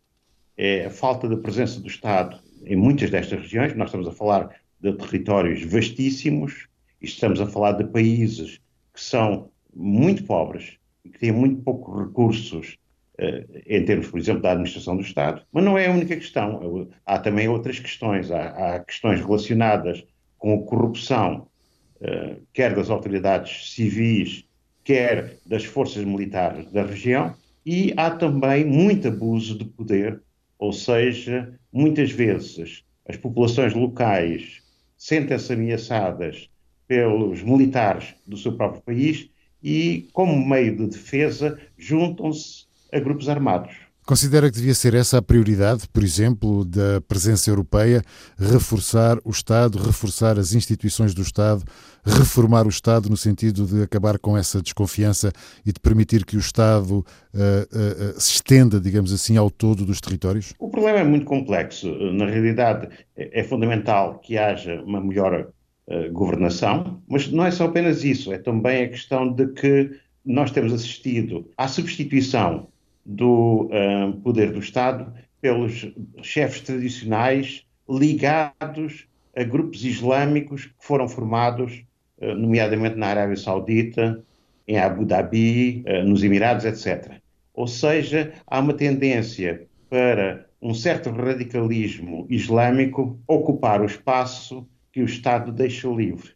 é 0.56 0.86
a 0.86 0.90
falta 0.90 1.28
de 1.28 1.36
presença 1.38 1.80
do 1.80 1.88
Estado 1.88 2.40
em 2.66 2.76
muitas 2.76 3.10
destas 3.10 3.42
regiões. 3.42 3.76
Nós 3.76 3.90
estamos 3.90 4.08
a 4.08 4.12
falar 4.12 4.50
de 4.80 4.94
territórios 4.94 5.64
vastíssimos 5.64 6.68
estamos 7.02 7.40
a 7.40 7.46
falar 7.46 7.74
de 7.74 7.86
países 7.86 8.60
que 8.98 9.04
são 9.04 9.52
muito 9.76 10.24
pobres 10.24 10.78
e 11.06 11.10
que 11.10 11.20
têm 11.20 11.32
muito 11.32 11.62
poucos 11.62 12.08
recursos 12.08 12.78
uh, 13.20 13.62
em 13.68 13.86
termos, 13.86 14.08
por 14.08 14.20
exemplo, 14.20 14.42
da 14.42 14.54
administração 14.54 14.96
do 14.96 15.04
Estado. 15.04 15.44
Mas 15.52 15.64
não 15.64 15.78
é 15.78 15.86
a 15.86 15.92
única 15.92 16.16
questão. 16.16 16.90
Há 17.06 17.20
também 17.20 17.48
outras 17.48 17.80
questões. 17.80 18.32
Há, 18.32 18.48
há 18.48 18.80
questões 18.80 19.20
relacionadas 19.20 20.04
com 20.40 20.56
a 20.56 20.64
corrupção, 20.64 21.48
uh, 22.02 22.42
quer 22.52 22.74
das 22.74 22.90
autoridades 22.90 23.72
civis, 23.72 24.44
quer 24.84 25.38
das 25.46 25.64
forças 25.64 26.04
militares 26.04 26.72
da 26.72 26.82
região, 26.82 27.36
e 27.64 27.94
há 27.98 28.10
também 28.10 28.66
muito 28.66 29.10
abuso 29.10 29.56
de 29.56 29.66
poder, 29.66 30.20
ou 30.58 30.74
seja, 30.74 31.54
muitas 31.72 32.10
vezes 32.10 32.84
as 33.08 33.16
populações 33.16 33.76
locais 33.76 34.64
sentem-se 34.98 35.54
ameaçadas 35.54 36.50
pelos 36.88 37.44
militares 37.44 38.16
do 38.26 38.38
seu 38.38 38.54
próprio 38.54 38.82
país 38.82 39.30
e, 39.62 40.08
como 40.14 40.46
meio 40.46 40.76
de 40.76 40.88
defesa, 40.88 41.60
juntam-se 41.78 42.66
a 42.94 43.00
grupos 43.00 43.28
armados. 43.28 43.88
Considera 44.08 44.50
que 44.50 44.56
devia 44.56 44.74
ser 44.74 44.94
essa 44.94 45.18
a 45.18 45.22
prioridade, 45.22 45.84
por 45.90 46.02
exemplo, 46.02 46.64
da 46.64 47.02
presença 47.10 47.50
europeia, 47.50 48.02
reforçar 48.40 49.18
o 49.26 49.32
Estado, 49.32 49.78
reforçar 49.78 50.40
as 50.40 50.54
instituições 50.54 51.14
do 51.14 51.22
Estado, 51.22 51.62
reformar 52.06 52.66
o 52.66 52.70
Estado 52.70 53.10
no 53.10 53.18
sentido 53.18 53.66
de 53.66 53.84
acabar 53.84 54.18
com 54.18 54.38
essa 54.38 54.62
desconfiança 54.62 55.34
e 55.66 55.74
de 55.74 55.80
permitir 55.82 56.24
que 56.24 56.38
o 56.38 56.40
Estado 56.40 57.00
uh, 57.00 57.02
uh, 57.02 58.16
uh, 58.16 58.22
se 58.22 58.36
estenda, 58.36 58.80
digamos 58.80 59.12
assim, 59.12 59.36
ao 59.36 59.52
todo 59.52 59.86
dos 59.86 60.00
territórios? 60.00 60.54
O 60.58 60.70
problema 60.70 61.00
é 61.00 61.04
muito 61.04 61.26
complexo. 61.26 61.94
Na 62.14 62.28
realidade, 62.28 62.88
é, 63.14 63.42
é 63.42 63.44
fundamental 63.44 64.20
que 64.20 64.38
haja 64.38 64.82
uma 64.84 65.02
melhor 65.02 65.50
governação, 66.12 67.02
mas 67.08 67.32
não 67.32 67.46
é 67.46 67.52
só 67.52 67.66
apenas 67.66 68.04
isso, 68.04 68.34
é 68.34 68.38
também 68.38 68.84
a 68.84 68.90
questão 68.90 69.32
de 69.32 69.48
que 69.48 69.98
nós 70.26 70.52
temos 70.52 70.74
assistido 70.74 71.50
à 71.58 71.68
substituição 71.68 72.68
do 73.06 73.70
uh, 73.72 74.12
poder 74.22 74.52
do 74.52 74.60
Estado 74.60 75.14
pelos 75.40 75.90
chefes 76.22 76.62
tradicionais 76.62 77.66
ligados 77.90 79.08
a 79.34 79.44
grupos 79.44 79.86
islâmicos 79.86 80.66
que 80.66 80.74
foram 80.80 81.08
formados, 81.08 81.86
uh, 82.18 82.36
nomeadamente 82.36 82.98
na 82.98 83.08
Arábia 83.08 83.38
Saudita, 83.38 84.22
em 84.68 84.78
Abu 84.78 85.06
Dhabi, 85.06 85.86
nos 86.04 86.22
Emirados, 86.26 86.66
etc. 86.66 87.22
Ou 87.54 87.68
seja, 87.68 88.34
há 88.46 88.60
uma 88.60 88.74
tendência 88.74 89.66
para 89.90 90.46
um 90.62 90.74
certo 90.74 91.10
radicalismo 91.10 92.28
islâmico 92.30 93.18
ocupar 93.26 93.82
o 93.82 93.86
espaço 93.86 94.68
que 94.98 95.04
o 95.04 95.06
Estado 95.06 95.52
deixa 95.52 95.88
livre. 95.88 96.32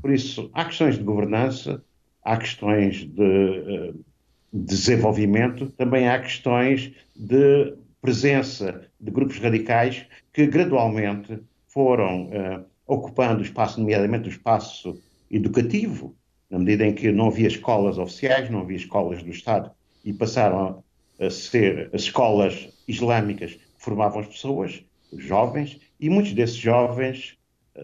Por 0.00 0.12
isso, 0.12 0.48
há 0.52 0.64
questões 0.64 0.96
de 0.96 1.02
governança, 1.02 1.82
há 2.22 2.36
questões 2.36 3.04
de 3.04 3.20
uh, 3.20 4.04
desenvolvimento, 4.52 5.70
também 5.70 6.08
há 6.08 6.16
questões 6.20 6.92
de 7.16 7.74
presença 8.00 8.88
de 9.00 9.10
grupos 9.10 9.40
radicais 9.40 10.06
que 10.32 10.46
gradualmente 10.46 11.40
foram 11.66 12.26
uh, 12.26 12.64
ocupando 12.86 13.40
o 13.40 13.42
espaço, 13.42 13.80
nomeadamente 13.80 14.28
o 14.28 14.30
espaço 14.30 15.02
educativo, 15.28 16.14
na 16.48 16.60
medida 16.60 16.86
em 16.86 16.94
que 16.94 17.10
não 17.10 17.26
havia 17.26 17.48
escolas 17.48 17.98
oficiais, 17.98 18.48
não 18.48 18.60
havia 18.60 18.76
escolas 18.76 19.20
do 19.20 19.30
Estado, 19.30 19.72
e 20.04 20.12
passaram 20.12 20.84
a 21.18 21.28
ser 21.28 21.90
as 21.92 22.02
escolas 22.02 22.68
islâmicas 22.86 23.54
que 23.54 23.60
formavam 23.78 24.20
as 24.20 24.28
pessoas, 24.28 24.84
os 25.10 25.24
jovens, 25.24 25.80
e 25.98 26.08
muitos 26.08 26.34
desses 26.34 26.56
jovens 26.56 27.36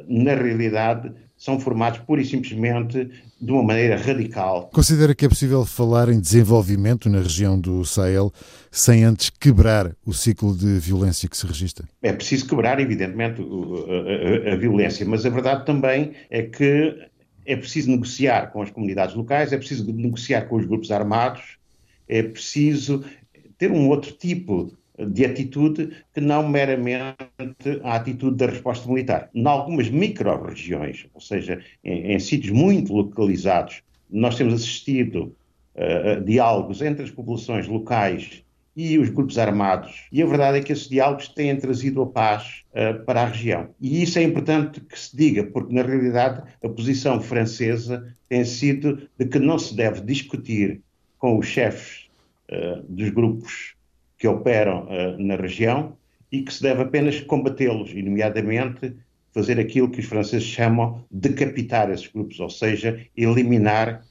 na 0.09 0.35
realidade, 0.35 1.13
são 1.37 1.59
formados 1.59 1.99
pura 2.01 2.23
e 2.23 2.25
simplesmente 2.25 3.11
de 3.41 3.53
uma 3.53 3.65
maneira 3.65 3.97
radical. 3.97 4.71
Considera 4.73 5.15
que 5.15 5.25
é 5.25 5.29
possível 5.29 5.65
falar 5.67 6.09
em 6.09 6.21
desenvolvimento 6.21 7.09
na 7.09 7.19
região 7.19 7.59
do 7.59 7.85
Sahel 7.85 8.33
sem 8.71 9.03
antes 9.03 9.31
quebrar 9.31 9.95
o 10.07 10.13
ciclo 10.13 10.57
de 10.57 10.79
violência 10.79 11.29
que 11.29 11.37
se 11.37 11.47
registra? 11.47 11.89
É 12.01 12.13
preciso 12.13 12.47
quebrar, 12.47 12.79
evidentemente, 12.79 13.43
a, 13.43 14.51
a, 14.51 14.53
a 14.53 14.57
violência, 14.57 15.05
mas 15.05 15.27
a 15.27 15.31
verdade 15.31 15.67
também 15.67 16.13
é 16.31 16.43
que 16.43 16.97
é 17.45 17.57
preciso 17.57 17.91
negociar 17.91 18.53
com 18.53 18.63
as 18.63 18.71
comunidades 18.71 19.17
locais, 19.17 19.53
é 19.53 19.59
preciso 19.59 19.93
negociar 19.93 20.43
com 20.43 20.57
os 20.57 20.65
grupos 20.65 20.93
armados, 20.93 21.59
é 22.09 22.23
preciso 22.23 23.05
ter 23.59 23.71
um 23.71 23.89
outro 23.89 24.13
tipo 24.13 24.73
de 24.99 25.25
atitude 25.25 25.91
que 26.13 26.21
não 26.21 26.49
meramente 26.49 27.17
a 27.83 27.97
atitude 27.97 28.37
da 28.37 28.47
resposta 28.47 28.89
militar. 28.89 29.31
Em 29.35 29.47
algumas 29.47 29.89
micro-regiões, 29.89 31.07
ou 31.15 31.21
seja, 31.21 31.61
em, 31.83 32.13
em, 32.13 32.19
sítios 32.19 32.53
muito 32.53 32.93
localizados, 32.93 33.83
nós 34.11 34.37
temos 34.37 34.55
assistido 34.55 35.35
uh, 35.75 36.11
a 36.11 36.21
diálogos 36.21 36.83
entre 36.83 37.05
as 37.05 37.11
populações 37.11 37.67
locais 37.67 38.45
e 38.77 38.99
os 38.99 39.09
grupos 39.09 39.39
armados. 39.39 40.07
E 40.11 40.23
a 40.23 40.27
verdade 40.27 40.59
é 40.59 40.63
que 40.63 40.73
esses 40.73 40.89
diálogos 40.89 41.29
têm 41.29 41.57
trazido 41.57 42.03
a 42.03 42.07
paz 42.07 42.65
uh, 42.73 43.03
para 43.05 43.23
a 43.23 43.27
região. 43.27 43.71
E 43.81 44.03
isso 44.03 44.19
é 44.19 44.23
importante 44.23 44.81
que 44.81 44.99
se 44.99 45.17
diga, 45.17 45.45
porque 45.45 45.75
na 45.75 45.83
realidade 45.83 46.43
a 46.63 46.69
posição 46.69 47.21
francesa 47.21 48.15
tem 48.29 48.45
sido 48.45 49.09
de 49.19 49.27
que 49.27 49.39
não 49.39 49.59
se 49.59 49.75
deve 49.75 50.03
discutir 50.03 50.81
com 51.19 51.39
os 51.39 51.47
chefes 51.47 52.09
uh, 52.51 52.83
dos 52.89 53.09
grupos 53.11 53.75
que 54.23 54.29
operam 54.29 54.85
uh, 54.85 55.19
na 55.21 55.35
região 55.35 55.97
e 56.31 56.43
que 56.43 56.55
se 56.55 56.63
deve 56.63 56.83
apenas 56.83 57.19
combatê-los, 57.19 57.91
e 57.91 58.05
nomeadamente 58.05 58.95
fazer 59.33 59.59
aquilo 59.59 59.91
que 59.91 59.99
os 59.99 60.07
franceses 60.07 60.47
chamam 60.47 61.05
de 61.11 61.29
decapitar 61.31 61.91
esses 61.91 62.07
grupos, 62.07 62.39
ou 62.39 62.49
seja, 62.49 63.05
eliminar 63.17 64.07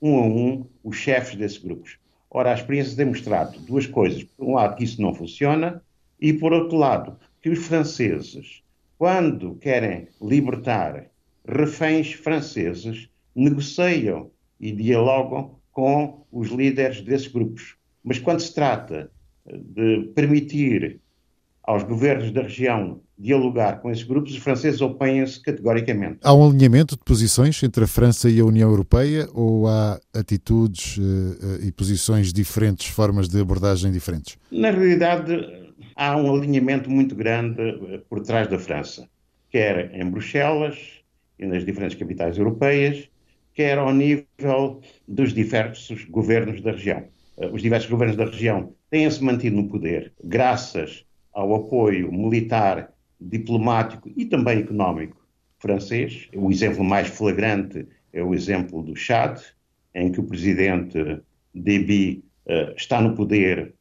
um 0.00 0.18
a 0.18 0.22
um 0.22 0.66
os 0.84 0.96
chefes 0.96 1.34
desses 1.34 1.58
grupos. 1.58 1.98
Ora, 2.30 2.52
a 2.52 2.54
experiência 2.54 2.96
tem 2.96 3.06
mostrado 3.06 3.58
duas 3.58 3.88
coisas. 3.88 4.22
Por 4.22 4.46
um 4.46 4.54
lado, 4.54 4.76
que 4.76 4.84
isso 4.84 5.02
não 5.02 5.12
funciona, 5.12 5.82
e 6.20 6.32
por 6.32 6.52
outro 6.52 6.76
lado, 6.76 7.18
que 7.42 7.50
os 7.50 7.66
franceses, 7.66 8.62
quando 8.96 9.56
querem 9.56 10.06
libertar 10.22 11.06
reféns 11.44 12.12
franceses, 12.12 13.08
negociam 13.34 14.30
e 14.60 14.70
dialogam 14.70 15.56
com 15.72 16.24
os 16.30 16.50
líderes 16.50 17.00
desses 17.00 17.26
grupos. 17.26 17.74
Mas 18.04 18.20
quando 18.20 18.38
se 18.38 18.54
trata 18.54 19.10
de 19.52 20.12
permitir 20.14 21.00
aos 21.62 21.82
governos 21.82 22.30
da 22.30 22.42
região 22.42 23.00
dialogar 23.18 23.80
com 23.80 23.90
esses 23.90 24.04
grupos, 24.04 24.32
os 24.32 24.38
franceses 24.38 24.80
opõem-se 24.80 25.42
categoricamente. 25.42 26.18
Há 26.22 26.32
um 26.32 26.48
alinhamento 26.48 26.96
de 26.96 27.02
posições 27.02 27.60
entre 27.62 27.84
a 27.84 27.86
França 27.86 28.30
e 28.30 28.38
a 28.38 28.44
União 28.44 28.70
Europeia 28.70 29.28
ou 29.34 29.66
há 29.66 29.98
atitudes 30.14 30.98
uh, 30.98 31.64
e 31.66 31.72
posições 31.72 32.32
diferentes, 32.32 32.86
formas 32.86 33.28
de 33.28 33.40
abordagem 33.40 33.90
diferentes? 33.90 34.38
Na 34.50 34.70
realidade, 34.70 35.34
há 35.96 36.16
um 36.16 36.32
alinhamento 36.32 36.90
muito 36.90 37.14
grande 37.14 37.60
eh, 37.60 38.00
por 38.08 38.20
trás 38.20 38.48
da 38.48 38.58
França, 38.58 39.08
quer 39.50 39.94
em 39.94 40.08
Bruxelas 40.08 40.76
e 41.38 41.46
nas 41.46 41.64
diferentes 41.64 41.98
capitais 41.98 42.36
europeias, 42.36 43.08
quer 43.54 43.78
ao 43.78 43.92
nível 43.92 44.80
dos 45.08 45.32
diversos 45.32 46.04
governos 46.04 46.60
da 46.60 46.72
região. 46.72 47.04
Eh, 47.38 47.48
os 47.50 47.62
diversos 47.62 47.90
governos 47.90 48.16
da 48.16 48.26
região 48.26 48.74
têm-se 48.96 49.22
mantido 49.22 49.56
no 49.56 49.68
poder 49.68 50.10
graças 50.24 51.04
ao 51.30 51.54
apoio 51.54 52.10
militar, 52.10 52.94
diplomático 53.20 54.10
e 54.16 54.24
também 54.24 54.60
económico 54.60 55.20
francês. 55.58 56.30
O 56.34 56.50
exemplo 56.50 56.82
mais 56.82 57.08
flagrante 57.08 57.86
é 58.10 58.22
o 58.22 58.34
exemplo 58.34 58.82
do 58.82 58.96
Chad, 58.96 59.38
em 59.94 60.10
que 60.10 60.18
o 60.18 60.24
presidente 60.24 61.20
Déby 61.54 62.24
uh, 62.46 62.74
está 62.74 63.02
no 63.02 63.14
poder 63.14 63.74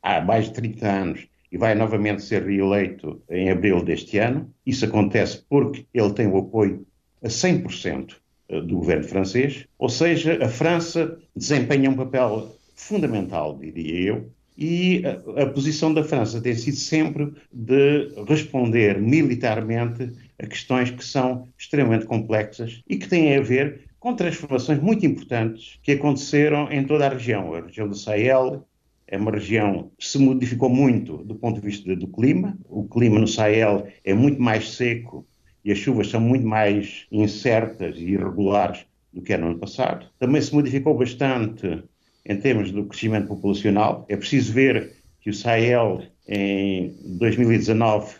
há 0.00 0.20
mais 0.20 0.44
de 0.44 0.52
30 0.52 0.86
anos 0.86 1.28
e 1.50 1.58
vai 1.58 1.74
novamente 1.74 2.22
ser 2.22 2.44
reeleito 2.44 3.20
em 3.28 3.50
abril 3.50 3.82
deste 3.82 4.18
ano. 4.18 4.48
Isso 4.64 4.84
acontece 4.84 5.44
porque 5.48 5.86
ele 5.92 6.12
tem 6.12 6.28
o 6.28 6.38
apoio 6.38 6.86
a 7.20 7.26
100% 7.26 8.14
eh, 8.48 8.60
do 8.60 8.76
governo 8.76 9.04
francês, 9.04 9.66
ou 9.76 9.88
seja, 9.88 10.44
a 10.44 10.48
França 10.48 11.18
desempenha 11.34 11.90
um 11.90 11.96
papel 11.96 12.56
fundamental, 12.76 13.58
diria 13.58 14.10
eu, 14.10 14.35
e 14.56 15.02
a, 15.04 15.42
a, 15.42 15.46
posição 15.46 15.92
da 15.92 16.02
França 16.02 16.40
tem 16.40 16.54
sido 16.54 16.76
sempre 16.76 17.32
de 17.52 18.08
responder 18.26 19.00
militarmente 19.00 20.12
a 20.38 20.46
questões 20.46 20.90
que 20.90 21.04
são 21.04 21.48
extremamente 21.58 22.06
complexas 22.06 22.82
e 22.88 22.96
que 22.96 23.08
têm 23.08 23.36
a 23.36 23.40
ver 23.40 23.82
com 23.98 24.14
transformações 24.14 24.80
muito 24.80 25.04
importantes 25.04 25.78
que 25.82 25.92
aconteceram 25.92 26.70
em 26.70 26.84
toda 26.84 27.06
a 27.06 27.10
região. 27.10 27.54
A 27.54 27.60
região 27.60 27.88
do 27.88 27.96
Sahel 27.96 28.66
é 29.06 29.16
uma 29.16 29.30
região 29.30 29.90
que 29.98 30.06
se 30.06 30.18
modificou 30.18 30.68
muito 30.68 31.18
do 31.18 31.34
ponto 31.34 31.60
de 31.60 31.66
vista 31.66 31.94
do 31.94 32.08
clima. 32.08 32.56
O 32.68 32.84
clima 32.88 33.18
no 33.18 33.28
Sahel 33.28 33.86
é 34.04 34.14
muito 34.14 34.40
mais 34.40 34.74
seco 34.74 35.26
e 35.64 35.72
as 35.72 35.78
chuvas 35.78 36.08
são 36.08 36.20
muito 36.20 36.46
mais 36.46 37.06
incertas 37.10 37.96
e 37.98 38.12
irregulares 38.12 38.86
do 39.12 39.22
que 39.22 39.32
era 39.32 39.42
no 39.42 39.50
ano 39.50 39.58
passado. 39.58 40.06
Também 40.18 40.40
se 40.40 40.54
modificou 40.54 40.96
bastante 40.96 41.82
em 42.28 42.36
termos 42.36 42.70
do 42.70 42.84
crescimento 42.84 43.28
populacional. 43.28 44.04
É 44.08 44.16
preciso 44.16 44.52
ver 44.52 44.92
que 45.20 45.30
o 45.30 45.34
Sahel 45.34 46.02
em 46.28 46.94
2019 47.18 48.14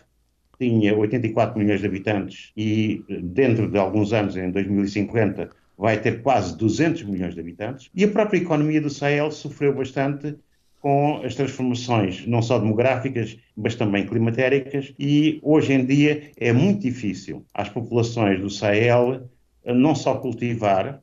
tinha 0.59 0.95
84 0.95 1.59
milhões 1.59 1.81
de 1.81 1.85
habitantes 1.85 2.51
e 2.55 3.03
dentro 3.21 3.69
de 3.69 3.77
alguns 3.77 4.13
anos, 4.13 4.35
em 4.35 4.49
2050, 4.49 5.49
vai 5.77 6.01
ter 6.01 6.21
quase 6.23 6.57
200 6.57 7.03
milhões 7.03 7.35
de 7.35 7.39
habitantes. 7.39 7.89
E 7.93 8.03
a 8.03 8.07
própria 8.07 8.39
economia 8.39 8.81
do 8.81 8.89
Sahel 8.89 9.31
sofreu 9.31 9.75
bastante 9.75 10.35
com 10.79 11.21
as 11.23 11.35
transformações 11.35 12.25
não 12.25 12.41
só 12.41 12.57
demográficas, 12.57 13.37
mas 13.55 13.75
também 13.75 14.05
climatéricas, 14.05 14.93
e 14.97 15.39
hoje 15.43 15.73
em 15.73 15.85
dia 15.85 16.31
é 16.37 16.53
muito 16.53 16.81
difícil 16.81 17.45
às 17.53 17.69
populações 17.69 18.39
do 18.39 18.49
Sahel 18.49 19.29
eh, 19.63 19.73
não 19.73 19.93
só 19.95 20.15
cultivar, 20.15 21.01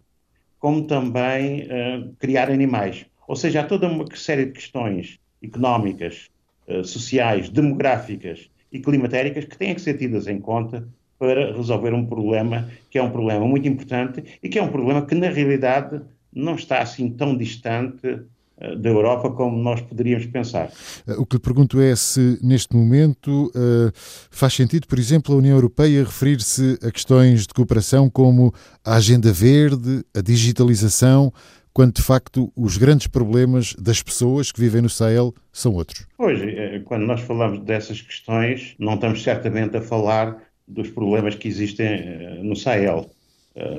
como 0.64 0.86
também 0.86 1.64
uh, 1.64 2.16
criar 2.18 2.50
animais. 2.50 3.04
Ou 3.28 3.36
seja, 3.36 3.60
há 3.60 3.64
toda 3.64 3.86
uma 3.86 4.06
série 4.16 4.46
de 4.46 4.52
questões 4.52 5.20
económicas, 5.42 6.30
uh, 6.66 6.82
sociais, 6.82 7.50
demográficas 7.50 8.48
e 8.72 8.80
climatéricas 8.80 9.44
que 9.44 9.58
têm 9.58 9.74
que 9.74 9.82
ser 9.82 9.98
tidas 9.98 10.26
em 10.26 10.40
conta 10.40 10.88
para 11.18 11.54
resolver 11.54 11.92
um 11.92 12.06
problema 12.06 12.66
que 12.88 12.96
é 12.96 13.02
um 13.02 13.10
problema 13.10 13.46
muito 13.46 13.68
importante 13.68 14.24
e 14.42 14.48
que 14.48 14.58
é 14.58 14.62
um 14.62 14.70
problema 14.70 15.04
que, 15.04 15.14
na 15.14 15.28
realidade, 15.28 16.00
não 16.32 16.54
está 16.54 16.78
assim 16.78 17.10
tão 17.10 17.36
distante 17.36 18.22
da 18.58 18.88
Europa 18.88 19.30
como 19.30 19.56
nós 19.56 19.80
poderíamos 19.80 20.26
pensar. 20.26 20.70
Eh, 21.06 21.14
o 21.14 21.26
que 21.26 21.36
lhe 21.36 21.42
pergunto 21.42 21.80
é 21.80 21.94
se, 21.96 22.38
neste 22.42 22.74
momento, 22.76 23.50
eh, 23.54 23.90
faz 24.30 24.54
sentido, 24.54 24.86
por 24.86 24.98
exemplo, 24.98 25.34
a 25.34 25.38
União 25.38 25.56
Europeia 25.56 26.04
referir-se 26.04 26.78
a 26.82 26.90
questões 26.90 27.46
de 27.46 27.54
cooperação 27.54 28.08
como 28.08 28.52
a 28.84 28.94
agenda 28.94 29.32
verde, 29.32 30.04
a 30.16 30.20
digitalização, 30.20 31.32
quando 31.72 31.94
de 31.94 32.02
facto 32.02 32.52
os 32.56 32.76
grandes 32.76 33.08
problemas 33.08 33.74
das 33.74 34.00
pessoas 34.00 34.52
que 34.52 34.60
vivem 34.60 34.80
no 34.80 34.88
Sahel 34.88 35.34
são 35.52 35.74
outros. 35.74 36.06
Pois, 36.16 36.38
quando 36.84 37.04
nós 37.04 37.20
falamos 37.22 37.58
dessas 37.64 38.00
questões, 38.00 38.76
não 38.78 38.94
estamos 38.94 39.20
certamente 39.24 39.76
a 39.76 39.82
falar 39.82 40.36
dos 40.68 40.88
problemas 40.90 41.34
que 41.34 41.48
existem 41.48 42.44
no 42.44 42.54
Sahel. 42.54 43.10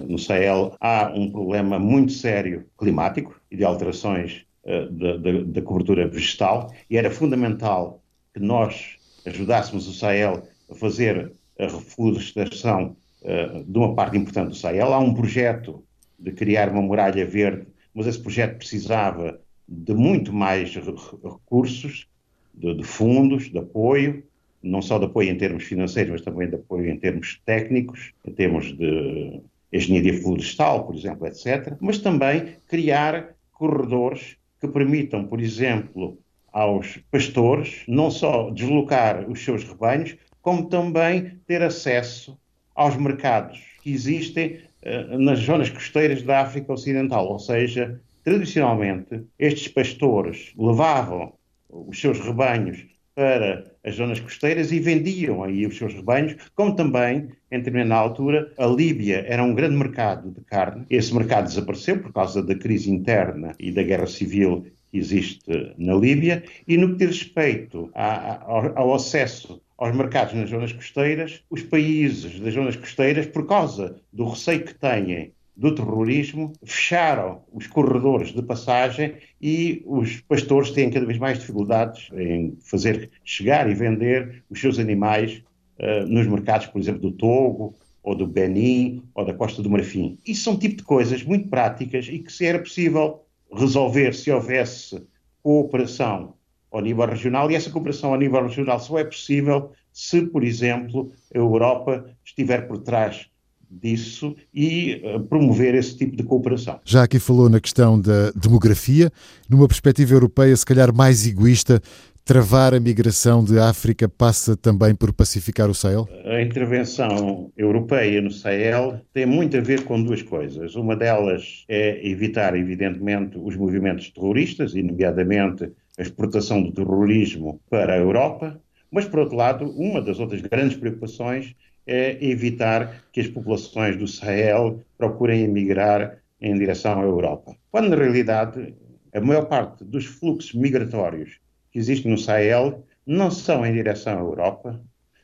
No 0.09 0.19
Sahel 0.19 0.75
há 0.81 1.13
um 1.15 1.31
problema 1.31 1.79
muito 1.79 2.11
sério 2.11 2.65
climático 2.77 3.39
e 3.49 3.55
de 3.55 3.63
alterações 3.63 4.44
eh, 4.44 4.44
da, 4.65 5.17
da, 5.17 5.31
da, 5.45 5.61
cobertura 5.61 6.07
vegetal 6.07 6.73
e 6.89 6.97
era 6.97 7.11
fundamental 7.11 8.01
que 8.33 8.39
nós 8.39 8.97
ajudássemos 9.25 9.87
o 9.87 9.93
Sahel 9.93 10.43
a 10.69 10.75
fazer 10.75 11.31
a 11.59 11.63
reflorestação 11.63 12.95
uh, 13.21 13.63
de 13.63 13.77
uma 13.77 13.93
parte 13.93 14.17
importante 14.17 14.49
do 14.49 14.55
Sahel. 14.55 14.93
Há 14.93 14.99
um 14.99 15.13
projeto 15.13 15.83
de 16.17 16.31
criar 16.31 16.69
uma 16.69 16.81
muralha 16.81 17.25
verde, 17.25 17.67
mas 17.93 18.07
esse 18.07 18.19
projeto 18.19 18.57
precisava 18.57 19.39
de 19.67 19.93
muito 19.93 20.33
mais 20.33 20.75
recursos, 20.75 22.07
de, 22.53 22.73
de 22.73 22.83
fundos, 22.83 23.51
de 23.51 23.57
apoio, 23.57 24.23
não 24.63 24.81
só 24.81 24.97
de 24.97 25.05
apoio 25.05 25.29
em 25.29 25.37
termos 25.37 25.63
financeiros, 25.63 26.11
mas 26.11 26.21
também 26.21 26.49
de 26.49 26.55
apoio 26.55 26.89
em 26.89 26.97
termos 26.97 27.39
técnicos, 27.45 28.13
em 28.25 28.31
termos 28.31 28.75
de 28.75 29.41
engenharia 29.71 30.19
florestal, 30.21 30.85
por 30.85 30.95
exemplo, 30.95 31.27
etc. 31.27 31.75
Mas 31.79 31.99
também 31.99 32.55
criar 32.67 33.35
corredores 33.51 34.37
que 34.59 34.67
permitam, 34.67 35.25
por 35.25 35.41
exemplo, 35.41 36.17
aos 36.51 36.97
pastores 37.11 37.83
não 37.87 38.09
só 38.09 38.49
deslocar 38.49 39.29
os 39.29 39.43
seus 39.43 39.63
rebanhos, 39.63 40.15
como 40.41 40.69
também 40.69 41.39
ter 41.45 41.61
acesso 41.61 42.39
aos 42.73 42.95
mercados 42.95 43.61
que 43.81 43.91
existem 43.91 44.61
uh, 44.83 45.17
nas 45.19 45.39
zonas 45.39 45.69
costeiras 45.69 46.23
da 46.23 46.41
África 46.41 46.71
Ocidental. 46.71 47.27
Ou 47.27 47.39
seja, 47.39 48.01
tradicionalmente, 48.23 49.23
estes 49.37 49.67
pastores 49.67 50.53
levavam 50.57 51.33
os 51.69 51.99
seus 51.99 52.19
rebanhos 52.19 52.85
para 53.13 53.74
as 53.85 53.95
zonas 53.95 54.19
costeiras 54.19 54.71
e 54.71 54.79
vendiam 54.79 55.43
aí 55.43 55.65
os 55.65 55.77
seus 55.77 55.93
rebanhos, 55.93 56.35
como 56.55 56.75
também, 56.75 57.29
em 57.51 57.59
determinada 57.59 58.01
altura, 58.01 58.51
a 58.57 58.65
Líbia 58.65 59.23
era 59.27 59.43
um 59.43 59.53
grande 59.53 59.77
mercado 59.77 60.31
de 60.31 60.41
carne. 60.41 60.85
Esse 60.89 61.13
mercado 61.13 61.47
desapareceu 61.47 61.99
por 61.99 62.11
causa 62.11 62.41
da 62.41 62.55
crise 62.55 62.91
interna 62.91 63.53
e 63.59 63.71
da 63.71 63.83
guerra 63.83 64.07
civil 64.07 64.65
que 64.91 64.97
existe 64.97 65.39
na 65.77 65.93
Líbia. 65.93 66.43
E 66.67 66.77
no 66.77 66.89
que 66.89 67.05
diz 67.05 67.19
respeito 67.19 67.91
ao, 67.93 68.95
acesso 68.95 69.61
aos 69.77 69.95
mercados 69.95 70.33
nas 70.33 70.49
zonas 70.49 70.73
costeiras, 70.73 71.43
os 71.49 71.61
países 71.61 72.39
das 72.39 72.53
zonas 72.53 72.75
costeiras, 72.75 73.27
por 73.27 73.45
causa 73.45 74.01
do 74.11 74.29
receio 74.29 74.63
que 74.63 74.73
têm 74.73 75.34
do 75.55 75.73
terrorismo, 75.73 76.51
fecharam 76.63 77.41
os 77.53 77.65
corredores 77.67 78.33
de 78.33 78.41
passagem 78.41 79.15
e 79.41 79.81
os 79.85 80.19
pastores 80.21 80.71
têm 80.71 80.89
cada 80.89 81.05
vez 81.05 81.17
mais 81.17 81.39
dificuldades 81.39 82.09
em 82.13 82.57
fazer 82.61 83.09
chegar 83.23 83.69
e 83.69 83.73
vender 83.73 84.43
os 84.49 84.59
seus 84.59 84.77
animais 84.77 85.41
uh, 85.79 86.05
nos 86.07 86.27
mercados, 86.27 86.67
por 86.67 86.79
exemplo, 86.79 87.01
do 87.01 87.11
Togo, 87.11 87.73
ou 88.03 88.15
do 88.15 88.27
Benin, 88.27 89.01
ou 89.15 89.25
da 89.25 89.33
Costa 89.33 89.63
do 89.63 89.69
Marfim. 89.69 90.19
Isso 90.25 90.43
são 90.43 90.57
tipo 90.57 90.75
de 90.75 90.83
coisas 90.83 91.23
muito 91.23 91.49
práticas 91.49 92.07
e 92.07 92.19
que 92.19 92.31
se 92.31 92.45
era 92.45 92.59
possível 92.59 93.21
resolver 93.51 94.13
se 94.13 94.29
houvesse 94.29 95.01
cooperação 95.41 96.35
ao 96.71 96.81
nível 96.81 97.05
regional, 97.05 97.49
e 97.49 97.55
essa 97.55 97.71
cooperação 97.71 98.11
ao 98.11 98.19
nível 98.19 98.43
regional 98.43 98.79
só 98.79 98.99
é 98.99 99.05
possível 99.05 99.71
se, 99.93 100.23
por 100.23 100.43
exemplo, 100.43 101.11
a 101.33 101.37
Europa 101.37 102.05
estiver 102.23 102.67
por 102.67 102.79
trás 102.79 103.29
disso 103.69 104.35
e 104.53 105.01
uh, 105.03 105.19
promover 105.21 105.75
esse 105.75 105.97
tipo 105.97 106.15
de 106.15 106.23
cooperação. 106.23 106.79
Já 106.85 107.03
aqui 107.03 107.19
falou 107.19 107.49
na 107.49 107.59
questão 107.59 107.99
da 107.99 108.31
demografia, 108.31 109.11
numa 109.49 109.67
perspectiva 109.67 110.13
europeia, 110.13 110.55
se 110.55 110.65
calhar 110.65 110.93
mais 110.93 111.27
egoísta, 111.27 111.81
travar 112.25 112.73
a 112.73 112.79
migração 112.79 113.43
de 113.43 113.59
África 113.59 114.09
passa 114.09 114.57
também 114.57 114.95
por 114.95 115.13
pacificar 115.13 115.69
o 115.69 115.75
Sahel? 115.75 116.09
A 116.25 116.41
intervenção 116.41 117.51
europeia 117.55 118.19
no 118.19 118.31
Sahel 118.31 118.99
tem 119.13 119.27
muito 119.27 119.55
a 119.55 119.61
ver 119.61 119.83
com 119.83 120.01
duas 120.01 120.23
coisas. 120.23 120.75
Uma 120.75 120.95
delas 120.95 121.63
é 121.69 122.05
evitar, 122.05 122.57
evidentemente, 122.57 123.37
os 123.37 123.55
movimentos 123.55 124.09
terroristas, 124.09 124.73
e 124.73 124.81
nomeadamente 124.81 125.69
a 125.97 126.01
exportação 126.01 126.63
do 126.63 126.71
terrorismo 126.71 127.61
para 127.69 127.93
a 127.93 127.97
Europa, 127.97 128.59
mas, 128.91 129.05
por 129.05 129.19
outro 129.19 129.35
lado, 129.35 129.69
uma 129.77 130.01
das 130.01 130.19
outras 130.19 130.41
grandes 130.41 130.77
preocupações 130.77 131.53
é 131.85 132.23
evitar 132.23 133.03
que 133.11 133.21
as 133.21 133.27
populações 133.27 133.97
do 133.97 134.07
Sahel 134.07 134.81
procurem 134.97 135.43
emigrar 135.43 136.17
em 136.41 136.57
direção 136.57 136.99
à 136.99 137.03
Europa. 137.03 137.55
Quando, 137.71 137.89
na 137.89 137.95
realidade, 137.95 138.75
a 139.13 139.21
maior 139.21 139.45
parte 139.45 139.83
dos 139.83 140.05
fluxos 140.05 140.53
migratórios 140.53 141.39
que 141.71 141.79
existem 141.79 142.11
no 142.11 142.17
Sahel 142.17 142.83
não 143.05 143.29
são 143.29 143.65
em 143.65 143.73
direção 143.73 144.17
à 144.17 144.21
Europa, 144.21 144.81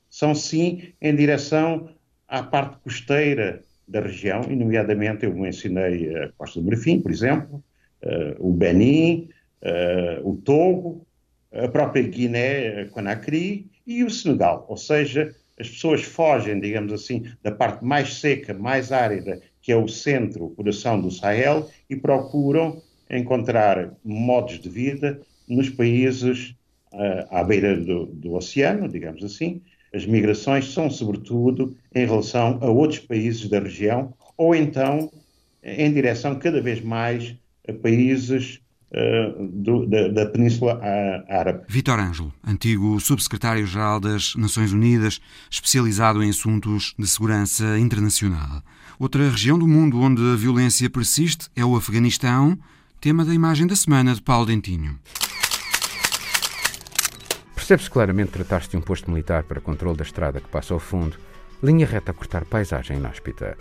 são 0.09 0.35
sim 0.35 0.93
em 1.01 1.15
direção 1.15 1.89
à 2.27 2.43
parte 2.43 2.77
costeira 2.79 3.61
da 3.87 3.99
região, 3.99 4.41
e 4.49 4.55
nomeadamente 4.55 5.25
eu 5.25 5.35
mencionei 5.35 6.15
a 6.15 6.29
Costa 6.37 6.61
do 6.61 6.67
Marfim, 6.67 7.01
por 7.01 7.11
exemplo, 7.11 7.63
uh, 8.03 8.47
o 8.47 8.53
Benin, 8.53 9.29
uh, 9.61 10.29
o 10.29 10.37
Togo, 10.37 11.05
a 11.51 11.67
própria 11.67 12.03
Guiné-Conakry 12.03 13.69
e 13.85 14.03
o 14.03 14.09
Senegal. 14.09 14.65
Ou 14.69 14.77
seja, 14.77 15.35
as 15.61 15.69
pessoas 15.69 16.01
fogem, 16.01 16.59
digamos 16.59 16.91
assim, 16.91 17.23
da 17.43 17.51
parte 17.51 17.85
mais 17.85 18.15
seca, 18.15 18.53
mais 18.53 18.91
árida, 18.91 19.39
que 19.61 19.71
é 19.71 19.75
o 19.75 19.87
centro, 19.87 20.45
o 20.45 20.49
coração 20.49 20.99
do 20.99 21.11
Sahel, 21.11 21.69
e 21.89 21.95
procuram 21.95 22.81
encontrar 23.09 23.93
modos 24.03 24.59
de 24.59 24.67
vida 24.67 25.21
nos 25.47 25.69
países 25.69 26.55
uh, 26.93 27.27
à 27.29 27.43
beira 27.43 27.79
do, 27.79 28.07
do 28.07 28.33
oceano, 28.33 28.89
digamos 28.89 29.23
assim. 29.23 29.61
As 29.93 30.05
migrações 30.05 30.73
são, 30.73 30.89
sobretudo, 30.89 31.77
em 31.93 32.05
relação 32.05 32.57
a 32.61 32.69
outros 32.69 32.99
países 32.99 33.47
da 33.47 33.59
região, 33.59 34.13
ou 34.37 34.55
então 34.55 35.11
em 35.63 35.93
direção 35.93 36.39
cada 36.39 36.59
vez 36.59 36.81
mais 36.81 37.35
a 37.67 37.73
países 37.73 38.59
Uh, 38.91 39.47
do, 39.47 39.85
da, 39.85 40.09
da, 40.09 40.25
Península 40.25 40.77
Árabe. 41.29 41.63
Vitor 41.65 41.97
Ângelo, 41.97 42.33
antigo 42.45 42.99
subsecretário-geral 42.99 44.01
das 44.01 44.35
Nações 44.35 44.73
Unidas, 44.73 45.21
especializado 45.49 46.21
em 46.21 46.29
assuntos 46.29 46.93
de 46.99 47.07
segurança 47.07 47.79
internacional. 47.79 48.61
Outra 48.99 49.29
região 49.29 49.57
do 49.57 49.65
mundo 49.65 50.01
onde 50.01 50.21
a 50.21 50.35
violência 50.35 50.89
persiste 50.89 51.47
é 51.55 51.63
o 51.63 51.73
Afeganistão, 51.77 52.59
tema 52.99 53.23
da 53.23 53.33
imagem 53.33 53.65
da 53.65 53.77
semana 53.77 54.13
de 54.13 54.21
Paulo 54.21 54.45
Dentinho. 54.45 54.99
Percebe-se 57.55 57.89
claramente 57.89 58.31
tratar-se 58.31 58.71
de 58.71 58.75
um 58.75 58.81
posto 58.81 59.09
militar 59.09 59.43
para 59.43 59.61
controle 59.61 59.95
da 59.95 60.03
estrada 60.03 60.41
que 60.41 60.49
passa 60.49 60.73
ao 60.73 60.79
fundo, 60.81 61.15
linha 61.63 61.85
reta 61.85 62.11
a 62.11 62.13
cortar 62.13 62.43
paisagem 62.43 62.97
inóspita. 62.97 63.57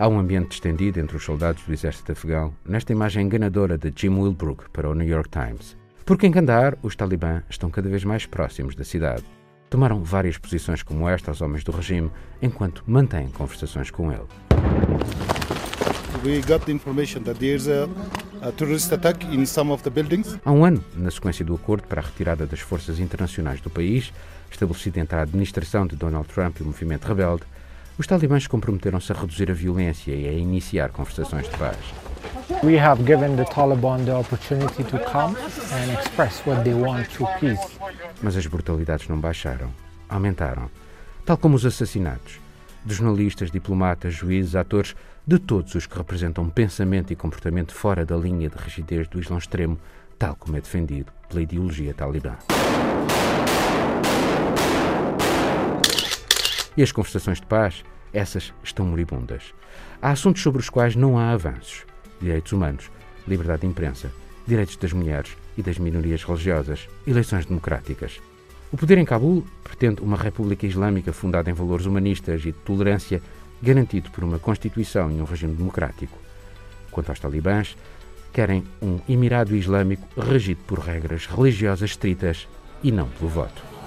Há 0.00 0.06
um 0.06 0.16
ambiente 0.16 0.52
estendido 0.52 1.00
entre 1.00 1.16
os 1.16 1.24
soldados 1.24 1.64
do 1.64 1.72
exército 1.72 2.12
afegão 2.12 2.54
nesta 2.64 2.92
imagem 2.92 3.26
enganadora 3.26 3.76
de 3.76 3.92
Jim 3.96 4.10
Wilbrook 4.10 4.70
para 4.70 4.88
o 4.88 4.94
New 4.94 5.08
York 5.08 5.28
Times. 5.28 5.76
Porque 6.06 6.24
em 6.24 6.30
Kandahar, 6.30 6.78
os 6.84 6.94
talibã 6.94 7.42
estão 7.50 7.68
cada 7.68 7.88
vez 7.88 8.04
mais 8.04 8.24
próximos 8.24 8.76
da 8.76 8.84
cidade. 8.84 9.24
Tomaram 9.68 10.04
várias 10.04 10.38
posições 10.38 10.84
como 10.84 11.08
esta 11.08 11.32
aos 11.32 11.40
homens 11.40 11.64
do 11.64 11.72
regime, 11.72 12.12
enquanto 12.40 12.84
mantêm 12.86 13.26
conversações 13.30 13.90
com 13.90 14.12
ele. 14.12 14.22
We 16.24 16.42
got 16.42 16.64
the 16.64 16.70
information 16.70 17.22
that 17.24 17.40
there's 17.40 17.66
a, 17.66 17.88
a 18.40 18.52
terrorist 18.52 18.92
attack 18.92 19.26
in 19.26 19.44
some 19.46 19.72
of 19.72 19.82
the 19.82 19.90
buildings. 19.90 20.38
Há 20.44 20.52
um 20.52 20.64
ano, 20.64 20.82
na 20.94 21.10
sequência 21.10 21.44
do 21.44 21.56
acordo 21.56 21.88
para 21.88 22.00
a 22.00 22.04
retirada 22.04 22.46
das 22.46 22.60
forças 22.60 23.00
internacionais 23.00 23.60
do 23.60 23.68
país, 23.68 24.12
estabelecido 24.48 25.00
entre 25.00 25.16
a 25.16 25.22
administração 25.22 25.88
de 25.88 25.96
Donald 25.96 26.28
Trump 26.28 26.60
e 26.60 26.62
o 26.62 26.66
movimento 26.66 27.04
rebelde, 27.04 27.42
os 27.98 28.06
talibãs 28.06 28.46
comprometeram-se 28.46 29.12
a 29.12 29.14
reduzir 29.14 29.50
a 29.50 29.54
violência 29.54 30.14
e 30.14 30.28
a 30.28 30.32
iniciar 30.32 30.90
conversações 30.90 31.48
de 31.48 31.58
paz. 31.58 31.76
We 32.62 32.78
have 32.78 33.02
given 33.04 33.36
the 33.36 33.44
Taliban 33.44 34.04
the 34.04 34.14
opportunity 34.14 34.84
to 34.84 34.98
come 35.10 35.36
and 35.36 35.92
express 35.98 36.40
what 36.46 36.62
they 36.62 36.74
want 36.74 37.08
through 37.08 37.28
peace. 37.40 37.78
Mas 38.22 38.36
as 38.36 38.46
brutalidades 38.46 39.08
não 39.08 39.18
baixaram, 39.18 39.70
aumentaram, 40.08 40.70
tal 41.26 41.36
como 41.36 41.56
os 41.56 41.66
assassinatos 41.66 42.40
de 42.84 42.94
jornalistas, 42.94 43.50
diplomatas, 43.50 44.14
juízes, 44.14 44.54
atores, 44.54 44.94
de 45.26 45.38
todos 45.38 45.74
os 45.74 45.86
que 45.86 45.98
representam 45.98 46.48
pensamento 46.48 47.12
e 47.12 47.16
comportamento 47.16 47.74
fora 47.74 48.06
da 48.06 48.16
linha 48.16 48.48
de 48.48 48.56
rigidez 48.56 49.06
do 49.08 49.20
Islão 49.20 49.38
extremo, 49.38 49.78
tal 50.18 50.36
como 50.36 50.56
é 50.56 50.60
defendido 50.60 51.12
pela 51.28 51.42
ideologia 51.42 51.92
talibã. 51.92 52.36
E 56.78 56.82
as 56.82 56.92
conversações 56.92 57.40
de 57.40 57.46
paz, 57.46 57.84
essas 58.12 58.54
estão 58.62 58.86
moribundas. 58.86 59.52
Há 60.00 60.12
assuntos 60.12 60.40
sobre 60.40 60.60
os 60.60 60.70
quais 60.70 60.94
não 60.94 61.18
há 61.18 61.32
avanços: 61.32 61.84
direitos 62.20 62.52
humanos, 62.52 62.88
liberdade 63.26 63.62
de 63.62 63.66
imprensa, 63.66 64.12
direitos 64.46 64.76
das 64.76 64.92
mulheres 64.92 65.36
e 65.56 65.62
das 65.62 65.76
minorias 65.76 66.22
religiosas, 66.22 66.88
eleições 67.04 67.46
democráticas. 67.46 68.20
O 68.70 68.76
poder 68.76 68.96
em 68.96 69.04
Cabul 69.04 69.44
pretende 69.64 70.02
uma 70.02 70.16
república 70.16 70.68
islâmica 70.68 71.12
fundada 71.12 71.50
em 71.50 71.52
valores 71.52 71.84
humanistas 71.84 72.42
e 72.42 72.52
de 72.52 72.58
tolerância, 72.60 73.20
garantido 73.60 74.08
por 74.12 74.22
uma 74.22 74.38
constituição 74.38 75.10
e 75.10 75.20
um 75.20 75.24
regime 75.24 75.56
democrático. 75.56 76.16
Quanto 76.92 77.08
aos 77.08 77.18
talibãs, 77.18 77.76
querem 78.32 78.62
um 78.80 79.00
Emirado 79.08 79.56
Islâmico 79.56 80.06
regido 80.16 80.60
por 80.64 80.78
regras 80.78 81.26
religiosas 81.26 81.90
estritas 81.90 82.46
e 82.84 82.92
não 82.92 83.08
pelo 83.08 83.28
voto. 83.28 83.77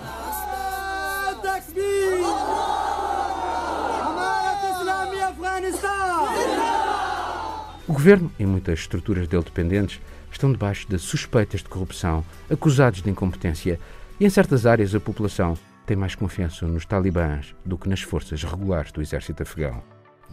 O 7.88 7.94
governo 7.94 8.32
e 8.38 8.46
muitas 8.46 8.80
estruturas 8.80 9.28
dele 9.28 9.44
dependentes 9.44 10.00
estão 10.32 10.52
debaixo 10.52 10.88
de 10.88 11.00
suspeitas 11.00 11.62
de 11.62 11.70
corrupção, 11.70 12.24
acusados 12.50 13.02
de 13.02 13.10
incompetência 13.10 13.80
e 14.20 14.26
em 14.26 14.30
certas 14.30 14.66
áreas 14.66 14.94
a 14.94 15.00
população 15.00 15.58
tem 15.86 15.98
mais 15.98 16.16
confiança 16.16 16.66
nos 16.68 16.86
talibãs 16.86 17.56
do 17.66 17.78
que 17.78 17.90
nas 17.90 18.02
forças 18.02 18.44
regulares 18.44 18.92
do 18.92 19.02
exército 19.02 19.44
afegão. 19.44 19.84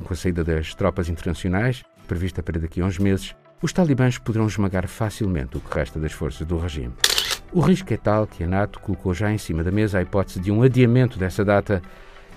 Com 0.05 0.13
a 0.13 0.17
saída 0.17 0.45
das 0.45 0.75
tropas 0.75 1.09
internacionais, 1.09 1.83
prevista 2.07 2.43
para 2.43 2.61
daqui 2.61 2.81
a 2.81 2.85
uns 2.85 2.99
meses, 2.99 3.35
os 3.61 3.73
talibãs 3.73 4.19
poderão 4.19 4.47
esmagar 4.47 4.87
facilmente 4.87 5.57
o 5.57 5.61
que 5.61 5.75
resta 5.75 5.99
das 5.99 6.13
forças 6.13 6.47
do 6.47 6.59
regime. 6.59 6.93
O 7.51 7.61
risco 7.61 7.93
é 7.93 7.97
tal 7.97 8.27
que 8.27 8.45
a 8.45 8.47
NATO 8.47 8.79
colocou 8.79 9.15
já 9.15 9.33
em 9.33 9.39
cima 9.39 9.65
da 9.65 9.71
mesa 9.71 9.99
a 9.99 10.03
hipótese 10.03 10.39
de 10.39 10.53
um 10.53 10.63
adiamento 10.63 11.19
dessa 11.19 11.45
data 11.45 11.83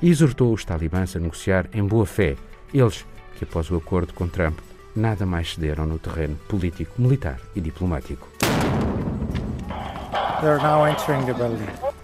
e 0.02 0.10
exortou 0.10 0.54
os 0.54 0.66
talibãs 0.66 1.16
a 1.16 1.20
negociar 1.20 1.68
em 1.74 1.86
boa 1.86 2.06
fé, 2.06 2.36
eles 2.74 3.06
que, 3.38 3.44
após 3.44 3.70
o 3.70 3.76
acordo 3.76 4.14
com 4.14 4.28
Trump, 4.28 4.58
nada 4.96 5.26
mais 5.26 5.54
cederam 5.54 5.86
no 5.86 6.00
terreno 6.00 6.36
político, 6.48 7.02
militar 7.02 7.40
e 7.56 7.62
diplomático. 7.62 8.28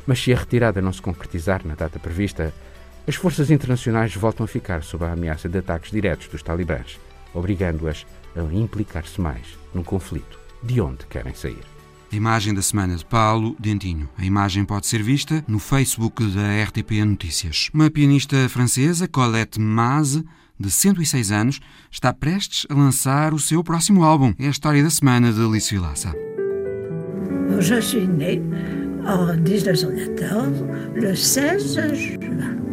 Mas 0.05 0.19
se 0.19 0.33
a 0.33 0.37
retirada 0.37 0.81
não 0.81 0.93
se 0.93 1.01
concretizar 1.01 1.65
na 1.65 1.75
data 1.75 1.99
prevista, 1.99 2.53
as 3.07 3.15
forças 3.15 3.49
internacionais 3.49 4.13
voltam 4.15 4.43
a 4.43 4.47
ficar 4.47 4.83
sob 4.83 5.05
a 5.05 5.11
ameaça 5.11 5.49
de 5.49 5.57
ataques 5.57 5.91
diretos 5.91 6.27
dos 6.27 6.43
talibãs, 6.43 6.99
obrigando-as 7.33 8.05
a 8.35 8.53
implicar-se 8.53 9.19
mais 9.19 9.57
num 9.73 9.83
conflito 9.83 10.39
de 10.61 10.79
onde 10.81 11.05
querem 11.07 11.33
sair. 11.33 11.63
A 12.11 12.15
imagem 12.15 12.53
da 12.53 12.61
semana 12.61 12.95
de 12.95 13.03
Paulo 13.03 13.55
Dentinho. 13.59 14.09
A 14.17 14.23
imagem 14.23 14.63
pode 14.63 14.87
ser 14.87 15.03
vista 15.03 15.43
no 15.47 15.59
Facebook 15.59 16.23
da 16.27 16.63
RTP 16.63 17.03
Notícias. 17.05 17.69
Uma 17.73 17.89
pianista 17.89 18.47
francesa, 18.47 19.09
Colette 19.09 19.59
Maz, 19.59 20.23
de 20.59 20.69
106 20.69 21.31
anos, 21.31 21.59
está 21.91 22.13
prestes 22.13 22.65
a 22.69 22.73
lançar 22.73 23.33
o 23.33 23.39
seu 23.39 23.63
próximo 23.63 24.03
álbum. 24.03 24.33
É 24.39 24.47
a 24.47 24.49
história 24.49 24.83
da 24.83 24.89
semana 24.89 25.31
de 25.31 25.41
Alice 25.41 25.73
Vilaça. 25.73 26.13
Je 27.59 27.81
suis 27.81 28.07
née 28.07 28.41
en 29.05 29.37
1914, 29.37 30.63
le 30.95 31.13
16 31.13 31.75
juin. 31.93 32.67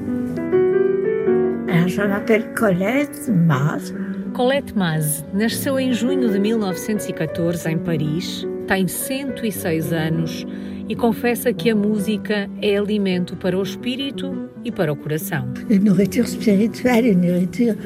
Je 1.87 2.01
m'appelle 2.03 2.53
Colette 2.55 3.31
Maz. 3.31 3.95
Colette 4.33 4.77
Maz 4.77 5.25
nasceu 5.33 5.79
em 5.79 5.93
junho 5.93 6.31
de 6.31 6.39
1914 6.41 7.69
em 7.69 7.79
Paris, 7.79 8.47
tem 8.67 8.89
106 8.89 9.93
anos 9.93 10.47
e 10.89 10.95
confessa 10.95 11.53
que 11.53 11.71
a 11.71 11.77
música 11.77 12.49
é 12.61 12.77
alimento 12.77 13.37
para 13.37 13.59
o 13.59 13.63
espírito 13.63 14.51
e 14.65 14.71
para 14.71 14.93
o 14.93 14.97
coração. 14.97 15.47
Nourriture 15.69 16.27
spirituelle 16.27 17.11
e 17.11 17.15
nourriture 17.15 17.77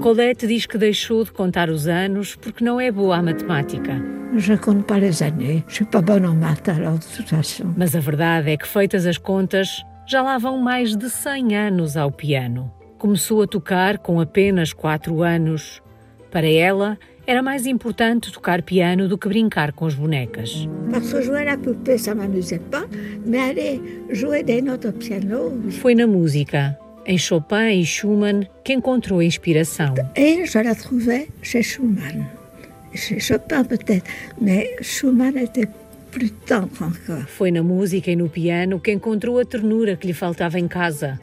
Colette 0.00 0.46
diz 0.46 0.66
que 0.66 0.76
deixou 0.76 1.24
de 1.24 1.30
contar 1.30 1.70
os 1.70 1.86
anos 1.86 2.34
porque 2.34 2.64
não 2.64 2.80
é 2.80 2.90
boa 2.90 3.18
à 3.18 3.22
matemática. 3.22 4.02
Je 4.36 4.56
compte 4.56 4.84
pas 4.84 4.98
les 4.98 5.22
années. 5.22 5.62
Je 5.68 5.74
suis 5.74 5.84
pas 5.84 6.02
bonne 6.02 6.26
en 6.26 6.34
maths, 6.34 6.68
alors 6.68 6.98
de 6.98 7.06
toute 7.06 7.28
façon. 7.28 7.74
Mas 7.76 7.94
a 7.94 8.00
verdade 8.00 8.50
é 8.50 8.56
que, 8.56 8.66
feitas 8.66 9.06
as 9.06 9.18
contas, 9.18 9.84
já 10.06 10.22
lá 10.22 10.38
vão 10.38 10.58
mais 10.58 10.96
de 10.96 11.10
100 11.10 11.54
anos 11.54 11.96
ao 11.96 12.10
piano. 12.10 12.72
Começou 12.98 13.42
a 13.42 13.46
tocar 13.46 13.98
com 13.98 14.20
apenas 14.20 14.72
quatro 14.72 15.22
anos. 15.22 15.82
Para 16.30 16.48
ela, 16.48 16.98
era 17.26 17.42
mais 17.42 17.66
importante 17.66 18.32
tocar 18.32 18.62
piano 18.62 19.08
do 19.08 19.16
que 19.16 19.28
brincar 19.28 19.72
com 19.72 19.86
as 19.86 19.94
bonecas. 19.94 20.68
Foi 25.80 25.94
na 25.94 26.06
música, 26.06 26.78
em 27.06 27.18
Chopin 27.18 27.80
e 27.80 27.84
Schumann, 27.84 28.46
que 28.64 28.72
encontrou 28.72 29.20
a 29.20 29.24
inspiração. 29.24 29.94
E 30.16 30.46
je 30.46 30.62
la 30.62 30.74
trouvais 30.74 31.28
chez 31.42 31.62
Schumann. 31.62 32.26
Chez 32.94 33.20
Chopin 33.20 33.64
peut-être, 33.64 34.04
mais 34.40 34.68
Schumann 34.82 35.36
était 35.36 35.68
foi 37.26 37.50
na 37.50 37.62
música 37.62 38.10
e 38.10 38.16
no 38.16 38.28
piano 38.28 38.80
que 38.80 38.92
encontrou 38.92 39.38
a 39.38 39.44
ternura 39.44 39.96
que 39.96 40.06
lhe 40.06 40.12
faltava 40.12 40.58
em 40.58 40.68
casa. 40.68 41.18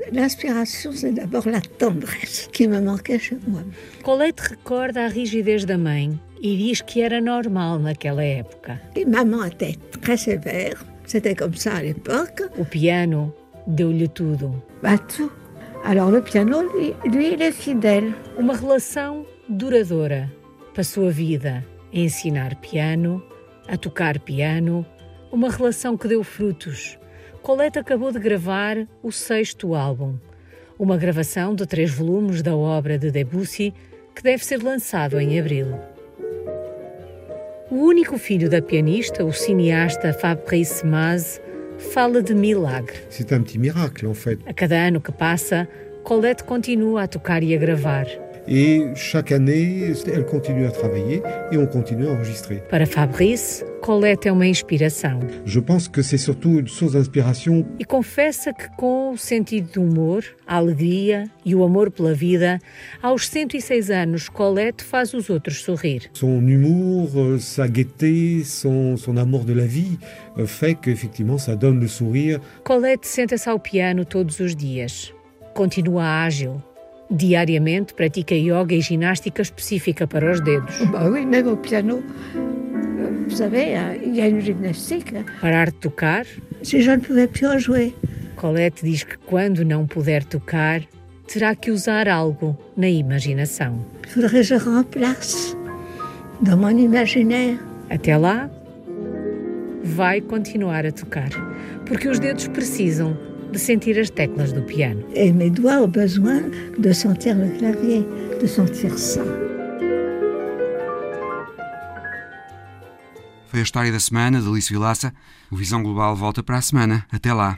Colette 4.04 4.42
recorda 4.50 5.06
a 5.06 5.08
rigidez 5.08 5.66
da 5.66 5.78
mãe 5.78 6.20
e 6.42 6.58
diz 6.58 6.82
que 6.82 7.02
era 7.02 7.22
normal 7.22 7.80
naquela 7.80 8.24
época. 8.24 8.82
E. 8.96 9.06
O 12.58 12.66
piano 12.66 13.34
deu-lhe 13.68 14.08
tudo. 14.08 14.64
Alors 15.84 16.12
le 16.12 16.22
piano, 16.22 16.62
lui, 16.62 16.94
lui, 17.06 17.34
il 17.34 17.42
est 17.42 17.54
fidèle. 17.54 18.14
Uma 18.38 18.54
relação 18.54 19.26
duradoura. 19.48 20.30
Passou 20.76 21.08
a 21.08 21.12
vida 21.12 21.66
a 21.94 21.98
ensinar 21.98 22.56
piano, 22.56 23.24
a 23.70 23.78
tocar 23.78 24.20
piano, 24.20 24.86
uma 25.32 25.50
relação 25.50 25.96
que 25.96 26.08
deu 26.08 26.24
frutos. 26.24 26.98
Colette 27.42 27.80
acabou 27.80 28.12
de 28.12 28.20
gravar 28.20 28.88
o 29.04 29.12
sexto 29.12 29.76
álbum, 29.76 30.16
uma 30.78 30.98
gravação 30.98 31.54
de 31.54 31.66
três 31.66 31.92
volumes 31.92 32.42
da 32.42 32.56
obra 32.56 32.98
de 32.98 33.12
Debussy 33.12 33.74
que 34.16 34.24
deve 34.24 34.44
ser 34.44 34.62
lançado 34.62 35.20
em 35.20 35.40
abril. 35.40 35.68
O 37.70 37.76
único 37.76 38.18
filho 38.18 38.50
da 38.50 38.62
pianista, 38.62 39.24
o 39.24 39.32
cineasta 39.32 40.12
Fabrice 40.12 40.86
Maz, 40.86 41.40
fala 41.94 42.22
de 42.22 42.34
milagre. 42.34 42.96
C'est 43.10 43.32
un 43.32 43.44
petit 43.44 43.60
miracle, 43.60 44.08
en 44.08 44.16
fait. 44.16 44.40
A 44.48 44.54
cada 44.54 44.76
ano 44.76 45.00
que 45.00 45.12
passa, 45.12 45.70
Colette 46.04 46.44
continua 46.44 47.04
a 47.04 47.08
tocar 47.08 47.44
e 47.44 47.54
a 47.54 47.58
gravar. 47.58 48.08
Et 48.52 48.88
chaque 48.96 49.32
année, 49.32 49.94
elle 50.12 50.26
continue 50.26 50.66
à 50.66 50.72
travailler 50.72 51.22
et 51.52 51.58
on 51.58 51.68
continue 51.68 52.08
à 52.08 52.12
enregistrer. 52.14 52.64
Para 52.68 52.88
Fabrice, 52.88 53.64
Colette 53.80 54.28
é 54.28 54.32
uma 54.32 54.48
inspiração. 54.48 55.20
Je 55.46 55.60
pense 55.60 55.88
que 55.88 56.02
c'est 56.02 56.18
surtout 56.18 56.60
une 56.60 56.68
source 56.68 56.94
d'inspiration. 56.94 57.64
E 57.80 57.86
confessa 57.86 58.52
que 58.52 58.68
com 58.76 59.12
o 59.12 59.18
sentido 59.18 59.74
do 59.74 59.84
humor, 59.84 60.24
a 60.48 60.56
alegria 60.56 61.26
e 61.46 61.54
o 61.54 61.64
amor 61.64 61.92
pela 61.92 62.12
vida, 62.12 62.58
aos 63.04 63.28
106 63.28 63.92
anos, 63.92 64.30
Colette 64.30 64.84
faz 64.84 65.14
os 65.14 65.30
outros 65.30 65.62
sorrir. 65.62 66.10
Son 66.14 66.42
humour, 66.48 67.40
sa 67.40 67.68
gaieté, 67.68 68.44
son, 68.44 68.98
son 68.98 69.18
amour 69.18 69.46
de 69.46 69.54
la 69.54 69.66
vie 69.66 70.00
fait 70.48 70.74
qu'effectivement 70.74 71.38
ça 71.38 71.56
donne 71.56 71.80
le 71.80 71.88
sourire. 71.88 72.40
Colette 72.64 73.06
senta-se 73.06 73.48
ao 73.48 73.60
piano 73.60 74.06
todos 74.06 74.40
os 74.40 74.56
dias. 74.56 75.14
Continua 75.54 76.24
ágil, 76.24 76.62
Diariamente 77.10 77.94
pratica 77.94 78.36
yoga 78.36 78.76
e 78.76 78.82
ginástica 78.82 79.42
específica 79.42 80.06
para 80.06 80.32
os 80.32 80.40
dedos. 80.42 80.80
Parar 85.42 85.72
de 85.72 85.78
tocar? 85.78 86.26
Colette 88.36 88.86
diz 88.86 89.04
que 89.04 89.18
quando 89.18 89.66
não 89.66 89.88
puder 89.88 90.24
tocar, 90.24 90.82
terá 91.28 91.56
que 91.56 91.72
usar 91.72 92.08
algo 92.08 92.58
na 92.78 92.90
imaginação. 92.90 93.86
Até 97.90 98.16
lá, 98.18 98.50
vai 99.84 100.22
continuar 100.22 100.86
a 100.86 100.92
tocar, 100.92 101.30
porque 101.86 102.08
os 102.08 102.20
dedos 102.20 102.48
precisam 102.48 103.18
de 103.52 103.60
sentir 103.60 104.00
as 104.00 104.10
teclas 104.10 104.54
do 104.54 104.62
piano. 104.62 105.04
Et 105.14 105.32
mes 105.32 105.50
doigts 105.50 105.82
ont 105.82 105.88
besoin 105.88 106.42
de 106.78 106.94
sentir 106.94 107.36
le 107.36 107.50
clavier, 107.58 108.06
de 108.42 108.48
sentir 108.48 108.98
ça. 108.98 109.24
Foi 113.50 113.62
a 113.62 113.64
história 113.64 113.92
da 113.92 114.00
semana 114.00 114.40
de 114.40 114.48
Alice 114.48 114.72
Vilaça. 114.72 115.12
O 115.50 115.56
Visão 115.56 115.82
Global 115.82 116.16
volta 116.16 116.44
para 116.44 116.58
a 116.58 116.62
semana. 116.62 117.06
Até 117.12 117.34
lá. 117.34 117.58